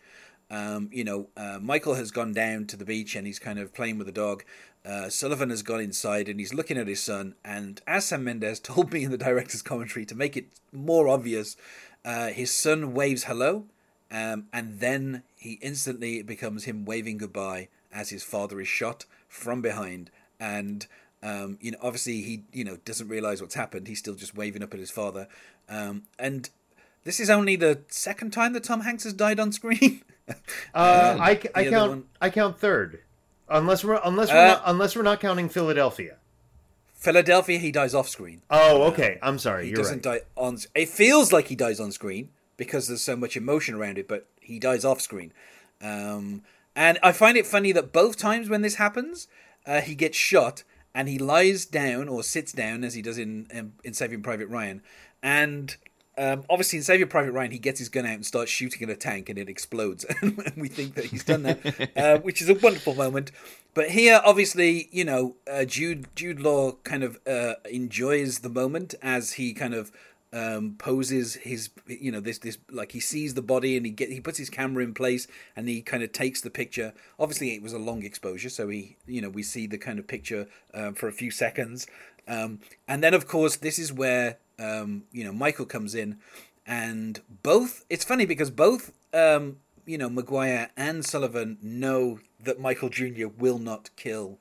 Um, 0.52 0.90
you 0.92 1.04
know, 1.04 1.28
uh, 1.38 1.60
Michael 1.62 1.96
has 1.96 2.12
gone 2.12 2.34
down 2.34 2.66
to 2.68 2.78
the 2.78 2.86
beach 2.86 3.16
and 3.16 3.28
he's 3.28 3.40
kind 3.40 3.60
of 3.60 3.74
playing 3.74 3.98
with 3.98 4.08
the 4.08 4.14
dog. 4.14 4.44
Uh, 4.86 5.10
Sullivan 5.10 5.50
has 5.50 5.62
gone 5.62 5.82
inside 5.82 6.28
and 6.28 6.40
he's 6.40 6.54
looking 6.54 6.78
at 6.78 6.88
his 6.88 7.02
son. 7.02 7.36
And 7.46 7.82
as 7.86 8.06
Sam 8.06 8.24
Mendes 8.24 8.60
told 8.64 8.91
me 8.91 9.04
in 9.04 9.12
the 9.12 9.18
director's 9.18 9.62
commentary 9.62 10.06
to 10.06 10.16
make 10.16 10.36
it 10.36 10.47
more 10.72 11.08
obvious, 11.08 11.56
uh, 12.04 12.28
his 12.28 12.52
son 12.52 12.93
waves 12.93 13.26
hello, 13.26 13.66
um, 14.12 14.47
and 14.52 14.80
then 14.80 15.24
he 15.36 15.60
instantly 15.62 16.22
becomes 16.24 16.64
him 16.64 16.86
waving 16.86 17.18
goodbye 17.18 17.68
as 17.91 18.10
his 18.10 18.24
father 18.24 18.60
is 18.60 18.68
shot 18.68 19.06
from 19.28 19.62
behind. 19.62 20.10
And 20.39 20.88
um, 21.22 21.58
you 21.62 21.72
know, 21.72 21.78
obviously 21.82 22.22
he 22.22 22.43
you 22.54 22.64
know 22.64 22.78
doesn't 22.86 23.10
realize 23.10 23.41
what's 23.41 23.56
happened. 23.56 23.88
He's 23.88 24.00
still 24.00 24.16
just 24.16 24.36
waving 24.36 24.64
up 24.64 24.74
at 24.74 24.80
his 24.80 24.91
father. 24.91 25.28
Um, 25.68 26.04
and 26.18 26.50
this 27.10 27.20
is 27.20 27.28
only 27.28 27.55
the 27.55 27.80
second 27.88 28.32
time 28.32 28.53
that 28.53 28.64
Tom 28.64 28.82
Hanks 28.82 29.03
has 29.03 29.14
died 29.14 29.39
on 29.39 29.51
screen. 29.51 30.03
Uh, 30.76 31.18
I, 31.20 31.32
I 31.55 31.64
count 31.66 31.89
one- 31.89 32.03
I 32.22 32.30
count 32.30 32.60
third, 32.60 32.99
unless 33.49 33.84
we're 33.84 33.99
unless 34.05 34.30
we're 34.30 34.38
Uh, 34.38 34.47
not, 34.49 34.62
unless 34.68 34.95
we're 34.95 35.01
not 35.01 35.20
counting 35.20 35.49
Philadelphia. 35.49 36.18
Philadelphia, 36.93 37.57
he 37.57 37.72
dies 37.72 37.95
off 37.95 38.07
screen. 38.07 38.43
Oh, 38.51 38.84
okay. 38.91 39.18
I'm 39.24 39.39
sorry. 39.39 39.64
He 39.64 39.70
You're 39.72 39.78
doesn't 39.78 40.05
right. 40.05 40.22
die 40.22 40.26
on. 40.36 40.60
It 40.76 40.89
feels 40.89 41.34
like 41.34 41.47
he 41.47 41.55
dies 41.55 41.80
on 41.80 41.91
screen 41.91 42.30
because 42.57 42.88
there's 42.88 43.01
so 43.01 43.16
much 43.16 43.36
emotion 43.36 43.74
around 43.74 43.97
it, 43.97 44.07
but 44.07 44.28
he 44.39 44.60
dies 44.60 44.86
off 44.86 45.01
screen. 45.01 45.34
Um, 45.82 46.43
and 46.76 46.99
I 47.01 47.12
find 47.12 47.36
it 47.36 47.47
funny 47.47 47.72
that 47.72 47.91
both 47.91 48.16
times 48.16 48.49
when 48.49 48.62
this 48.62 48.76
happens, 48.76 49.28
uh, 49.66 49.82
he 49.82 49.95
gets 49.95 50.16
shot, 50.16 50.64
and 50.93 51.10
he 51.10 51.18
lies 51.18 51.66
down 51.66 52.07
or 52.07 52.22
sits 52.22 52.51
down 52.51 52.84
as 52.84 52.93
he 52.93 53.01
does 53.01 53.18
in 53.18 53.47
in, 53.51 53.74
in 53.84 53.93
Saving 53.95 54.22
Private 54.22 54.47
Ryan, 54.47 54.84
and 55.24 55.76
um, 56.20 56.43
obviously, 56.49 56.78
in 56.78 56.84
Saving 56.84 57.07
Private 57.07 57.32
Ryan, 57.32 57.51
he 57.51 57.59
gets 57.59 57.80
his 57.80 57.88
gun 57.88 58.05
out 58.05 58.15
and 58.15 58.26
starts 58.26 58.51
shooting 58.51 58.84
at 58.84 58.89
a 58.89 58.95
tank, 58.97 59.30
and 59.30 59.39
it 59.39 59.47
explodes. 59.47 60.05
and 60.22 60.38
we 60.57 60.67
think 60.67 60.95
that 60.95 61.05
he's 61.05 61.24
done 61.24 61.43
that, 61.43 61.91
uh, 61.97 62.20
which 62.20 62.41
is 62.41 62.49
a 62.49 62.55
wonderful 62.55 62.93
moment. 62.93 63.32
But 63.74 63.91
here, 63.91 64.22
obviously, 64.26 64.89
you 64.91 65.05
know, 65.05 65.38
uh, 65.49 65.63
Jude 65.63 66.07
Jude 66.15 66.41
Law 66.41 66.74
kind 66.84 67.03
of 67.03 67.20
uh, 67.26 67.53
enjoys 67.72 68.39
the 68.39 68.49
moment 68.49 68.95
as 69.01 69.34
he 69.34 69.53
kind 69.53 69.74
of 69.74 69.93
um, 70.34 70.76
poses 70.78 71.36
his, 71.36 71.70
you 71.88 72.11
know, 72.11 72.20
this 72.20 72.38
this 72.39 72.57
like 72.70 72.91
he 72.91 72.99
sees 72.99 73.36
the 73.36 73.41
body 73.41 73.78
and 73.78 73.86
he 73.86 73.91
get 73.93 74.11
he 74.11 74.20
puts 74.20 74.38
his 74.38 74.49
camera 74.49 74.84
in 74.84 74.93
place 74.93 75.26
and 75.55 75.70
he 75.70 75.82
kind 75.82 76.03
of 76.03 76.11
takes 76.11 76.41
the 76.41 76.49
picture. 76.49 76.93
Obviously, 77.17 77.53
it 77.53 77.61
was 77.61 77.72
a 77.72 77.80
long 77.80 78.03
exposure, 78.03 78.49
so 78.49 78.67
he, 78.67 78.97
you 79.07 79.22
know, 79.22 79.30
we 79.30 79.41
see 79.41 79.67
the 79.67 79.78
kind 79.78 79.97
of 79.97 80.05
picture 80.05 80.47
uh, 80.74 80.91
for 80.91 81.07
a 81.07 81.13
few 81.13 81.32
seconds, 81.32 81.88
um, 82.28 82.59
and 82.89 83.01
then 83.01 83.13
of 83.13 83.26
course 83.26 83.55
this 83.55 83.80
is 83.80 83.93
where 83.93 84.38
um, 84.60 85.03
you 85.12 85.24
know, 85.24 85.32
Michael 85.32 85.66
comes 85.66 85.95
in, 85.95 86.20
and 86.66 87.22
both. 87.43 87.86
It's 87.89 88.03
funny 88.03 88.26
because 88.26 88.51
both, 88.51 88.91
um, 89.14 89.57
you 89.86 89.97
know, 89.97 90.10
Maguire 90.10 90.70
and 90.78 91.05
Sullivan 91.05 91.57
know 91.62 92.20
that 92.43 92.60
Michael 92.60 92.89
Jr. 92.89 93.28
will 93.28 93.60
not 93.60 93.89
kill 93.95 94.38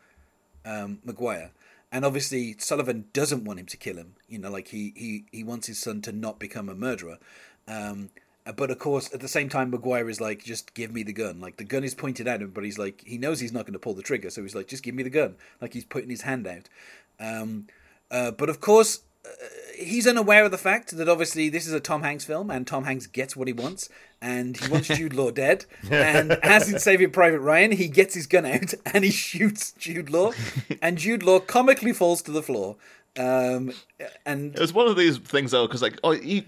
um, 0.64 0.99
Maguire, 1.05 1.51
and 1.91 2.05
obviously 2.05 2.57
Sullivan 2.59 3.07
doesn't 3.12 3.45
want 3.45 3.61
him 3.61 3.66
to 3.66 3.77
kill 3.77 3.97
him. 3.97 4.14
You 4.29 4.39
know, 4.39 4.51
like 4.51 4.69
he 4.69 4.93
he 4.97 5.25
he 5.31 5.45
wants 5.45 5.69
his 5.69 5.79
son 5.79 6.03
to 6.03 6.12
not 6.12 6.39
become 6.39 6.69
a 6.69 6.75
murderer. 6.75 7.19
Um, 7.66 8.11
but 8.57 8.71
of 8.71 8.79
course, 8.79 9.12
at 9.12 9.21
the 9.21 9.29
same 9.29 9.49
time, 9.49 9.71
Maguire 9.71 10.09
is 10.09 10.21
like, 10.21 10.43
just 10.43 10.73
give 10.75 10.93
me 10.93 11.03
the 11.03 11.12
gun. 11.12 11.41
Like 11.41 11.59
the 11.59 11.64
gun 11.64 11.85
is 11.85 11.95
pointed 11.95 12.27
at 12.27 12.41
him, 12.41 12.51
but 12.51 12.64
he's 12.64 12.79
like, 12.79 13.03
he 13.05 13.19
knows 13.19 13.41
he's 13.41 13.53
not 13.53 13.66
going 13.66 13.75
to 13.75 13.79
pull 13.79 13.95
the 13.95 14.03
trigger, 14.03 14.31
so 14.31 14.43
he's 14.43 14.55
like, 14.55 14.69
just 14.69 14.83
give 14.83 14.95
me 14.95 15.03
the 15.03 15.11
gun. 15.11 15.37
Like 15.61 15.75
he's 15.75 15.85
putting 15.85 16.11
his 16.11 16.23
hand 16.23 16.47
out. 16.47 16.69
Um, 17.21 17.66
uh, 18.11 18.31
but 18.31 18.49
of 18.49 18.61
course, 18.61 19.01
he's 19.79 20.07
unaware 20.07 20.45
of 20.45 20.51
the 20.51 20.59
fact 20.59 20.97
that 20.97 21.09
obviously 21.09 21.49
this 21.49 21.66
is 21.66 21.72
a 21.72 21.81
Tom 21.81 22.03
Hanks 22.03 22.24
film 22.24 22.51
and 22.51 22.66
Tom 22.66 22.85
Hanks 22.85 23.07
gets 23.07 23.37
what 23.37 23.47
he 23.47 23.53
wants 23.53 23.89
and 24.20 24.57
he 24.57 24.68
wants 24.68 24.89
Jude 24.89 25.14
Law 25.14 25.31
dead. 25.31 25.64
And 25.91 26.33
as 26.33 26.70
in 26.70 26.79
Saving 26.79 27.11
Private 27.11 27.41
Ryan, 27.41 27.72
he 27.72 27.89
gets 27.89 28.14
his 28.14 28.26
gun 28.26 28.47
out 28.47 28.74
and 28.87 29.05
he 29.05 29.11
shoots 29.11 29.72
Jude 29.72 30.11
Law, 30.11 30.33
and 30.83 30.99
Jude 30.99 31.22
Law 31.22 31.41
comically 31.41 31.93
falls 31.93 32.22
to 32.22 32.33
the 32.33 32.43
floor. 32.43 32.76
Um, 33.16 33.72
and 34.26 34.55
it 34.55 34.61
was 34.61 34.72
one 34.72 34.87
of 34.87 34.97
these 34.97 35.18
things 35.18 35.51
though, 35.51 35.66
because 35.66 35.83
like, 35.83 35.99
oh, 36.05 36.12
he, 36.12 36.45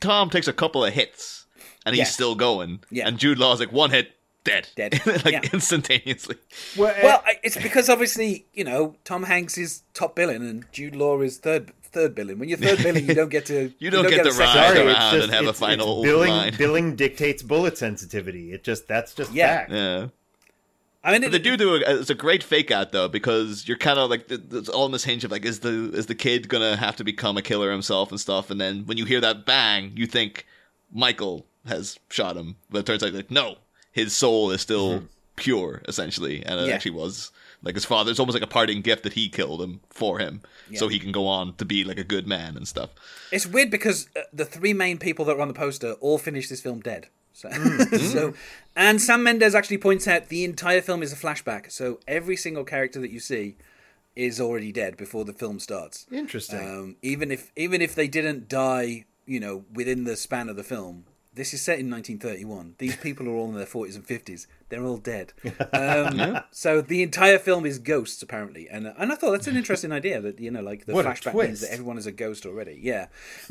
Tom 0.00 0.28
takes 0.30 0.48
a 0.48 0.52
couple 0.52 0.84
of 0.84 0.92
hits 0.92 1.46
and 1.86 1.94
he's 1.94 2.12
still 2.12 2.34
going, 2.34 2.80
yeah. 2.90 3.08
and 3.08 3.18
Jude 3.18 3.38
Law's 3.38 3.60
like 3.60 3.72
one 3.72 3.90
hit, 3.90 4.12
dead, 4.44 4.68
dead, 4.76 5.00
like 5.24 5.32
yeah. 5.32 5.40
instantaneously. 5.52 6.36
Well, 6.76 6.94
well, 7.02 7.22
it's 7.42 7.56
because 7.56 7.88
obviously 7.88 8.46
you 8.52 8.64
know 8.64 8.96
Tom 9.04 9.24
Hanks 9.24 9.56
is 9.56 9.82
top 9.94 10.14
billing 10.14 10.42
and 10.42 10.66
Jude 10.72 10.96
Law 10.96 11.20
is 11.20 11.38
third 11.38 11.72
third 11.92 12.14
billing. 12.14 12.38
When 12.38 12.48
you're 12.48 12.58
third 12.58 12.82
billing, 12.82 13.06
you 13.06 13.14
don't 13.14 13.28
get 13.28 13.46
to 13.46 13.54
you, 13.62 13.74
you 13.78 13.90
don't, 13.90 14.04
don't, 14.04 14.10
get, 14.10 14.24
get 14.24 14.32
to 14.32 14.38
ride 14.38 14.52
Sorry, 14.52 14.86
around 14.86 15.12
just, 15.12 15.24
and 15.24 15.32
have 15.32 15.46
a 15.46 15.52
final 15.52 16.02
billing. 16.02 16.30
line. 16.30 16.54
Billing 16.56 16.96
dictates 16.96 17.42
bullet 17.42 17.78
sensitivity. 17.78 18.52
It 18.52 18.64
just 18.64 18.88
that's 18.88 19.14
just 19.14 19.32
yeah. 19.32 19.58
fact. 19.58 19.72
Yeah. 19.72 20.06
I 21.02 21.12
mean, 21.12 21.24
it, 21.24 21.32
they 21.32 21.38
do 21.38 21.56
do 21.56 21.76
a, 21.76 21.78
it's 21.78 22.10
a 22.10 22.14
great 22.14 22.42
fake 22.42 22.70
out 22.70 22.92
though 22.92 23.08
because 23.08 23.66
you're 23.66 23.78
kind 23.78 23.98
of 23.98 24.10
like 24.10 24.30
it's 24.30 24.68
all 24.68 24.86
in 24.86 24.92
this 24.92 25.04
hinge 25.04 25.24
of 25.24 25.30
like 25.30 25.44
is 25.44 25.60
the 25.60 25.90
is 25.94 26.06
the 26.06 26.14
kid 26.14 26.48
gonna 26.48 26.76
have 26.76 26.96
to 26.96 27.04
become 27.04 27.36
a 27.38 27.42
killer 27.42 27.70
himself 27.72 28.10
and 28.10 28.20
stuff 28.20 28.50
and 28.50 28.60
then 28.60 28.84
when 28.84 28.98
you 28.98 29.06
hear 29.06 29.20
that 29.20 29.46
bang 29.46 29.92
you 29.96 30.06
think 30.06 30.46
Michael 30.92 31.46
has 31.66 31.98
shot 32.10 32.36
him 32.36 32.56
but 32.68 32.80
it 32.80 32.86
turns 32.86 33.02
out 33.02 33.14
like 33.14 33.30
no 33.30 33.56
his 33.92 34.14
soul 34.14 34.50
is 34.50 34.60
still 34.60 34.96
mm-hmm. 34.96 35.06
pure 35.36 35.80
essentially 35.88 36.44
and 36.44 36.60
it 36.60 36.68
yeah. 36.68 36.74
actually 36.74 36.90
was 36.90 37.32
like 37.62 37.74
his 37.74 37.84
father, 37.84 38.10
it's 38.10 38.20
almost 38.20 38.34
like 38.34 38.42
a 38.42 38.48
parting 38.48 38.80
gift 38.80 39.02
that 39.02 39.12
he 39.12 39.28
killed 39.28 39.60
him 39.60 39.80
for 39.90 40.18
him, 40.18 40.42
yeah. 40.70 40.78
so 40.78 40.88
he 40.88 40.98
can 40.98 41.12
go 41.12 41.26
on 41.26 41.54
to 41.56 41.64
be 41.64 41.84
like 41.84 41.98
a 41.98 42.04
good 42.04 42.26
man 42.26 42.56
and 42.56 42.66
stuff. 42.66 42.90
It's 43.30 43.46
weird 43.46 43.70
because 43.70 44.08
uh, 44.16 44.22
the 44.32 44.44
three 44.44 44.72
main 44.72 44.98
people 44.98 45.24
that 45.26 45.36
were 45.36 45.42
on 45.42 45.48
the 45.48 45.54
poster 45.54 45.92
all 46.00 46.18
finished 46.18 46.50
this 46.50 46.60
film 46.60 46.80
dead. 46.80 47.08
So, 47.32 47.48
mm. 47.50 47.98
so, 48.12 48.34
and 48.76 49.00
Sam 49.00 49.22
Mendes 49.22 49.54
actually 49.54 49.78
points 49.78 50.08
out 50.08 50.28
the 50.28 50.44
entire 50.44 50.80
film 50.80 51.02
is 51.02 51.12
a 51.12 51.16
flashback. 51.16 51.70
So 51.70 52.00
every 52.06 52.36
single 52.36 52.64
character 52.64 53.00
that 53.00 53.10
you 53.10 53.20
see 53.20 53.56
is 54.16 54.40
already 54.40 54.72
dead 54.72 54.96
before 54.96 55.24
the 55.24 55.32
film 55.32 55.58
starts. 55.58 56.06
Interesting. 56.10 56.58
Um, 56.58 56.96
even 57.02 57.30
if 57.30 57.52
even 57.56 57.80
if 57.80 57.94
they 57.94 58.08
didn't 58.08 58.48
die, 58.48 59.04
you 59.26 59.40
know, 59.40 59.64
within 59.72 60.04
the 60.04 60.16
span 60.16 60.48
of 60.48 60.56
the 60.56 60.64
film, 60.64 61.04
this 61.32 61.54
is 61.54 61.62
set 61.62 61.78
in 61.78 61.90
1931. 61.90 62.74
These 62.78 62.96
people 62.96 63.28
are 63.28 63.32
all 63.32 63.48
in 63.48 63.54
their 63.54 63.66
40s 63.66 63.94
and 63.94 64.06
50s. 64.06 64.46
They're 64.70 64.84
all 64.84 64.96
dead. 64.96 65.32
Um, 65.72 66.18
yeah. 66.18 66.42
So 66.50 66.80
the 66.80 67.02
entire 67.02 67.38
film 67.38 67.64
is 67.64 67.78
ghosts, 67.78 68.22
apparently. 68.22 68.68
And 68.68 68.92
and 68.98 69.12
I 69.12 69.14
thought 69.14 69.32
that's 69.32 69.46
an 69.46 69.56
interesting 69.56 69.92
idea 69.92 70.20
that 70.20 70.40
you 70.40 70.50
know, 70.50 70.60
like 70.60 70.84
the 70.84 70.94
what 70.94 71.06
flashback 71.06 71.34
means 71.34 71.60
that 71.60 71.72
everyone 71.72 71.96
is 71.96 72.06
a 72.06 72.12
ghost 72.12 72.44
already. 72.44 72.78
Yeah. 72.82 73.06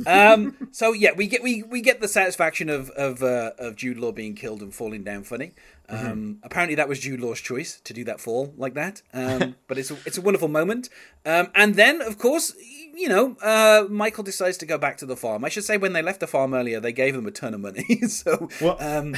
Um, 0.05 0.55
so 0.71 0.91
yeah, 0.91 1.11
we 1.15 1.27
get 1.27 1.41
we, 1.41 1.63
we 1.63 1.81
get 1.81 2.01
the 2.01 2.07
satisfaction 2.07 2.69
of 2.69 2.89
of 2.91 3.23
uh, 3.23 3.51
of 3.57 3.75
Jude 3.75 3.97
Law 3.97 4.11
being 4.11 4.35
killed 4.35 4.61
and 4.61 4.73
falling 4.73 5.03
down 5.03 5.23
funny. 5.23 5.53
Um, 5.89 5.97
mm-hmm. 5.99 6.31
Apparently, 6.43 6.75
that 6.75 6.87
was 6.87 6.99
Jude 6.99 7.19
Law's 7.19 7.41
choice 7.41 7.79
to 7.81 7.93
do 7.93 8.03
that 8.05 8.19
fall 8.19 8.53
like 8.57 8.73
that. 8.75 9.01
Um, 9.13 9.55
but 9.67 9.77
it's 9.77 9.91
a, 9.91 9.97
it's 10.05 10.17
a 10.17 10.21
wonderful 10.21 10.47
moment. 10.47 10.89
Um, 11.25 11.49
and 11.55 11.75
then, 11.75 12.01
of 12.01 12.17
course, 12.17 12.53
you 12.93 13.09
know, 13.09 13.35
uh, 13.41 13.85
Michael 13.89 14.23
decides 14.23 14.57
to 14.57 14.65
go 14.65 14.77
back 14.77 14.97
to 14.97 15.05
the 15.05 15.17
farm. 15.17 15.43
I 15.43 15.49
should 15.49 15.63
say, 15.63 15.77
when 15.77 15.93
they 15.93 16.01
left 16.01 16.19
the 16.19 16.27
farm 16.27 16.53
earlier, 16.53 16.79
they 16.79 16.93
gave 16.93 17.15
him 17.15 17.25
a 17.25 17.31
ton 17.31 17.53
of 17.53 17.61
money. 17.61 18.01
so 18.07 18.49
well, 18.61 18.77
um, 18.79 19.15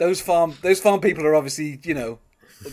those 0.00 0.20
farm 0.20 0.56
those 0.62 0.80
farm 0.80 1.00
people 1.00 1.24
are 1.26 1.36
obviously, 1.36 1.78
you 1.84 1.94
know, 1.94 2.18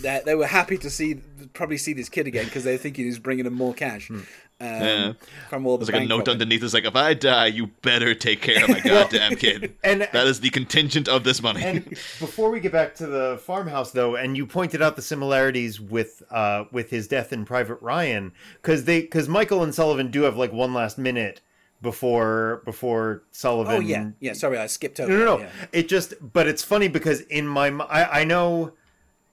they, 0.01 0.21
they 0.25 0.33
were 0.33 0.47
happy 0.47 0.77
to 0.79 0.89
see 0.89 1.21
probably 1.53 1.77
see 1.77 1.93
this 1.93 2.09
kid 2.09 2.25
again 2.25 2.45
because 2.45 2.63
they 2.63 2.71
were 2.71 2.77
thinking 2.77 3.05
he's 3.05 3.19
bringing 3.19 3.43
them 3.43 3.53
more 3.53 3.73
cash. 3.73 4.07
Hmm. 4.07 4.21
Um, 4.59 4.67
yeah. 4.69 5.13
From 5.49 5.67
all 5.67 5.77
the 5.77 5.85
There's 5.85 5.93
like 5.93 6.05
a 6.05 6.07
note 6.07 6.27
underneath. 6.27 6.63
It's 6.63 6.73
like, 6.73 6.85
if 6.85 6.95
I 6.95 7.13
die, 7.13 7.45
you 7.45 7.67
better 7.83 8.15
take 8.15 8.41
care 8.41 8.63
of 8.63 8.69
my 8.69 8.79
goddamn 8.83 9.35
kid. 9.35 9.75
and 9.83 10.01
that 10.01 10.25
is 10.25 10.39
the 10.39 10.49
contingent 10.49 11.07
of 11.07 11.23
this 11.23 11.43
money. 11.43 11.63
and 11.63 11.85
before 11.85 12.49
we 12.49 12.59
get 12.59 12.71
back 12.71 12.95
to 12.95 13.05
the 13.05 13.39
farmhouse, 13.43 13.91
though, 13.91 14.15
and 14.15 14.35
you 14.35 14.47
pointed 14.47 14.81
out 14.81 14.95
the 14.95 15.03
similarities 15.03 15.79
with 15.79 16.23
uh, 16.31 16.63
with 16.71 16.89
his 16.89 17.07
death 17.07 17.31
in 17.31 17.45
Private 17.45 17.79
Ryan, 17.81 18.31
because 18.55 18.85
they 18.85 19.01
because 19.01 19.29
Michael 19.29 19.61
and 19.61 19.75
Sullivan 19.75 20.09
do 20.09 20.23
have 20.23 20.37
like 20.37 20.51
one 20.51 20.73
last 20.73 20.97
minute 20.97 21.41
before 21.81 22.61
before 22.65 23.23
Sullivan. 23.31 23.75
Oh 23.75 23.79
yeah, 23.79 24.09
yeah. 24.19 24.33
Sorry, 24.33 24.57
I 24.57 24.67
skipped 24.67 24.99
over. 24.99 25.11
No, 25.11 25.19
no, 25.19 25.25
no. 25.25 25.39
Yeah. 25.39 25.49
It 25.71 25.89
just, 25.89 26.13
but 26.21 26.47
it's 26.47 26.63
funny 26.63 26.87
because 26.87 27.21
in 27.21 27.47
my, 27.47 27.69
I, 27.69 28.21
I 28.21 28.23
know 28.23 28.73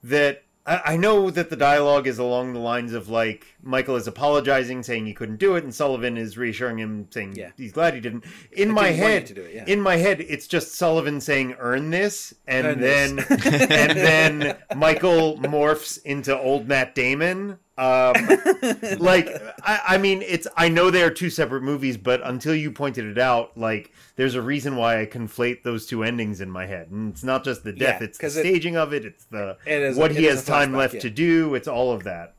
that 0.03 0.45
I, 0.67 0.97
know 0.97 1.29
that 1.29 1.51
the 1.51 1.55
dialogue 1.55 2.07
is 2.07 2.17
along 2.17 2.53
the 2.53 2.59
lines 2.59 2.93
of 2.93 3.07
like 3.07 3.45
Michael 3.61 3.97
is 3.97 4.07
apologizing, 4.07 4.81
saying 4.81 5.05
he 5.05 5.13
couldn't 5.13 5.37
do 5.37 5.55
it, 5.55 5.63
and 5.63 5.73
Sullivan 5.73 6.17
is 6.17 6.39
reassuring 6.39 6.79
him, 6.79 7.07
saying 7.11 7.35
yeah. 7.35 7.51
he's 7.55 7.71
glad 7.71 7.93
he 7.93 7.99
didn't. 7.99 8.25
In 8.51 8.71
I 8.71 8.73
my 8.73 8.87
head, 8.87 9.29
it, 9.29 9.53
yeah. 9.53 9.65
in 9.67 9.79
my 9.79 9.97
head, 9.97 10.21
it's 10.21 10.47
just 10.47 10.73
Sullivan 10.73 11.21
saying 11.21 11.55
"earn 11.59 11.91
this," 11.91 12.33
and 12.47 12.65
earn 12.65 12.79
then 12.79 13.15
this. 13.17 13.45
and 13.45 13.97
then 13.97 14.57
Michael 14.75 15.37
morphs 15.37 16.01
into 16.03 16.35
old 16.35 16.67
Matt 16.67 16.95
Damon. 16.95 17.59
Um, 17.77 18.15
like 18.99 19.29
I, 19.63 19.81
I 19.87 19.97
mean, 19.97 20.21
it's 20.21 20.47
I 20.55 20.69
know 20.69 20.89
they 20.89 21.03
are 21.03 21.11
two 21.11 21.29
separate 21.29 21.61
movies, 21.61 21.97
but 21.97 22.21
until 22.23 22.55
you 22.55 22.71
pointed 22.71 23.05
it 23.05 23.17
out, 23.17 23.57
like 23.57 23.91
there's 24.15 24.35
a 24.35 24.41
reason 24.41 24.77
why 24.77 25.01
I 25.01 25.05
conflate 25.05 25.63
those 25.63 25.85
two 25.85 26.03
endings 26.03 26.39
in 26.39 26.49
my 26.49 26.65
head, 26.67 26.89
and 26.89 27.11
it's 27.11 27.23
not 27.23 27.43
just 27.43 27.63
the 27.63 27.73
death; 27.73 27.99
yeah, 27.99 28.07
it's 28.07 28.17
the 28.17 28.29
staging 28.29 28.77
of 28.77 28.93
it, 28.93 29.03
it's 29.03 29.25
the 29.25 29.57
it 29.65 29.95
what 29.97 30.11
it 30.11 30.17
he 30.17 30.23
has 30.25 30.45
time 30.45 30.73
left 30.73 30.95
yeah. 30.95 30.99
to 31.01 31.09
do, 31.09 31.53
it's 31.53 31.67
all 31.67 31.91
of 31.91 32.03
that. 32.03 32.35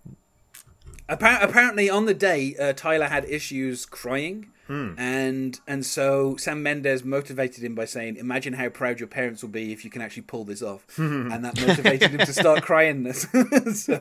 Apparently, 1.08 1.88
on 1.88 2.06
the 2.06 2.14
day, 2.14 2.56
uh, 2.56 2.72
Tyler 2.72 3.06
had 3.06 3.24
issues 3.26 3.86
crying, 3.86 4.50
hmm. 4.66 4.92
and 4.98 5.60
and 5.66 5.84
so 5.84 6.36
Sam 6.36 6.62
Mendes 6.62 7.04
motivated 7.04 7.64
him 7.64 7.74
by 7.74 7.84
saying, 7.84 8.16
"Imagine 8.16 8.54
how 8.54 8.68
proud 8.68 9.00
your 9.00 9.08
parents 9.08 9.42
will 9.42 9.50
be 9.50 9.72
if 9.72 9.84
you 9.84 9.90
can 9.90 10.02
actually 10.02 10.22
pull 10.22 10.44
this 10.44 10.62
off," 10.62 10.86
and 10.98 11.44
that 11.44 11.60
motivated 11.60 12.10
him 12.10 12.18
to 12.18 12.32
start 12.32 12.62
crying. 12.62 13.12
so, 13.12 14.00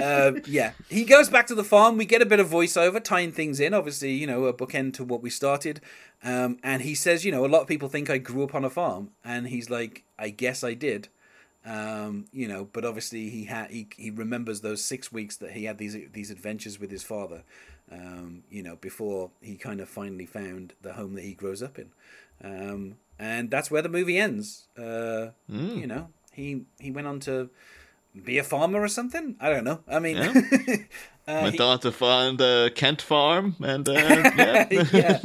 uh, 0.00 0.32
yeah, 0.46 0.72
he 0.88 1.04
goes 1.04 1.28
back 1.28 1.46
to 1.48 1.54
the 1.54 1.64
farm. 1.64 1.96
We 1.96 2.04
get 2.04 2.22
a 2.22 2.26
bit 2.26 2.40
of 2.40 2.48
voiceover 2.48 3.02
tying 3.02 3.32
things 3.32 3.60
in. 3.60 3.74
Obviously, 3.74 4.12
you 4.12 4.26
know, 4.26 4.44
a 4.44 4.54
bookend 4.54 4.94
to 4.94 5.04
what 5.04 5.22
we 5.22 5.30
started. 5.30 5.80
Um, 6.22 6.58
and 6.62 6.82
he 6.82 6.94
says, 6.94 7.24
you 7.24 7.32
know, 7.32 7.46
a 7.46 7.48
lot 7.48 7.62
of 7.62 7.66
people 7.66 7.88
think 7.88 8.10
I 8.10 8.18
grew 8.18 8.44
up 8.44 8.54
on 8.54 8.64
a 8.64 8.70
farm, 8.70 9.10
and 9.24 9.48
he's 9.48 9.70
like, 9.70 10.04
I 10.18 10.30
guess 10.30 10.62
I 10.62 10.74
did. 10.74 11.08
Um, 11.64 12.26
you 12.32 12.48
know, 12.48 12.68
but 12.72 12.86
obviously 12.86 13.28
he 13.28 13.44
had 13.44 13.70
he, 13.70 13.88
he 13.96 14.10
remembers 14.10 14.62
those 14.62 14.82
six 14.82 15.12
weeks 15.12 15.36
that 15.38 15.52
he 15.52 15.64
had 15.64 15.76
these 15.76 15.96
these 16.12 16.30
adventures 16.30 16.80
with 16.80 16.90
his 16.90 17.02
father. 17.02 17.42
Um, 17.92 18.44
you 18.50 18.62
know, 18.62 18.76
before 18.76 19.30
he 19.40 19.56
kind 19.56 19.80
of 19.80 19.88
finally 19.88 20.26
found 20.26 20.74
the 20.80 20.92
home 20.92 21.14
that 21.14 21.24
he 21.24 21.34
grows 21.34 21.62
up 21.62 21.78
in, 21.78 21.90
um, 22.42 22.96
and 23.18 23.50
that's 23.50 23.70
where 23.70 23.82
the 23.82 23.88
movie 23.88 24.18
ends. 24.18 24.68
Uh, 24.78 25.30
mm. 25.50 25.76
You 25.76 25.86
know, 25.86 26.08
he 26.32 26.62
he 26.78 26.90
went 26.90 27.06
on 27.06 27.20
to 27.20 27.50
be 28.24 28.38
a 28.38 28.44
farmer 28.44 28.80
or 28.80 28.88
something. 28.88 29.36
I 29.40 29.50
don't 29.50 29.64
know. 29.64 29.80
I 29.88 29.98
mean, 29.98 30.16
yeah. 30.16 30.32
uh, 31.28 31.42
went 31.42 31.54
he... 31.56 31.60
on 31.60 31.78
to 31.80 31.92
find 31.92 32.40
a 32.40 32.70
Kent 32.70 33.02
farm 33.02 33.56
and 33.60 33.88
uh, 33.88 33.92
yeah. 33.92 34.68
yeah. 34.92 35.20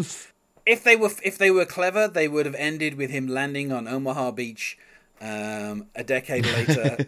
If 0.65 0.83
they 0.83 0.95
were 0.95 1.11
if 1.23 1.37
they 1.37 1.51
were 1.51 1.65
clever, 1.65 2.07
they 2.07 2.27
would 2.27 2.45
have 2.45 2.55
ended 2.55 2.95
with 2.95 3.11
him 3.11 3.27
landing 3.27 3.71
on 3.71 3.87
Omaha 3.87 4.31
Beach 4.31 4.77
Um, 5.21 5.87
a 5.95 6.03
decade 6.03 6.45
later, 6.45 6.97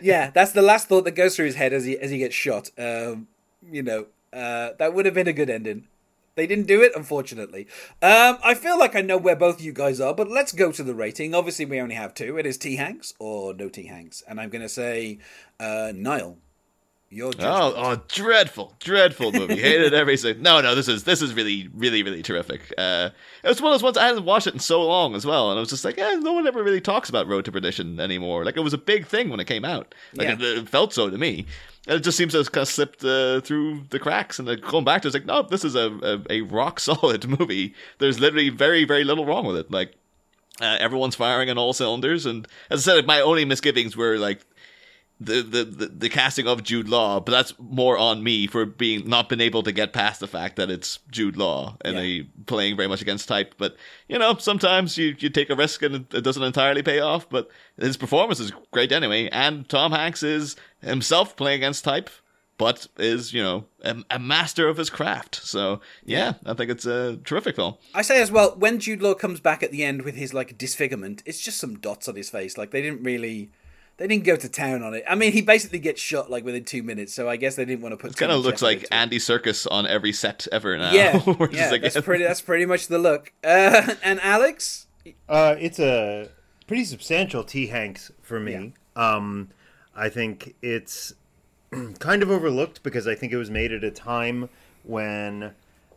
yeah, 0.00 0.30
that's 0.30 0.52
the 0.52 0.62
last 0.62 0.88
thought 0.88 1.04
that 1.04 1.16
goes 1.16 1.34
through 1.34 1.46
his 1.46 1.56
head 1.56 1.72
as 1.72 1.84
he 1.84 1.98
as 1.98 2.10
he 2.12 2.18
gets 2.18 2.34
shot. 2.34 2.70
Um, 2.78 3.26
you 3.70 3.82
know, 3.82 4.06
uh, 4.32 4.70
that 4.78 4.94
would 4.94 5.04
have 5.04 5.14
been 5.14 5.26
a 5.26 5.32
good 5.32 5.50
ending. 5.50 5.88
They 6.36 6.46
didn't 6.46 6.66
do 6.66 6.82
it, 6.82 6.92
unfortunately. 6.96 7.68
Um, 8.02 8.38
I 8.42 8.54
feel 8.54 8.78
like 8.78 8.96
I 8.96 9.00
know 9.00 9.16
where 9.16 9.36
both 9.36 9.60
you 9.60 9.72
guys 9.72 10.00
are, 10.00 10.14
but 10.14 10.28
let's 10.28 10.52
go 10.52 10.72
to 10.72 10.82
the 10.82 10.94
rating. 10.94 11.34
Obviously, 11.34 11.64
we 11.64 11.80
only 11.80 11.94
have 11.94 12.14
two. 12.14 12.38
It 12.38 12.46
is 12.46 12.58
T 12.58 12.76
Hanks 12.76 13.14
or 13.18 13.54
no 13.54 13.68
T 13.68 13.86
Hanks, 13.86 14.22
and 14.28 14.40
I'm 14.40 14.50
going 14.50 14.62
to 14.62 14.68
say 14.68 15.18
uh, 15.60 15.92
Niall. 15.94 16.38
Your 17.14 17.32
oh, 17.38 17.74
oh, 17.76 18.00
dreadful, 18.08 18.74
dreadful 18.80 19.30
movie. 19.30 19.60
Hated 19.60 19.94
every 19.94 20.16
single. 20.16 20.42
No, 20.42 20.60
no, 20.60 20.74
this 20.74 20.88
is 20.88 21.04
this 21.04 21.22
is 21.22 21.32
really, 21.32 21.68
really, 21.72 22.02
really 22.02 22.22
terrific. 22.22 22.72
Uh, 22.76 23.10
it 23.44 23.48
was 23.48 23.62
one 23.62 23.72
of 23.72 23.78
those 23.78 23.84
ones 23.84 23.96
I 23.96 24.06
hadn't 24.06 24.24
watched 24.24 24.48
it 24.48 24.54
in 24.54 24.58
so 24.60 24.82
long 24.84 25.14
as 25.14 25.24
well, 25.24 25.50
and 25.50 25.56
I 25.56 25.60
was 25.60 25.70
just 25.70 25.84
like, 25.84 25.96
eh, 25.96 26.14
no 26.16 26.32
one 26.32 26.46
ever 26.48 26.62
really 26.62 26.80
talks 26.80 27.08
about 27.08 27.28
Road 27.28 27.44
to 27.44 27.52
Perdition 27.52 28.00
anymore. 28.00 28.44
Like 28.44 28.56
it 28.56 28.60
was 28.60 28.72
a 28.72 28.78
big 28.78 29.06
thing 29.06 29.28
when 29.28 29.38
it 29.38 29.46
came 29.46 29.64
out. 29.64 29.94
Like 30.14 30.26
Yeah. 30.26 30.34
it, 30.34 30.42
it 30.42 30.68
felt 30.68 30.92
so 30.92 31.08
to 31.08 31.16
me. 31.16 31.46
And 31.86 31.98
it 31.98 32.00
just 32.00 32.16
seems 32.18 32.32
to 32.32 32.38
have 32.38 32.50
kind 32.50 32.62
of 32.62 32.68
slipped 32.68 33.04
uh, 33.04 33.40
through 33.42 33.82
the 33.90 34.00
cracks, 34.00 34.40
and 34.40 34.48
then 34.48 34.58
going 34.60 34.84
back 34.84 35.02
to 35.02 35.08
it's 35.08 35.14
like, 35.14 35.26
no, 35.26 35.42
this 35.42 35.64
is 35.64 35.76
a, 35.76 35.92
a, 36.02 36.38
a 36.38 36.40
rock 36.40 36.80
solid 36.88 37.28
movie. 37.38 37.74
There's 37.98 38.18
literally 38.18 38.48
very, 38.48 38.84
very 38.84 39.04
little 39.04 39.24
wrong 39.24 39.46
with 39.46 39.56
it. 39.56 39.70
Like 39.70 39.94
uh, 40.60 40.78
everyone's 40.80 41.14
firing 41.14 41.48
on 41.48 41.58
all 41.58 41.72
cylinders, 41.72 42.26
and 42.26 42.48
as 42.70 42.88
I 42.88 42.94
said, 42.96 43.06
my 43.06 43.20
only 43.20 43.44
misgivings 43.44 43.96
were 43.96 44.18
like 44.18 44.40
the, 45.24 45.42
the, 45.42 45.64
the, 45.64 45.86
the 45.86 46.08
casting 46.08 46.46
of 46.46 46.62
Jude 46.62 46.88
Law, 46.88 47.20
but 47.20 47.32
that's 47.32 47.54
more 47.58 47.96
on 47.98 48.22
me 48.22 48.46
for 48.46 48.64
being 48.66 49.08
not 49.08 49.28
been 49.28 49.40
able 49.40 49.62
to 49.62 49.72
get 49.72 49.92
past 49.92 50.20
the 50.20 50.26
fact 50.26 50.56
that 50.56 50.70
it's 50.70 50.98
Jude 51.10 51.36
Law 51.36 51.76
and 51.84 51.96
Yeah. 51.96 52.02
a 52.02 52.22
playing 52.46 52.76
very 52.76 52.88
much 52.88 53.02
against 53.02 53.28
type. 53.28 53.54
But 53.58 53.76
you 54.08 54.18
know, 54.18 54.36
sometimes 54.36 54.96
you, 54.98 55.14
you 55.18 55.28
take 55.30 55.50
a 55.50 55.56
risk 55.56 55.82
and 55.82 56.06
it, 56.12 56.22
doesn't 56.22 56.42
entirely 56.42 56.82
pay 56.82 57.00
off. 57.00 57.28
But 57.28 57.48
his 57.78 57.96
performance 57.96 58.40
is 58.40 58.52
great 58.70 58.92
anyway, 58.92 59.28
and 59.30 59.68
Tom 59.68 59.92
Hanks 59.92 60.22
is 60.22 60.56
himself 60.80 61.36
playing 61.36 61.60
against 61.60 61.84
type, 61.84 62.10
but 62.56 62.86
is 62.98 63.32
you 63.32 63.42
know 63.42 63.64
a, 63.82 63.96
a 64.10 64.18
master 64.18 64.68
of 64.68 64.76
his 64.76 64.90
craft. 64.90 65.36
So 65.36 65.80
yeah, 66.04 66.34
I 66.46 66.54
think 66.54 66.70
it's 66.70 66.86
a 66.86 67.16
terrific 67.24 67.56
film. 67.56 67.74
I 67.94 68.02
say 68.02 68.20
as 68.22 68.30
well, 68.30 68.54
when 68.56 68.78
Jude 68.78 69.02
Law 69.02 69.14
comes 69.14 69.40
back 69.40 69.62
at 69.62 69.72
the 69.72 69.82
end 69.84 70.02
with 70.02 70.14
his 70.14 70.32
like 70.32 70.56
disfigurement, 70.56 71.22
it's 71.26 71.40
just 71.40 71.58
some 71.58 71.78
dots 71.78 72.08
on 72.08 72.14
his 72.14 72.30
face. 72.30 72.56
Like 72.56 72.70
they 72.70 72.80
didn't 72.82 73.02
really, 73.02 73.50
they 73.96 74.08
didn't 74.08 74.24
go 74.24 74.36
to 74.36 74.48
town 74.48 74.82
on 74.82 74.94
it. 74.94 75.04
I 75.08 75.14
mean, 75.14 75.32
he 75.32 75.40
basically 75.42 75.78
gets 75.78 76.00
shot 76.00 76.30
like 76.30 76.44
within 76.44 76.64
two 76.64 76.82
minutes, 76.82 77.14
so 77.14 77.28
I 77.28 77.36
guess 77.36 77.56
they 77.56 77.64
didn't 77.64 77.82
want 77.82 77.92
to 77.92 77.96
put. 77.96 78.12
It 78.12 78.16
kind 78.16 78.32
of 78.32 78.44
looks 78.44 78.62
like 78.62 78.86
Andy 78.90 79.18
Serkis 79.18 79.66
on 79.70 79.86
every 79.86 80.12
set 80.12 80.46
ever 80.50 80.76
now. 80.76 80.92
Yeah, 80.92 81.22
yeah, 81.52 81.70
like, 81.70 81.82
that's 81.82 82.00
pretty. 82.00 82.24
That's 82.24 82.40
pretty 82.40 82.66
much 82.66 82.88
the 82.88 82.98
look. 82.98 83.32
Uh, 83.42 83.94
and 84.02 84.20
Alex, 84.20 84.86
Uh, 85.28 85.54
it's 85.58 85.78
a 85.78 86.28
pretty 86.66 86.84
substantial 86.84 87.44
T 87.44 87.68
Hanks 87.68 88.10
for 88.22 88.40
me. 88.40 88.74
Um, 88.96 89.50
I 89.94 90.08
think 90.08 90.54
it's 90.62 91.14
kind 91.98 92.22
of 92.22 92.30
overlooked 92.30 92.82
because 92.82 93.06
I 93.06 93.14
think 93.14 93.32
it 93.32 93.36
was 93.36 93.50
made 93.50 93.72
at 93.72 93.84
a 93.84 93.90
time 93.90 94.48
when 94.82 95.52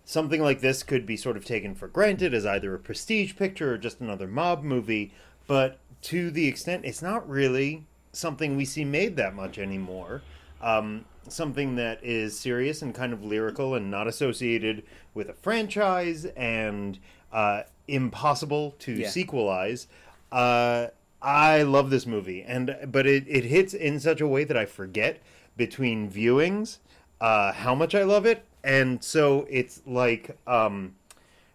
something 0.05 0.41
like 0.41 0.61
this 0.61 0.83
could 0.83 1.05
be 1.05 1.17
sort 1.17 1.35
of 1.35 1.45
taken 1.45 1.75
for 1.75 1.87
granted 1.87 2.33
as 2.33 2.45
either 2.45 2.73
a 2.73 2.79
prestige 2.79 3.35
picture 3.35 3.73
or 3.73 3.77
just 3.77 3.99
another 3.99 4.27
mob 4.27 4.63
movie. 4.63 5.13
But 5.47 5.79
to 6.07 6.31
the 6.31 6.47
extent 6.47 6.85
it's 6.85 7.01
not 7.01 7.27
really 7.29 7.83
something 8.13 8.55
we 8.55 8.63
see 8.63 8.85
made 8.85 9.17
that 9.17 9.35
much 9.35 9.57
anymore. 9.59 10.21
Um, 10.61 11.03
something 11.27 11.75
that 11.75 12.01
is 12.01 12.39
serious 12.39 12.81
and 12.81 12.95
kind 12.95 13.11
of 13.11 13.25
lyrical 13.25 13.75
and 13.75 13.91
not 13.91 14.07
associated 14.07 14.83
with 15.13 15.29
a 15.29 15.33
franchise 15.33 16.25
and 16.37 16.97
uh, 17.33 17.63
impossible 17.89 18.75
to 18.79 18.93
Yeah. 18.93 19.07
sequelize. 19.09 19.87
Uh, 20.31 20.87
I 21.21 21.63
love 21.63 21.89
this 21.89 22.05
movie, 22.05 22.41
and 22.41 22.77
but 22.87 23.05
it, 23.05 23.25
it 23.27 23.43
hits 23.43 23.73
in 23.73 23.99
such 23.99 24.21
a 24.21 24.27
way 24.27 24.45
that 24.45 24.55
I 24.55 24.65
forget 24.65 25.19
between 25.57 26.09
viewings 26.09 26.77
uh, 27.19 27.51
how 27.51 27.75
much 27.75 27.93
I 27.95 28.03
love 28.03 28.25
it, 28.25 28.45
and 28.63 29.03
so 29.03 29.45
it's 29.49 29.81
like 29.85 30.37
um, 30.47 30.95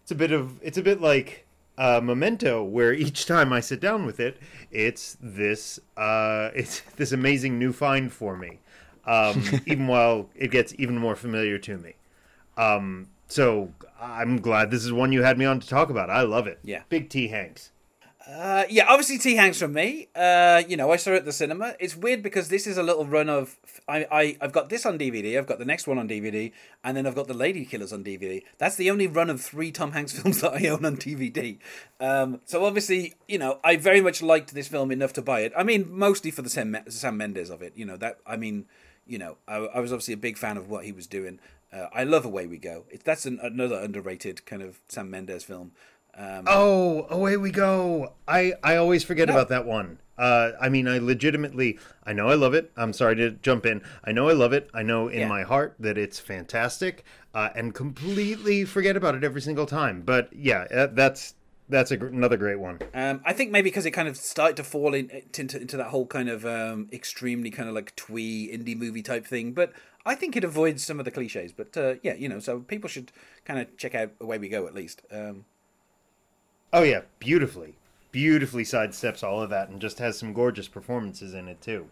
it's 0.03 0.11
a 0.11 0.15
bit 0.15 0.31
of 0.31 0.61
it's 0.61 0.77
a 0.77 0.83
bit 0.83 1.01
like 1.01 1.45
uh, 1.77 1.99
Memento, 2.03 2.63
where 2.63 2.93
each 2.93 3.25
time 3.25 3.51
I 3.51 3.59
sit 3.59 3.79
down 3.79 4.05
with 4.05 4.19
it, 4.19 4.37
it's 4.71 5.17
this 5.21 5.79
uh, 5.97 6.49
it's 6.55 6.81
this 6.95 7.11
amazing 7.11 7.59
new 7.59 7.73
find 7.73 8.11
for 8.11 8.37
me, 8.37 8.59
um, 9.05 9.43
even 9.65 9.87
while 9.87 10.29
it 10.35 10.51
gets 10.51 10.73
even 10.77 10.97
more 10.97 11.15
familiar 11.15 11.57
to 11.59 11.77
me. 11.77 11.95
Um, 12.57 13.07
so 13.27 13.73
I'm 13.99 14.39
glad 14.39 14.69
this 14.69 14.85
is 14.85 14.93
one 14.93 15.11
you 15.11 15.23
had 15.23 15.37
me 15.37 15.45
on 15.45 15.59
to 15.59 15.67
talk 15.67 15.89
about. 15.89 16.09
I 16.09 16.21
love 16.21 16.47
it. 16.47 16.59
Yeah. 16.63 16.83
big 16.89 17.09
T 17.09 17.27
Hanks. 17.27 17.71
Uh, 18.25 18.63
yeah, 18.69 18.85
obviously 18.87 19.17
T 19.17 19.35
Hanks 19.35 19.59
from 19.59 19.73
me. 19.73 20.07
Uh, 20.15 20.63
you 20.67 20.77
know, 20.77 20.91
I 20.91 20.95
saw 20.95 21.11
it 21.11 21.17
at 21.17 21.25
the 21.25 21.33
cinema. 21.33 21.75
It's 21.77 21.95
weird 21.95 22.23
because 22.23 22.47
this 22.47 22.65
is 22.65 22.77
a 22.77 22.83
little 22.83 23.05
run 23.05 23.27
of 23.27 23.57
I, 23.87 24.07
I 24.09 24.37
I've 24.39 24.53
got 24.53 24.69
this 24.69 24.85
on 24.85 24.97
DVD. 24.97 25.37
I've 25.37 25.47
got 25.47 25.59
the 25.59 25.65
next 25.65 25.87
one 25.87 25.97
on 25.97 26.07
DVD, 26.07 26.53
and 26.85 26.95
then 26.95 27.05
I've 27.05 27.15
got 27.15 27.27
the 27.27 27.33
Ladykillers 27.33 27.91
on 27.91 28.03
DVD. 28.03 28.41
That's 28.57 28.77
the 28.77 28.89
only 28.89 29.07
run 29.07 29.29
of 29.29 29.41
three 29.41 29.71
Tom 29.71 29.91
Hanks 29.91 30.13
films 30.19 30.39
that 30.39 30.53
I 30.53 30.67
own 30.67 30.85
on 30.85 30.95
DVD. 30.95 31.57
Um, 31.99 32.39
so 32.45 32.63
obviously, 32.63 33.15
you 33.27 33.37
know, 33.37 33.59
I 33.61 33.75
very 33.75 33.99
much 33.99 34.21
liked 34.21 34.53
this 34.53 34.69
film 34.69 34.91
enough 34.91 35.11
to 35.13 35.21
buy 35.21 35.41
it. 35.41 35.51
I 35.57 35.63
mean, 35.63 35.87
mostly 35.91 36.31
for 36.31 36.41
the 36.43 36.49
Sam, 36.49 36.77
Sam 36.87 37.17
Mendes 37.17 37.49
of 37.49 37.61
it. 37.61 37.73
You 37.75 37.85
know 37.85 37.97
that. 37.97 38.19
I 38.25 38.37
mean, 38.37 38.67
you 39.05 39.17
know, 39.17 39.35
I, 39.49 39.55
I 39.55 39.79
was 39.81 39.91
obviously 39.91 40.13
a 40.13 40.17
big 40.17 40.37
fan 40.37 40.55
of 40.55 40.69
what 40.69 40.85
he 40.85 40.93
was 40.93 41.07
doing. 41.07 41.39
Uh, 41.73 41.87
I 41.91 42.03
love 42.03 42.23
Away 42.23 42.45
We 42.45 42.57
Go. 42.57 42.85
It's 42.89 43.03
that's 43.03 43.25
an, 43.25 43.39
another 43.41 43.79
underrated 43.79 44.45
kind 44.45 44.61
of 44.61 44.79
Sam 44.87 45.09
Mendes 45.09 45.43
film. 45.43 45.71
Um, 46.15 46.45
Oh, 46.47 47.07
away 47.09 47.37
we 47.37 47.51
go. 47.51 48.13
I 48.27 48.53
I 48.63 48.75
always 48.75 49.03
forget 49.03 49.29
about 49.29 49.49
that 49.49 49.65
one. 49.65 49.99
Uh, 50.17 50.51
I 50.61 50.69
mean, 50.69 50.87
I 50.87 50.99
legitimately, 50.99 51.79
I 52.05 52.13
know 52.13 52.27
I 52.29 52.35
love 52.35 52.53
it. 52.53 52.71
I'm 52.77 52.93
sorry 52.93 53.15
to 53.15 53.31
jump 53.31 53.65
in. 53.65 53.81
I 54.03 54.11
know 54.11 54.29
I 54.29 54.33
love 54.33 54.53
it. 54.53 54.69
I 54.71 54.83
know 54.83 55.07
in 55.07 55.21
Yeah. 55.21 55.27
my 55.27 55.41
heart 55.41 55.73
that 55.79 55.97
it's 55.97 56.19
fantastic, 56.19 57.03
uh, 57.33 57.49
and 57.55 57.73
completely 57.73 58.63
forget 58.63 58.95
about 58.95 59.15
it 59.15 59.23
every 59.23 59.41
single 59.41 59.65
time. 59.65 60.01
But 60.05 60.29
yeah, 60.31 60.67
uh, 60.71 60.87
that's 60.93 61.33
that's 61.67 61.89
a, 61.89 61.97
gr- 61.97 62.07
another 62.07 62.37
great 62.37 62.59
one. 62.59 62.77
Um, 62.93 63.21
I 63.25 63.33
think 63.33 63.49
maybe 63.49 63.69
because 63.71 63.87
it 63.87 63.91
kind 63.91 64.07
of 64.07 64.15
started 64.17 64.55
to 64.57 64.63
fall 64.63 64.93
in, 64.93 65.09
into 65.35 65.59
into 65.59 65.77
that 65.77 65.87
whole 65.87 66.05
kind 66.05 66.29
of 66.29 66.45
um, 66.45 66.89
extremely 66.93 67.49
kind 67.49 67.67
of 67.67 67.73
like 67.73 67.95
twee 67.95 68.51
indie 68.53 68.77
movie 68.77 69.01
type 69.01 69.25
thing. 69.25 69.53
But 69.53 69.73
I 70.05 70.13
think 70.13 70.35
it 70.37 70.43
avoids 70.43 70.83
some 70.85 70.99
of 70.99 71.05
the 71.05 71.11
cliches. 71.11 71.51
But 71.53 71.75
uh, 71.75 71.95
yeah, 72.03 72.13
you 72.13 72.29
know, 72.29 72.37
so 72.39 72.59
people 72.59 72.87
should 72.87 73.11
kind 73.45 73.59
of 73.59 73.75
check 73.77 73.95
out 73.95 74.11
Away 74.21 74.37
We 74.37 74.49
Go 74.49 74.67
at 74.67 74.75
least. 74.75 75.01
Um, 75.11 75.45
Oh 76.73 76.81
yeah, 76.81 77.01
beautifully, 77.19 77.75
beautifully 78.11 78.63
sidesteps 78.63 79.23
all 79.23 79.41
of 79.41 79.51
that, 79.51 79.69
and 79.69 79.79
just 79.79 79.99
has 79.99 80.17
some 80.17 80.33
gorgeous 80.33 80.67
performances 80.67 81.35
in 81.35 81.47
it 81.47 81.61
too. 81.61 81.87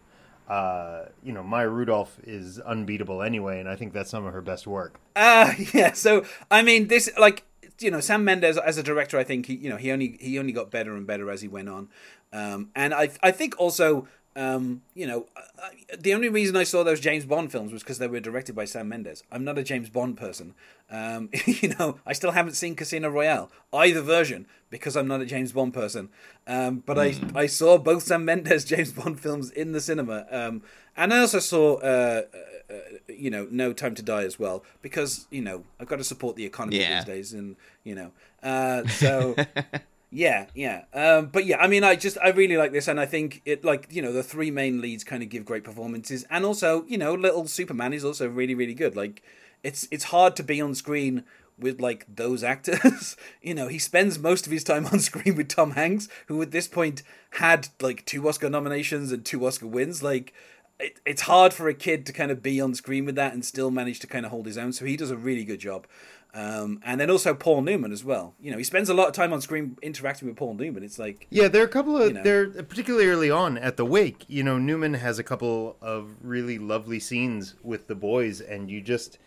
Uh, 0.48 1.04
you 1.22 1.32
know, 1.32 1.42
Maya 1.42 1.68
Rudolph 1.68 2.18
is 2.24 2.58
unbeatable 2.58 3.22
anyway, 3.22 3.60
and 3.60 3.68
I 3.68 3.76
think 3.76 3.92
that's 3.92 4.10
some 4.10 4.26
of 4.26 4.34
her 4.34 4.42
best 4.42 4.66
work. 4.66 4.98
Uh 5.14 5.52
yeah. 5.72 5.92
So 5.92 6.24
I 6.50 6.62
mean, 6.62 6.88
this 6.88 7.08
like 7.16 7.44
you 7.78 7.92
know 7.92 8.00
Sam 8.00 8.24
Mendes 8.24 8.58
as 8.58 8.76
a 8.76 8.82
director, 8.82 9.18
I 9.18 9.24
think 9.24 9.46
he 9.46 9.54
you 9.54 9.70
know 9.70 9.76
he 9.76 9.92
only 9.92 10.18
he 10.20 10.38
only 10.38 10.52
got 10.52 10.72
better 10.72 10.96
and 10.96 11.06
better 11.06 11.30
as 11.30 11.42
he 11.42 11.48
went 11.48 11.68
on, 11.68 11.88
um, 12.32 12.70
and 12.74 12.92
I 12.92 13.10
I 13.22 13.30
think 13.30 13.54
also 13.58 14.08
um, 14.36 14.82
you 14.94 15.06
know 15.06 15.26
I, 15.62 15.70
the 15.98 16.14
only 16.14 16.28
reason 16.28 16.56
I 16.56 16.64
saw 16.64 16.82
those 16.82 17.00
James 17.00 17.24
Bond 17.24 17.52
films 17.52 17.72
was 17.72 17.82
because 17.82 17.98
they 17.98 18.06
were 18.08 18.20
directed 18.20 18.54
by 18.54 18.64
Sam 18.64 18.88
Mendes. 18.88 19.22
I'm 19.30 19.44
not 19.44 19.58
a 19.58 19.62
James 19.62 19.88
Bond 19.90 20.16
person, 20.16 20.54
um, 20.90 21.28
you 21.46 21.74
know. 21.78 21.98
I 22.06 22.12
still 22.12 22.32
haven't 22.32 22.54
seen 22.54 22.74
Casino 22.74 23.08
Royale 23.10 23.50
either 23.72 24.00
version 24.02 24.46
because 24.70 24.96
I'm 24.96 25.06
not 25.08 25.20
a 25.20 25.26
James 25.26 25.52
Bond 25.52 25.74
person. 25.74 26.08
Um, 26.46 26.82
but 26.84 26.98
I 26.98 27.14
I 27.34 27.46
saw 27.46 27.78
both 27.78 28.02
Sam 28.04 28.24
Mendes 28.24 28.64
James 28.72 28.92
Bond 28.92 29.20
films 29.20 29.50
in 29.50 29.72
the 29.72 29.80
cinema, 29.80 30.26
um, 30.30 30.62
and 30.96 31.12
I 31.14 31.18
also 31.20 31.38
saw. 31.38 31.76
Uh, 31.76 32.22
uh, 32.70 32.74
you 33.06 33.28
know, 33.28 33.46
No 33.50 33.74
Time 33.74 33.94
to 33.96 34.02
Die 34.02 34.22
as 34.24 34.38
well, 34.38 34.64
because 34.80 35.26
you 35.30 35.42
know 35.42 35.64
I've 35.78 35.88
got 35.88 35.96
to 35.96 36.04
support 36.04 36.36
the 36.36 36.46
economy 36.46 36.78
Yeah. 36.80 37.00
these 37.00 37.04
days, 37.04 37.32
and 37.34 37.56
you 37.84 37.94
know, 37.94 38.12
uh, 38.42 38.86
so 38.86 39.36
yeah, 40.14 40.46
yeah. 40.54 40.84
Um, 40.92 41.26
but 41.32 41.46
yeah, 41.46 41.56
I 41.56 41.66
mean, 41.68 41.84
I 41.84 41.96
just 41.96 42.18
I 42.22 42.28
really 42.28 42.58
like 42.58 42.70
this, 42.70 42.86
and 42.86 43.00
I 43.00 43.06
think 43.06 43.40
it 43.46 43.64
like 43.64 43.88
you 43.90 44.02
know 44.02 44.12
the 44.12 44.22
three 44.22 44.50
main 44.50 44.82
leads 44.82 45.04
kind 45.04 45.22
of 45.22 45.30
give 45.30 45.46
great 45.46 45.64
performances, 45.64 46.26
and 46.28 46.44
also 46.44 46.84
you 46.86 46.98
know 46.98 47.14
little 47.14 47.48
Superman 47.48 47.94
is 47.94 48.04
also 48.04 48.28
really 48.28 48.54
really 48.54 48.74
good. 48.74 48.94
Like 48.94 49.22
it's 49.62 49.88
it's 49.90 50.04
hard 50.04 50.36
to 50.36 50.42
be 50.42 50.60
on 50.60 50.74
screen 50.74 51.24
with 51.58 51.80
like 51.80 52.04
those 52.14 52.44
actors. 52.54 53.16
you 53.40 53.54
know, 53.54 53.68
he 53.68 53.78
spends 53.78 54.18
most 54.18 54.44
of 54.46 54.52
his 54.52 54.64
time 54.64 54.84
on 54.86 54.98
screen 55.00 55.34
with 55.34 55.48
Tom 55.48 55.72
Hanks, 55.72 56.08
who 56.26 56.42
at 56.42 56.50
this 56.50 56.68
point 56.68 57.02
had 57.32 57.68
like 57.80 58.04
two 58.04 58.28
Oscar 58.28 58.50
nominations 58.50 59.12
and 59.12 59.24
two 59.24 59.46
Oscar 59.46 59.66
wins. 59.66 60.02
Like 60.02 60.34
it, 60.78 61.00
it's 61.06 61.22
hard 61.22 61.54
for 61.54 61.68
a 61.68 61.74
kid 61.74 62.04
to 62.04 62.12
kind 62.12 62.30
of 62.30 62.42
be 62.42 62.60
on 62.60 62.74
screen 62.74 63.06
with 63.06 63.14
that 63.14 63.32
and 63.32 63.44
still 63.44 63.70
manage 63.70 64.00
to 64.00 64.06
kind 64.06 64.26
of 64.26 64.30
hold 64.30 64.44
his 64.44 64.58
own. 64.58 64.74
So 64.74 64.84
he 64.84 64.98
does 64.98 65.10
a 65.10 65.16
really 65.16 65.44
good 65.44 65.60
job. 65.60 65.86
Um, 66.34 66.80
and 66.82 66.98
then 66.98 67.10
also 67.10 67.34
Paul 67.34 67.60
Newman 67.60 67.92
as 67.92 68.04
well. 68.04 68.34
You 68.40 68.52
know, 68.52 68.58
he 68.58 68.64
spends 68.64 68.88
a 68.88 68.94
lot 68.94 69.08
of 69.08 69.12
time 69.12 69.34
on 69.34 69.42
screen 69.42 69.76
interacting 69.82 70.28
with 70.28 70.36
Paul 70.36 70.54
Newman. 70.54 70.82
It's 70.82 70.98
like, 70.98 71.26
Yeah, 71.30 71.48
there 71.48 71.62
are 71.62 71.66
a 71.66 71.68
couple 71.68 71.96
of 71.96 72.08
You 72.08 72.14
know. 72.14 72.22
there 72.22 72.48
particularly 72.62 73.06
early 73.06 73.30
on 73.30 73.58
at 73.58 73.76
the 73.76 73.84
wake. 73.84 74.24
You 74.28 74.42
know, 74.42 74.58
Newman 74.58 74.94
has 74.94 75.18
a 75.18 75.22
couple 75.22 75.76
of 75.82 76.16
really 76.22 76.58
lovely 76.58 76.98
scenes 77.00 77.54
with 77.62 77.86
the 77.86 77.94
boys, 77.94 78.40
and 78.40 78.70
you 78.70 78.80
just, 78.80 79.18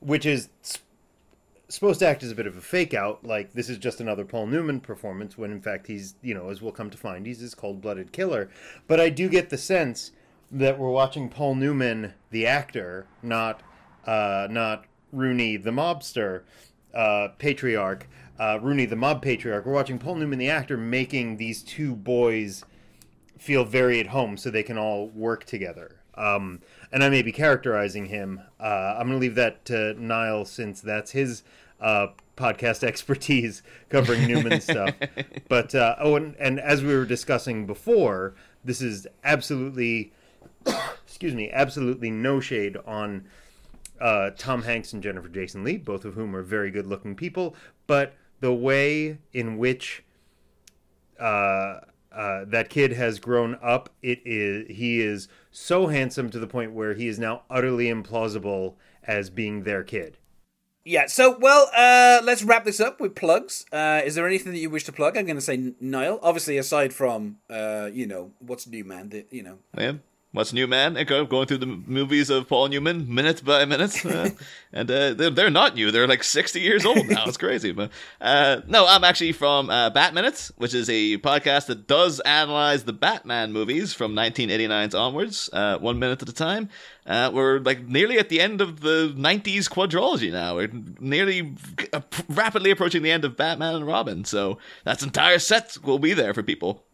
which 0.00 0.26
is 0.26 0.48
supposed 1.68 2.00
to 2.00 2.06
act 2.08 2.24
as 2.24 2.32
a 2.32 2.34
bit 2.34 2.48
of 2.48 2.56
a 2.56 2.60
fake 2.60 2.94
out, 2.94 3.24
like 3.24 3.52
this 3.52 3.68
is 3.68 3.78
just 3.78 4.00
another 4.00 4.24
Paul 4.24 4.48
Newman 4.48 4.80
performance, 4.80 5.38
when 5.38 5.52
in 5.52 5.60
fact 5.60 5.86
he's, 5.86 6.16
you 6.20 6.34
know, 6.34 6.50
as 6.50 6.60
we'll 6.60 6.72
come 6.72 6.90
to 6.90 6.98
find, 6.98 7.26
he's 7.26 7.40
this 7.40 7.54
cold 7.54 7.80
blooded 7.80 8.10
killer. 8.10 8.50
But 8.88 8.98
I 9.00 9.08
do 9.08 9.28
get 9.28 9.50
the 9.50 9.58
sense 9.58 10.10
that 10.50 10.80
we're 10.80 10.90
watching 10.90 11.28
Paul 11.28 11.54
Newman, 11.54 12.14
the 12.30 12.44
actor, 12.44 13.06
not 13.22 13.62
uh, 14.04 14.48
not 14.50 14.84
Rooney, 15.12 15.56
the 15.56 15.70
mobster, 15.70 16.42
uh, 16.94 17.28
patriarch, 17.38 18.08
uh, 18.38 18.58
Rooney, 18.60 18.86
the 18.86 18.96
mob 18.96 19.22
patriarch. 19.22 19.66
We're 19.66 19.72
watching 19.72 19.98
Paul 19.98 20.16
Newman, 20.16 20.38
the 20.38 20.48
actor, 20.48 20.76
making 20.76 21.36
these 21.36 21.62
two 21.62 21.94
boys 21.94 22.64
feel 23.38 23.64
very 23.64 24.00
at 24.00 24.08
home 24.08 24.36
so 24.36 24.50
they 24.50 24.62
can 24.62 24.78
all 24.78 25.08
work 25.08 25.44
together. 25.44 25.96
Um, 26.14 26.60
and 26.92 27.02
I 27.02 27.08
may 27.08 27.22
be 27.22 27.32
characterizing 27.32 28.06
him. 28.06 28.40
Uh, 28.58 28.96
I'm 28.98 29.08
going 29.08 29.12
to 29.12 29.18
leave 29.18 29.34
that 29.36 29.64
to 29.66 29.94
Niall 29.94 30.44
since 30.44 30.80
that's 30.80 31.12
his 31.12 31.42
uh, 31.80 32.08
podcast 32.36 32.82
expertise 32.84 33.62
covering 33.88 34.26
Newman 34.26 34.60
stuff. 34.60 34.94
But 35.48 35.74
uh, 35.74 35.96
oh, 36.00 36.16
and, 36.16 36.34
and 36.38 36.60
as 36.60 36.82
we 36.82 36.94
were 36.94 37.06
discussing 37.06 37.66
before, 37.66 38.34
this 38.64 38.82
is 38.82 39.06
absolutely, 39.24 40.12
excuse 41.04 41.34
me, 41.34 41.50
absolutely 41.50 42.10
no 42.10 42.40
shade 42.40 42.76
on 42.86 43.24
uh, 44.00 44.30
Tom 44.36 44.62
Hanks 44.62 44.92
and 44.92 45.02
Jennifer 45.02 45.28
Jason 45.28 45.64
Leigh, 45.64 45.76
both 45.76 46.04
of 46.04 46.14
whom 46.14 46.34
are 46.34 46.42
very 46.42 46.70
good-looking 46.70 47.14
people. 47.14 47.54
But 47.86 48.14
the 48.40 48.52
way 48.52 49.18
in 49.32 49.58
which 49.58 50.02
uh, 51.18 51.80
uh, 52.12 52.44
that 52.46 52.70
kid 52.70 52.92
has 52.92 53.20
grown 53.20 53.56
up. 53.62 53.90
It 54.02 54.20
is 54.24 54.66
he 54.76 55.00
is 55.00 55.28
so 55.50 55.86
handsome 55.86 56.30
to 56.30 56.38
the 56.38 56.46
point 56.46 56.72
where 56.72 56.94
he 56.94 57.06
is 57.06 57.18
now 57.18 57.42
utterly 57.48 57.86
implausible 57.86 58.74
as 59.04 59.30
being 59.30 59.62
their 59.62 59.84
kid. 59.84 60.16
Yeah. 60.84 61.06
So, 61.06 61.38
well, 61.38 61.70
uh, 61.76 62.20
let's 62.24 62.42
wrap 62.42 62.64
this 62.64 62.80
up 62.80 63.00
with 63.00 63.14
plugs. 63.14 63.66
Uh, 63.70 64.00
is 64.04 64.14
there 64.14 64.26
anything 64.26 64.52
that 64.52 64.58
you 64.58 64.70
wish 64.70 64.84
to 64.84 64.92
plug? 64.92 65.16
I'm 65.16 65.26
going 65.26 65.36
to 65.36 65.42
say 65.42 65.74
Niall. 65.78 66.18
Obviously, 66.22 66.58
aside 66.58 66.92
from 66.92 67.36
uh, 67.48 67.90
you 67.92 68.06
know 68.06 68.32
what's 68.38 68.66
new, 68.66 68.84
man. 68.84 69.10
The, 69.10 69.26
you 69.30 69.42
know. 69.42 69.58
Yeah. 69.76 69.94
What's 70.32 70.52
new, 70.52 70.68
man? 70.68 70.94
Go 71.06 71.24
going 71.24 71.48
through 71.48 71.58
the 71.58 71.66
movies 71.66 72.30
of 72.30 72.48
Paul 72.48 72.68
Newman 72.68 73.12
minute 73.12 73.44
by 73.44 73.64
minute, 73.64 74.06
uh, 74.06 74.30
and 74.72 74.88
uh, 74.88 75.14
they're, 75.14 75.30
they're 75.30 75.50
not 75.50 75.74
new. 75.74 75.90
They're 75.90 76.06
like 76.06 76.22
sixty 76.22 76.60
years 76.60 76.86
old 76.86 77.08
now. 77.08 77.24
It's 77.26 77.36
crazy, 77.36 77.72
but 77.72 77.90
uh, 78.20 78.60
no, 78.68 78.86
I'm 78.86 79.02
actually 79.02 79.32
from 79.32 79.70
uh, 79.70 79.90
Bat 79.90 80.14
Minutes, 80.14 80.52
which 80.56 80.72
is 80.72 80.88
a 80.88 81.18
podcast 81.18 81.66
that 81.66 81.88
does 81.88 82.20
analyze 82.20 82.84
the 82.84 82.92
Batman 82.92 83.52
movies 83.52 83.92
from 83.92 84.14
1989 84.14 84.94
onwards, 84.94 85.50
uh, 85.52 85.78
one 85.78 85.98
minute 85.98 86.22
at 86.22 86.28
a 86.28 86.32
time. 86.32 86.68
Uh, 87.04 87.32
we're 87.34 87.58
like 87.58 87.88
nearly 87.88 88.16
at 88.16 88.28
the 88.28 88.40
end 88.40 88.60
of 88.60 88.82
the 88.82 89.12
90s 89.16 89.68
quadrilogy 89.68 90.30
now. 90.30 90.54
We're 90.54 90.70
nearly 91.00 91.56
uh, 91.92 92.02
rapidly 92.28 92.70
approaching 92.70 93.02
the 93.02 93.10
end 93.10 93.24
of 93.24 93.36
Batman 93.36 93.74
and 93.74 93.86
Robin, 93.86 94.24
so 94.24 94.58
that 94.84 95.02
entire 95.02 95.40
set 95.40 95.76
will 95.82 95.98
be 95.98 96.12
there 96.12 96.32
for 96.34 96.44
people. 96.44 96.84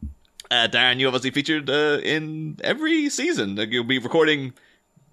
Uh, 0.50 0.68
Darren, 0.68 0.98
you 1.00 1.06
obviously 1.08 1.30
featured 1.30 1.68
uh, 1.68 1.98
in 2.02 2.58
every 2.62 3.08
season. 3.10 3.56
Like, 3.56 3.70
you'll 3.70 3.84
be 3.84 3.98
recording 3.98 4.52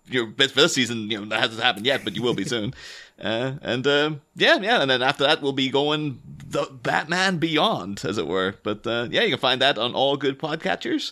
your 0.08 0.26
bits 0.26 0.54
for 0.54 0.62
this 0.62 0.74
season. 0.74 1.10
You 1.12 1.20
know 1.22 1.26
that 1.26 1.40
hasn't 1.40 1.62
happened 1.64 1.86
yet, 1.86 2.04
but 2.04 2.16
you 2.16 2.22
will 2.22 2.34
be 2.36 2.46
soon. 2.46 2.74
Uh, 3.22 3.54
and 3.62 3.86
uh, 3.86 4.12
yeah, 4.36 4.58
yeah, 4.58 4.82
and 4.82 4.90
then 4.90 5.04
after 5.04 5.24
that, 5.24 5.40
we'll 5.42 5.54
be 5.54 5.70
going 5.70 6.20
the 6.50 6.66
Batman 6.82 7.38
Beyond, 7.38 8.04
as 8.04 8.18
it 8.18 8.26
were. 8.28 8.56
But 8.64 8.86
uh, 8.88 9.08
yeah, 9.12 9.22
you 9.22 9.30
can 9.30 9.40
find 9.40 9.62
that 9.62 9.78
on 9.78 9.94
all 9.94 10.18
good 10.18 10.40
podcatchers. 10.40 11.12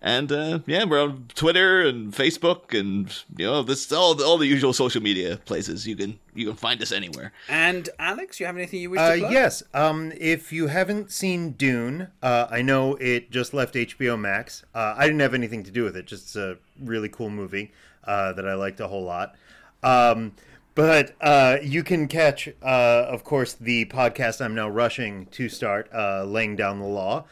And 0.00 0.32
uh, 0.32 0.60
yeah, 0.66 0.84
we're 0.84 1.00
on 1.02 1.26
Twitter 1.34 1.82
and 1.82 2.10
Facebook, 2.12 2.76
and 2.76 3.14
you 3.36 3.44
know, 3.46 3.62
this 3.62 3.92
all 3.92 4.20
all 4.24 4.38
the 4.38 4.46
usual 4.46 4.72
social 4.72 5.02
media 5.02 5.36
places. 5.44 5.86
You 5.86 5.94
can 5.94 6.18
you 6.34 6.46
can 6.46 6.56
find 6.56 6.80
us 6.80 6.90
anywhere. 6.90 7.32
And 7.50 7.90
Alex, 7.98 8.40
you 8.40 8.46
have 8.46 8.56
anything 8.56 8.80
you 8.80 8.90
wish 8.90 9.00
Uh, 9.00 9.12
to 9.14 9.18
plug? 9.20 9.32
yes. 9.32 9.62
Um, 9.74 10.10
if 10.18 10.52
you 10.54 10.68
haven't 10.68 11.12
seen 11.12 11.50
Dune, 11.52 12.08
uh, 12.22 12.46
I 12.50 12.62
know 12.62 12.94
it 12.96 13.30
just 13.30 13.52
left 13.52 13.74
HBO 13.74 14.18
Max. 14.18 14.64
Uh, 14.74 14.94
I 14.96 15.04
didn't 15.06 15.20
have 15.20 15.34
anything 15.34 15.62
to 15.64 15.70
do 15.70 15.84
with 15.84 15.96
it. 15.98 16.06
Just 16.06 16.34
a 16.34 16.56
really 16.80 17.10
cool 17.10 17.30
movie 17.30 17.72
uh, 18.04 18.32
that 18.32 18.46
I 18.46 18.54
liked 18.54 18.80
a 18.80 18.88
whole 18.88 19.04
lot. 19.04 19.34
Um, 19.82 20.32
but 20.74 21.14
uh, 21.20 21.58
you 21.62 21.82
can 21.82 22.08
catch, 22.08 22.48
uh, 22.62 23.06
of 23.08 23.24
course, 23.24 23.52
the 23.52 23.84
podcast 23.86 24.42
I'm 24.42 24.54
now 24.54 24.68
rushing 24.68 25.26
to 25.26 25.48
start, 25.48 25.90
uh, 25.92 26.24
laying 26.24 26.56
down 26.56 26.78
the 26.78 26.86
law. 26.86 27.24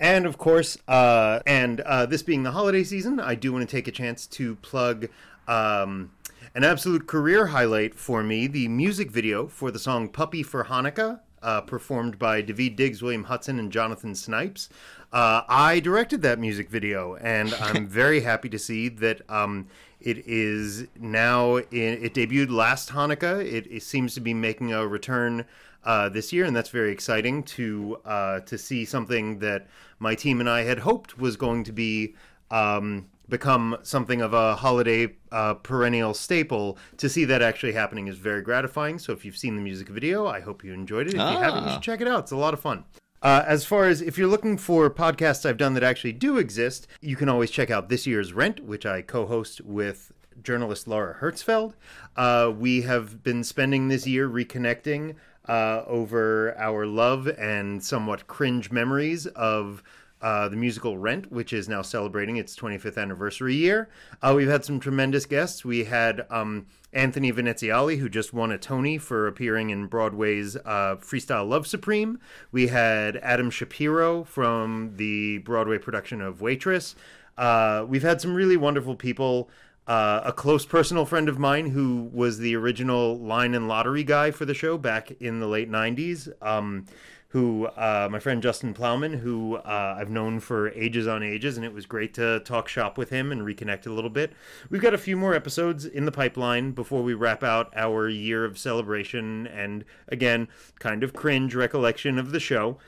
And 0.00 0.26
of 0.26 0.38
course, 0.38 0.78
uh, 0.88 1.40
and 1.46 1.80
uh, 1.80 2.06
this 2.06 2.22
being 2.22 2.42
the 2.42 2.52
holiday 2.52 2.84
season, 2.84 3.20
I 3.20 3.34
do 3.34 3.52
want 3.52 3.68
to 3.68 3.76
take 3.76 3.88
a 3.88 3.92
chance 3.92 4.26
to 4.28 4.56
plug 4.56 5.08
um, 5.46 6.10
an 6.54 6.64
absolute 6.64 7.06
career 7.06 7.48
highlight 7.48 7.94
for 7.94 8.22
me 8.22 8.46
the 8.46 8.68
music 8.68 9.10
video 9.10 9.46
for 9.46 9.70
the 9.70 9.78
song 9.78 10.08
Puppy 10.08 10.42
for 10.42 10.64
Hanukkah, 10.64 11.20
uh, 11.42 11.60
performed 11.62 12.18
by 12.18 12.42
Daveed 12.42 12.76
Diggs, 12.76 13.02
William 13.02 13.24
Hutson, 13.24 13.58
and 13.58 13.70
Jonathan 13.70 14.14
Snipes. 14.14 14.68
Uh, 15.12 15.42
I 15.48 15.80
directed 15.80 16.22
that 16.22 16.38
music 16.38 16.68
video, 16.68 17.16
and 17.16 17.54
I'm 17.54 17.86
very 17.88 18.20
happy 18.20 18.48
to 18.50 18.58
see 18.58 18.88
that 18.88 19.22
um, 19.30 19.66
it 20.00 20.18
is 20.26 20.86
now 20.98 21.56
in. 21.56 22.02
It 22.04 22.14
debuted 22.14 22.50
last 22.50 22.90
Hanukkah. 22.90 23.40
It, 23.44 23.66
it 23.70 23.82
seems 23.82 24.14
to 24.14 24.20
be 24.20 24.34
making 24.34 24.72
a 24.72 24.86
return 24.86 25.44
uh, 25.84 26.08
this 26.08 26.32
year, 26.32 26.44
and 26.44 26.54
that's 26.54 26.70
very 26.70 26.92
exciting 26.92 27.42
to 27.44 27.98
uh, 28.04 28.40
to 28.40 28.56
see 28.58 28.84
something 28.84 29.38
that 29.40 29.66
my 29.98 30.14
team 30.14 30.40
and 30.40 30.48
I 30.48 30.62
had 30.62 30.80
hoped 30.80 31.18
was 31.18 31.36
going 31.36 31.64
to 31.64 31.72
be 31.72 32.14
um, 32.50 33.06
become 33.28 33.76
something 33.82 34.20
of 34.22 34.32
a 34.32 34.56
holiday 34.56 35.14
uh, 35.32 35.54
perennial 35.54 36.14
staple. 36.14 36.78
To 36.98 37.08
see 37.08 37.24
that 37.26 37.42
actually 37.42 37.72
happening 37.72 38.06
is 38.08 38.16
very 38.18 38.42
gratifying. 38.42 38.98
So 38.98 39.12
if 39.12 39.24
you've 39.24 39.36
seen 39.36 39.56
the 39.56 39.62
music 39.62 39.88
video, 39.88 40.26
I 40.26 40.40
hope 40.40 40.64
you 40.64 40.72
enjoyed 40.72 41.06
it. 41.08 41.14
If 41.14 41.20
you 41.20 41.20
haven't, 41.20 41.64
you 41.64 41.70
Ah. 41.70 41.74
should 41.74 41.82
check 41.82 42.00
it 42.00 42.08
out. 42.08 42.20
It's 42.20 42.32
a 42.32 42.36
lot 42.36 42.54
of 42.54 42.60
fun. 42.60 42.84
Uh, 43.22 43.42
as 43.46 43.64
far 43.64 43.86
as 43.86 44.00
if 44.00 44.16
you're 44.16 44.28
looking 44.28 44.56
for 44.56 44.88
podcasts 44.88 45.44
I've 45.44 45.56
done 45.56 45.74
that 45.74 45.82
actually 45.82 46.12
do 46.12 46.38
exist, 46.38 46.86
you 47.00 47.16
can 47.16 47.28
always 47.28 47.50
check 47.50 47.70
out 47.70 47.88
this 47.88 48.06
year's 48.06 48.32
Rent, 48.32 48.60
which 48.60 48.86
I 48.86 49.02
co-host 49.02 49.60
with 49.62 50.12
journalist 50.42 50.86
Laura 50.86 51.16
Hertzfeld. 51.20 51.74
Uh, 52.16 52.52
we 52.56 52.82
have 52.82 53.22
been 53.24 53.42
spending 53.42 53.88
this 53.88 54.06
year 54.06 54.28
reconnecting 54.28 55.16
uh, 55.48 55.82
over 55.86 56.56
our 56.58 56.86
love 56.86 57.26
and 57.26 57.82
somewhat 57.82 58.28
cringe 58.28 58.70
memories 58.70 59.26
of 59.26 59.82
uh, 60.20 60.48
the 60.48 60.56
musical 60.56 60.98
Rent, 60.98 61.30
which 61.30 61.52
is 61.52 61.68
now 61.68 61.82
celebrating 61.82 62.36
its 62.36 62.56
25th 62.56 62.98
anniversary 62.98 63.54
year. 63.54 63.88
Uh, 64.22 64.32
we've 64.36 64.48
had 64.48 64.64
some 64.64 64.80
tremendous 64.80 65.26
guests. 65.26 65.64
We 65.64 65.84
had 65.84 66.26
um, 66.30 66.66
Anthony 66.92 67.32
Veneziale, 67.32 67.98
who 67.98 68.08
just 68.08 68.32
won 68.32 68.50
a 68.50 68.58
Tony 68.58 68.98
for 68.98 69.26
appearing 69.26 69.70
in 69.70 69.86
Broadway's 69.86 70.56
uh, 70.56 70.96
Freestyle 71.00 71.48
Love 71.48 71.66
Supreme. 71.66 72.18
We 72.50 72.68
had 72.68 73.16
Adam 73.18 73.50
Shapiro 73.50 74.24
from 74.24 74.94
the 74.96 75.38
Broadway 75.38 75.78
production 75.78 76.20
of 76.20 76.40
Waitress. 76.40 76.94
Uh, 77.36 77.84
we've 77.86 78.02
had 78.02 78.20
some 78.20 78.34
really 78.34 78.56
wonderful 78.56 78.96
people. 78.96 79.50
Uh, 79.86 80.20
a 80.24 80.32
close 80.32 80.66
personal 80.66 81.06
friend 81.06 81.30
of 81.30 81.38
mine 81.38 81.70
who 81.70 82.10
was 82.12 82.38
the 82.38 82.54
original 82.54 83.18
line 83.18 83.54
and 83.54 83.68
lottery 83.68 84.04
guy 84.04 84.30
for 84.30 84.44
the 84.44 84.52
show 84.52 84.76
back 84.76 85.10
in 85.12 85.40
the 85.40 85.46
late 85.46 85.70
90s. 85.70 86.30
Um, 86.42 86.84
who, 87.32 87.66
uh, 87.66 88.08
my 88.10 88.18
friend 88.18 88.42
Justin 88.42 88.72
Plowman, 88.72 89.18
who 89.18 89.56
uh, 89.56 89.96
I've 89.98 90.08
known 90.08 90.40
for 90.40 90.70
ages 90.70 91.06
on 91.06 91.22
ages, 91.22 91.58
and 91.58 91.66
it 91.66 91.74
was 91.74 91.84
great 91.84 92.14
to 92.14 92.40
talk 92.40 92.68
shop 92.68 92.96
with 92.96 93.10
him 93.10 93.30
and 93.30 93.42
reconnect 93.42 93.86
a 93.86 93.92
little 93.92 94.08
bit. 94.08 94.32
We've 94.70 94.80
got 94.80 94.94
a 94.94 94.98
few 94.98 95.14
more 95.14 95.34
episodes 95.34 95.84
in 95.84 96.06
the 96.06 96.12
pipeline 96.12 96.72
before 96.72 97.02
we 97.02 97.12
wrap 97.12 97.44
out 97.44 97.70
our 97.76 98.08
year 98.08 98.46
of 98.46 98.56
celebration 98.56 99.46
and, 99.46 99.84
again, 100.08 100.48
kind 100.78 101.04
of 101.04 101.12
cringe 101.12 101.54
recollection 101.54 102.18
of 102.18 102.32
the 102.32 102.40
show. 102.40 102.78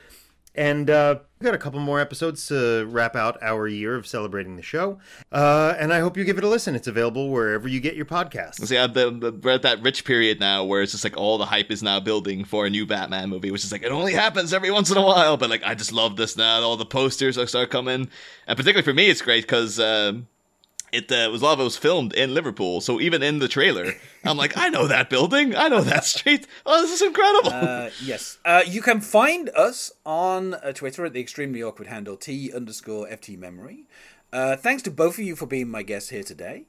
And 0.53 0.89
uh, 0.89 1.19
we've 1.39 1.45
got 1.45 1.55
a 1.55 1.57
couple 1.57 1.79
more 1.79 1.99
episodes 1.99 2.45
to 2.47 2.85
wrap 2.87 3.15
out 3.15 3.37
our 3.41 3.67
year 3.67 3.95
of 3.95 4.05
celebrating 4.05 4.57
the 4.57 4.61
show. 4.61 4.99
Uh, 5.31 5.75
and 5.79 5.93
I 5.93 5.99
hope 5.99 6.17
you 6.17 6.25
give 6.25 6.37
it 6.37 6.43
a 6.43 6.47
listen. 6.49 6.75
It's 6.75 6.87
available 6.87 7.29
wherever 7.29 7.67
you 7.67 7.79
get 7.79 7.95
your 7.95 8.05
podcasts. 8.05 8.67
The, 8.67 8.87
the, 8.87 9.31
we're 9.31 9.51
at 9.51 9.61
that 9.61 9.81
rich 9.81 10.03
period 10.03 10.39
now 10.39 10.65
where 10.65 10.81
it's 10.81 10.91
just 10.91 11.03
like 11.05 11.15
all 11.15 11.37
the 11.37 11.45
hype 11.45 11.71
is 11.71 11.81
now 11.81 11.99
building 11.99 12.43
for 12.43 12.65
a 12.65 12.69
new 12.69 12.85
Batman 12.85 13.29
movie, 13.29 13.51
which 13.51 13.63
is 13.63 13.71
like 13.71 13.83
it 13.83 13.91
only 13.91 14.13
happens 14.13 14.53
every 14.53 14.71
once 14.71 14.91
in 14.91 14.97
a 14.97 15.01
while. 15.01 15.37
But 15.37 15.49
like 15.49 15.63
I 15.63 15.73
just 15.73 15.93
love 15.93 16.17
this 16.17 16.35
now. 16.35 16.61
All 16.61 16.75
the 16.75 16.85
posters 16.85 17.37
are 17.37 17.47
start 17.47 17.69
coming, 17.69 18.09
and 18.47 18.57
particularly 18.57 18.83
for 18.83 18.93
me, 18.93 19.09
it's 19.09 19.21
great 19.21 19.43
because 19.43 19.79
um, 19.79 20.27
it 20.91 21.11
uh, 21.11 21.29
was 21.31 21.41
a 21.41 21.45
lot 21.45 21.53
of 21.53 21.61
it 21.61 21.63
was 21.63 21.77
filmed 21.77 22.13
in 22.13 22.33
Liverpool. 22.33 22.81
So 22.81 22.99
even 22.99 23.23
in 23.23 23.39
the 23.39 23.47
trailer, 23.47 23.93
I'm 24.23 24.37
like, 24.37 24.57
I 24.57 24.69
know 24.69 24.87
that 24.87 25.09
building, 25.09 25.55
I 25.55 25.67
know 25.67 25.81
that 25.81 26.05
street. 26.05 26.47
Oh, 26.65 26.81
this 26.81 26.91
is 26.91 27.01
incredible. 27.01 27.51
Uh, 27.51 27.89
yes. 28.03 28.37
Uh, 28.43 28.63
you 28.65 28.81
can 28.81 29.01
find 29.01 29.49
us 29.55 29.91
on 30.05 30.53
uh, 30.55 30.73
Twitter 30.73 31.05
at 31.05 31.13
the 31.13 31.21
extremely 31.21 31.63
awkward 31.63 31.87
handle 31.87 32.17
T 32.17 32.51
underscore 32.53 33.07
FT 33.07 33.37
memory. 33.37 33.87
Uh, 34.33 34.55
thanks 34.55 34.83
to 34.83 34.91
both 34.91 35.17
of 35.17 35.25
you 35.25 35.35
for 35.35 35.45
being 35.45 35.69
my 35.69 35.83
guests 35.83 36.09
here 36.09 36.23
today. 36.23 36.65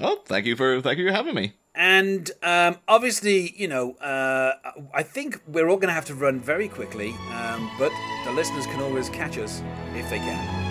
oh, 0.00 0.20
thank 0.26 0.46
you 0.46 0.56
for 0.56 0.80
thank 0.80 0.98
you 0.98 1.08
for 1.08 1.14
having 1.14 1.34
me. 1.34 1.54
And 1.74 2.30
um, 2.42 2.78
obviously, 2.88 3.54
you 3.54 3.68
know, 3.68 3.92
uh, 3.96 4.54
I 4.94 5.02
think 5.02 5.42
we're 5.46 5.68
all 5.68 5.76
going 5.76 5.88
to 5.88 5.94
have 5.94 6.06
to 6.06 6.14
run 6.14 6.40
very 6.40 6.68
quickly, 6.68 7.10
um, 7.32 7.70
but 7.78 7.92
the 8.24 8.32
listeners 8.32 8.64
can 8.66 8.80
always 8.80 9.10
catch 9.10 9.36
us 9.36 9.62
if 9.94 10.08
they 10.08 10.18
can. 10.18 10.65